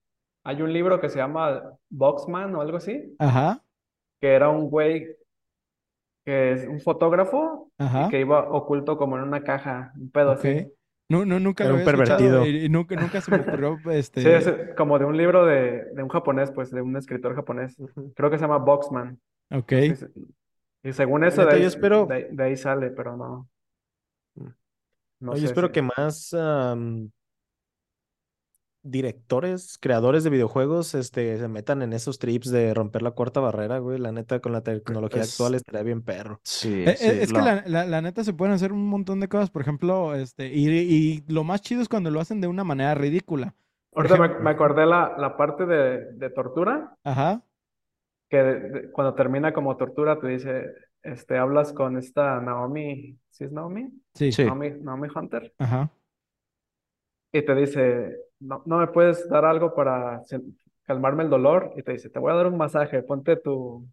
[0.43, 3.63] hay un libro que se llama Boxman o algo así, Ajá,
[4.21, 5.07] que era un güey
[6.25, 10.37] que es un fotógrafo y que iba oculto como en una caja, un pedo ok.
[10.39, 10.67] así.
[11.09, 12.45] No, no, nunca Era lo un había escuchado pervertido.
[12.45, 14.21] y, y nunca, nunca se me ocurrió, este...
[14.21, 17.75] Sí, es como de un libro de, de un japonés, pues, de un escritor japonés.
[18.15, 19.19] Creo que se llama Boxman.
[19.51, 19.73] Ok.
[20.83, 23.47] Y según eso, de ahí, yo espero- de, de ahí sale, pero no.
[25.19, 26.33] No Oye, sé espero si- que más
[28.83, 33.79] directores, creadores de videojuegos, este, se metan en esos trips de romper la cuarta barrera,
[33.79, 33.97] güey.
[33.99, 36.39] La neta, con la tecnología Es- actual estaría bien perro.
[36.43, 39.27] Sí, Eh, eh, sí, es que la- la, neta se pueden hacer un montón de
[39.29, 42.63] cosas, por ejemplo, este, y, y lo más chido es cuando lo hacen de una
[42.63, 43.55] manera ridícula.
[43.95, 47.41] Ahorita me, me acordé la, la parte de, de tortura, Ajá,
[48.29, 50.65] que de- de- cuando termina como tortura te dice,
[51.03, 53.89] este, hablas con esta Naomi, ¿sí es Naomi?
[54.15, 54.45] sí, Sí.
[54.45, 55.53] Naomi, Naomi Hunter.
[55.59, 55.89] ajá.
[57.31, 60.21] Y te dice, no, no me puedes dar algo para
[60.83, 61.73] calmarme el dolor.
[61.77, 63.87] Y te dice, te voy a dar un masaje, ponte tu,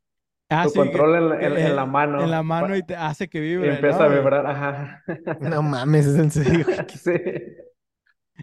[0.52, 2.22] Ah, tu sí, que- control en, la- en- que, en eh, la mano.
[2.22, 4.04] En la mano y te hace que y vibre, empieza ¿no?
[4.04, 5.02] a vibrar, ajá.
[5.40, 6.66] No mames, es en serio.
[6.88, 7.12] Sí.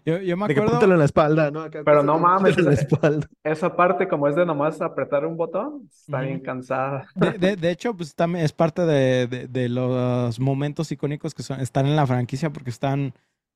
[0.05, 1.61] Yo, yo me De que acuerdo, en la espalda, ¿no?
[1.61, 3.27] Acá, Pero no mames, en la eh, espalda.
[3.43, 7.07] Esa parte, como es de nomás apretar un botón, está bien cansada.
[7.15, 11.41] de, de- de hecho, pues también es parte de, de- de los momentos icónicos que
[11.43, 13.13] son, están en la franquicia porque están,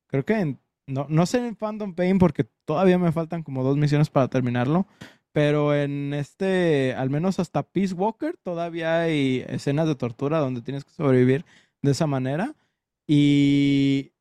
[0.08, 3.76] creo que en- no, no sé en Phantom Pain porque todavía me faltan como dos
[3.76, 4.86] misiones para terminarlo,
[5.32, 10.84] pero en este, al menos hasta Peace Walker, todavía hay escenas de tortura donde tienes
[10.84, 11.44] que sobrevivir
[11.82, 12.54] de esa manera.
[13.06, 14.12] Y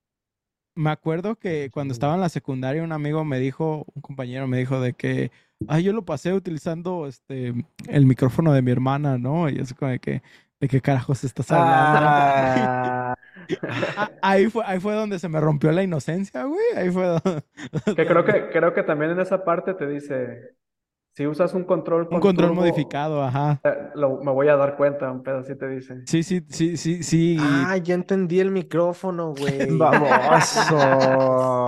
[0.76, 4.58] me acuerdo que cuando estaba en la secundaria un amigo me dijo, un compañero me
[4.58, 5.32] dijo de que,
[5.68, 7.54] ay, yo lo pasé utilizando este
[7.88, 9.50] el micrófono de mi hermana, ¿no?
[9.50, 10.22] Y es como de que,
[10.60, 12.00] ¿de qué carajos estás hablando?
[12.00, 13.11] Ah, Ah,
[14.22, 16.64] ahí fue, ahí fue donde se me rompió la inocencia, güey.
[16.76, 17.44] Ahí fue donde...
[17.96, 20.56] Que creo que, creo que también en esa parte te dice,
[21.16, 23.60] si usas un control Un con control turbo, modificado, ajá.
[23.64, 26.02] eh, lo- me voy a dar cuenta, un pedo así te dice.
[26.06, 27.38] Sí, sí, sí, sí, sí.
[27.40, 29.68] Ah, ya entendí el micrófono, güey.
[29.78, 31.68] baboso.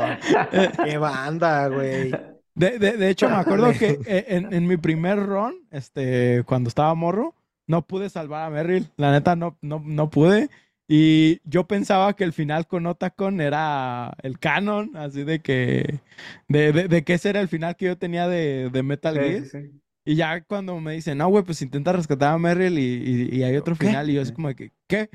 [0.84, 2.12] Qué banda, güey.
[2.56, 6.68] De, de- de hecho, me acuerdo que eh, en, en mi primer run, este, cuando
[6.68, 7.34] estaba morro,
[7.66, 8.90] no pude salvar a Merrill.
[8.98, 10.50] La neta, no, no, no pude.
[10.96, 16.00] Y yo pensaba que el final con Otacon era el canon, así de que,
[16.48, 19.20] de, de, de que ese era el final que yo tenía de, de Metal Sí,
[19.20, 19.42] Gear.
[19.46, 19.82] sí, sí.
[20.06, 22.84] Y ya cuando me dicen, no, güey, pues intenta rescatar a Merrill y,
[23.32, 23.88] y- y hay otro ¿Qué?
[23.88, 24.08] final.
[24.08, 25.10] Y yo es como de que, ¿qué?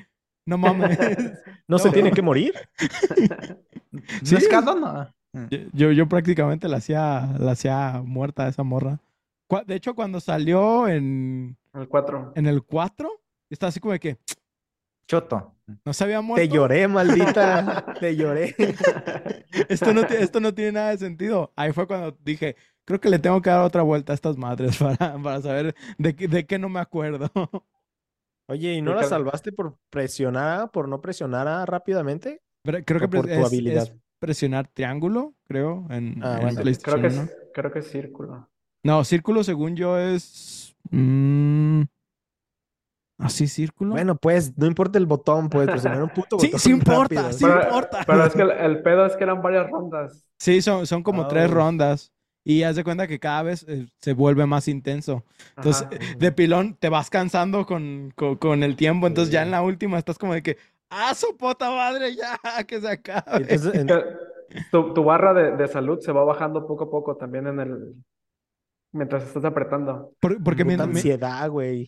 [0.44, 0.98] No mames.
[1.68, 2.55] ¿No se tiene que morir?
[2.76, 3.28] Sí.
[4.32, 4.80] ¿No es canon?
[4.80, 5.48] No.
[5.48, 8.98] Yo, yo, yo prácticamente la hacía, la hacía muerta a esa morra.
[9.64, 12.32] De hecho, cuando salió en, El 4.
[12.34, 13.10] en el 4,
[13.48, 14.16] estaba así como de que
[15.09, 15.55] Choto.
[15.85, 16.47] no se había muerto.
[16.47, 17.94] Te lloré, maldita.
[18.01, 18.55] Te lloré.
[19.68, 21.52] Esto no, esto no tiene nada de sentido.
[21.56, 24.76] Ahí fue cuando dije, creo que le tengo que dar otra vuelta a estas madres
[24.82, 27.30] para, para saber de, qué- de qué no me acuerdo.
[28.51, 32.40] Oye, ¿y no la salvaste por presionar, por no presionar rápidamente?
[32.62, 33.82] Pero creo que por pres- tu es- habilidad.
[33.85, 36.60] es presionar triángulo, creo, en, Ah, en bueno.
[36.62, 37.24] PlayStation Creo que 1.
[37.24, 38.48] es, creo que es círculo.
[38.85, 40.74] No, círculo según yo es...
[40.90, 41.82] mm,
[43.19, 43.95] ¿Así círculo?
[43.95, 47.32] Bueno, pues, no importa el botón, puedes presionar un puto Sí, botón sí importa, rápido.
[47.32, 48.07] sí Pero, importa.
[48.07, 50.24] pero es que el, el pedo es que eran varias rondas.
[50.39, 52.12] Sí, son, son como tres Ah, rondas.
[52.45, 55.24] Y haz de cuenta que cada vez eh, se vuelve más intenso.
[55.55, 55.90] Entonces, Ajá.
[55.90, 59.07] eh, de pilón te vas cansando con, con, con el tiempo.
[59.07, 59.45] Entonces, ya Sí.
[59.45, 60.57] en la última estás como de que,
[60.90, 62.15] ¡ah, su puta madre!
[62.15, 63.49] Ya, que se acabe.
[63.51, 63.93] Entonces, en-
[64.70, 67.95] tu, tu barra de, de salud se va bajando poco a poco también en el...
[68.93, 70.12] Mientras estás apretando.
[70.20, 71.86] Por- porque puta ansiedad, güey.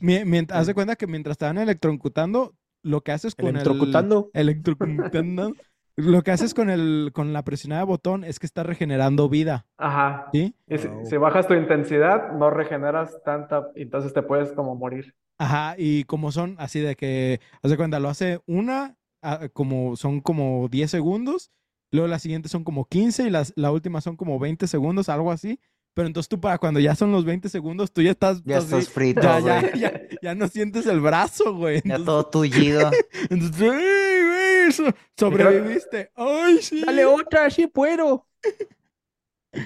[0.51, 3.55] haz de cuenta que mientras te van electrocutando, lo que haces con el...
[3.57, 4.31] Electrocutando.
[4.35, 5.53] Electrocutando.
[5.97, 9.67] Lo que haces con el con la presionada de botón es que estás regenerando vida,
[9.77, 10.29] Ajá.
[10.33, 10.55] ¿sí?
[10.67, 11.05] Y si, Wow.
[11.05, 15.15] si bajas tu intensidad, no regeneras tanta, entonces te puedes como morir.
[15.39, 19.97] Ajá, y como son así de que, haz de cuenta, lo hace una, ah, como
[19.97, 21.51] son como 10 segundos,
[21.93, 25.33] luego las siguientes son como 15 y las, la última son como 20 segundos, algo
[25.33, 25.61] así.
[25.95, 28.67] Pero entonces tú para cuando ya son los 20 segunos, tú ya estás, Ya así,
[28.67, 29.81] estás frito, ya, ya, güey.
[29.81, 31.83] ya, ya no sientes el brazo, güey.
[31.85, 32.91] Ya Entonces, todo tullido.
[33.31, 34.73] entonces, ¡ay, güey!
[34.73, 36.11] so- sobreviviste.
[36.15, 36.85] ¡Ay, sí!
[37.07, 38.27] otra, sí puedo.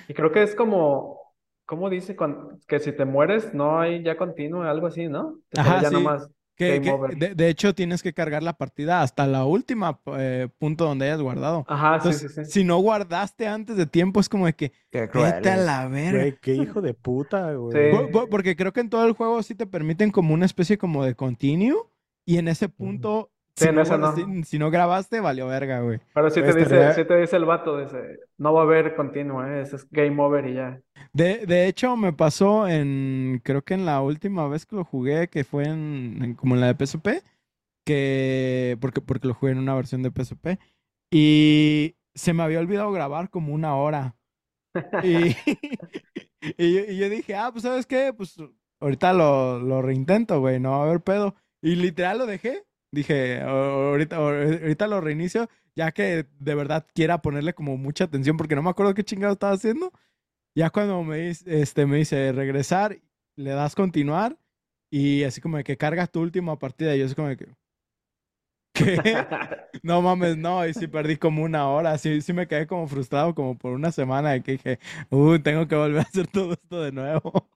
[0.09, 1.21] Y creo que es como,
[1.67, 2.17] ¿cómo dice?
[2.17, 5.41] Con- que si te mueres, no hay ya continuo, algo así, ¿no?
[5.51, 5.95] Te Ajá, ya sí.
[5.95, 6.29] nomás.
[6.57, 10.85] Que, que de, de hecho tienes que cargar la partida hasta la última eh, punto
[10.85, 11.65] donde hayas guardado.
[11.69, 12.51] Ajá, sí, Entonces, sí, sí.
[12.51, 16.21] si no guardaste antes de tiempo, es como de que, Qué vete a la verga.
[16.21, 17.73] Güey, qué hijo de puta, güey.
[17.91, 17.97] Sí.
[17.97, 20.79] Por- por- Porque creo que en todo el juego sí te permiten como una especie
[20.79, 21.75] como de continue
[22.25, 24.15] y en ese punto, Sí, si, no, no.
[24.17, 26.01] si- si no grabaste, valió verga, güey.
[26.13, 28.65] Pero sí te Este, dice, real- sí te dice el vato, dice, no va a
[28.65, 29.63] haber continuo, ¿eh?
[29.63, 30.81] Ese es game over y ya.
[31.13, 35.29] De, de hecho, me pasó en, creo que en la última vez que lo jugué,
[35.29, 37.23] que fue en, en- como en la de PSP,
[37.87, 40.59] que, porque, porque lo jugué en una versión de PSP,
[41.13, 44.17] y se me había olvidado grabar como una hora.
[45.05, 45.37] Y,
[46.59, 48.13] y, yo, y yo dije, ah, pues ¿sabes qué?
[48.17, 48.37] Pues
[48.81, 51.37] ahorita lo, lo reintento, güey, no va a haber pedo.
[51.63, 52.65] Y literal lo dejé.
[52.95, 58.37] Dije, "A- ahorita, ahorita lo reinicio, ya que de verdad quiera ponerle como mucha atención,
[58.37, 59.93] porque no me acuerdo qué chingado estaba haciendo.
[60.55, 62.99] Ya cuando me, dice- este, me dice regresar,
[63.37, 64.39] le das continuar
[64.91, 67.47] y así como de que cargas tu última partida y yo así como de que...
[68.73, 69.27] ¿Qué?
[69.83, 73.35] No mames, no, y sí perdí como una hora, sí, sí me quedé como frustrado
[73.35, 74.79] como por una semana de que dije,
[75.11, 77.51] uh, tengo que volver a hacer todo esto de nuevo.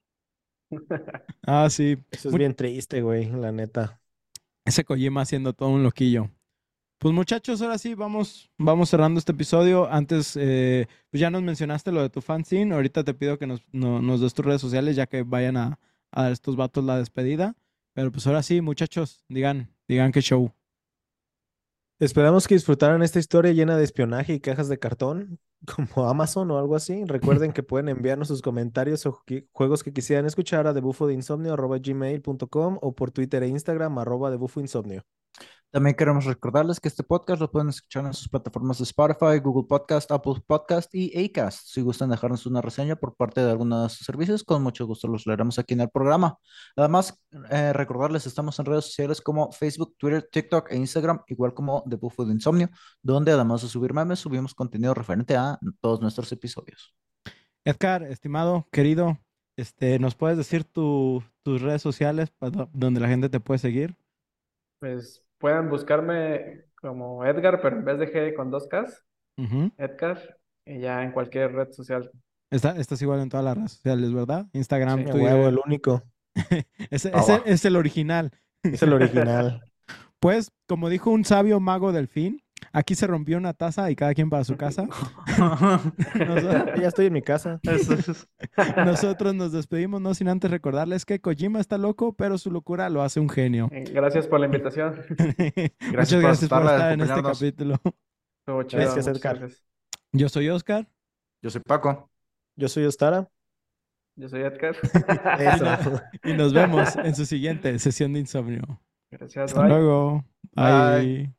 [1.45, 3.98] Ah, sí, Eso es Mu- bien triste, güey, la neta.
[4.69, 6.29] Ese Kojima haciendo todo un loquillo.
[6.99, 9.89] Pues muchachos, ahora sí, vamos, vamos cerrando este episodio.
[9.91, 12.75] Antes, eh, pues ya nos mencionaste lo de tu fanzine.
[12.75, 15.79] Ahorita te pido que nos, no- nos des tus redes sociales ya que vayan a,
[16.11, 17.55] a dar estos vatos la despedida.
[17.93, 20.53] Pero pues ahora sí, muchachos, digan, digan qué show.
[21.99, 26.57] Esperamos que disfrutaran esta historia llena de espionaje y cajas de cartón, como Amazon o
[26.57, 27.05] algo así.
[27.05, 29.21] Recuerden que pueden enviarnos sus comentarios o
[29.51, 35.03] juegos que quisieran escuchar a debufodeinsomnio.gmail.com o por Twitter e Instagram arroba debufoinsomnio.
[35.71, 39.67] También queremos recordarles que este podcast lo pueden escuchar en sus plataformas de Spotify, Google
[39.67, 41.67] Podcast, Apple Podcast y Acast.
[41.67, 45.07] Si gustan dejarnos una reseña por parte de alguno de sus servicios, con mucho gusto
[45.07, 46.39] los leeremos aquí en el programa.
[46.75, 51.83] Además, eh, recordarles, estamos en redes sociales como Facebook, Twitter, TikTok e Instagram, igual como
[51.87, 52.69] The Buffo de Insomnio,
[53.03, 56.95] donde además de subir memes, subimos contenido referente a todos nuestros episodios.
[57.63, 59.19] Edgar, estimado, querido,
[59.55, 62.33] este, ¿nos puedes decir tu- tus redes sociales
[62.73, 63.95] donde la gente te puede seguir?
[64.79, 69.05] Pues pueden buscarme como Edgar, pero en vez de G con dos Ks,
[69.37, 69.71] Ujú.
[69.77, 72.09] Edgar, y ya en cualquier red social.
[72.51, 74.47] Está- estás igual en todas las redes sociales, ¿verdad?
[74.53, 75.21] Instagram, Sí, Twitter.
[75.21, 76.03] huevo, el único.
[76.89, 78.31] Ese, Ah, es el original.
[78.63, 79.61] Es el original.
[80.21, 82.41] Pues, como dijo un sabio mago del fin,
[82.71, 84.87] aquí se rompió una taza y cada quien para su casa.
[86.15, 87.59] Nosotros, ya estoy en mi casa.
[88.85, 93.01] nosotros nos despedimos, no sin antes recordarles que Kojima está loco, pero su locura lo
[93.01, 93.69] hace un genio.
[93.71, 94.95] Eh, Gracias por la invitación.
[95.79, 97.75] Muchas por gracias por estar en este capítulo.
[98.45, 99.39] Gracias, muchas Edgar.
[99.39, 99.63] gracias.
[100.11, 100.87] Yo soy Oscar.
[101.41, 102.09] Yo soy Paco.
[102.55, 103.29] Yo soy Ostara.
[104.15, 104.75] Yo soy Edgar.
[105.39, 106.01] Eso.
[106.23, 108.81] Y nos vemos en su siguiente sesión de insomnio.
[109.11, 109.69] Gracias, Hasta bye.
[109.69, 110.25] luego.
[110.55, 111.19] Bye.
[111.25, 111.38] Bye.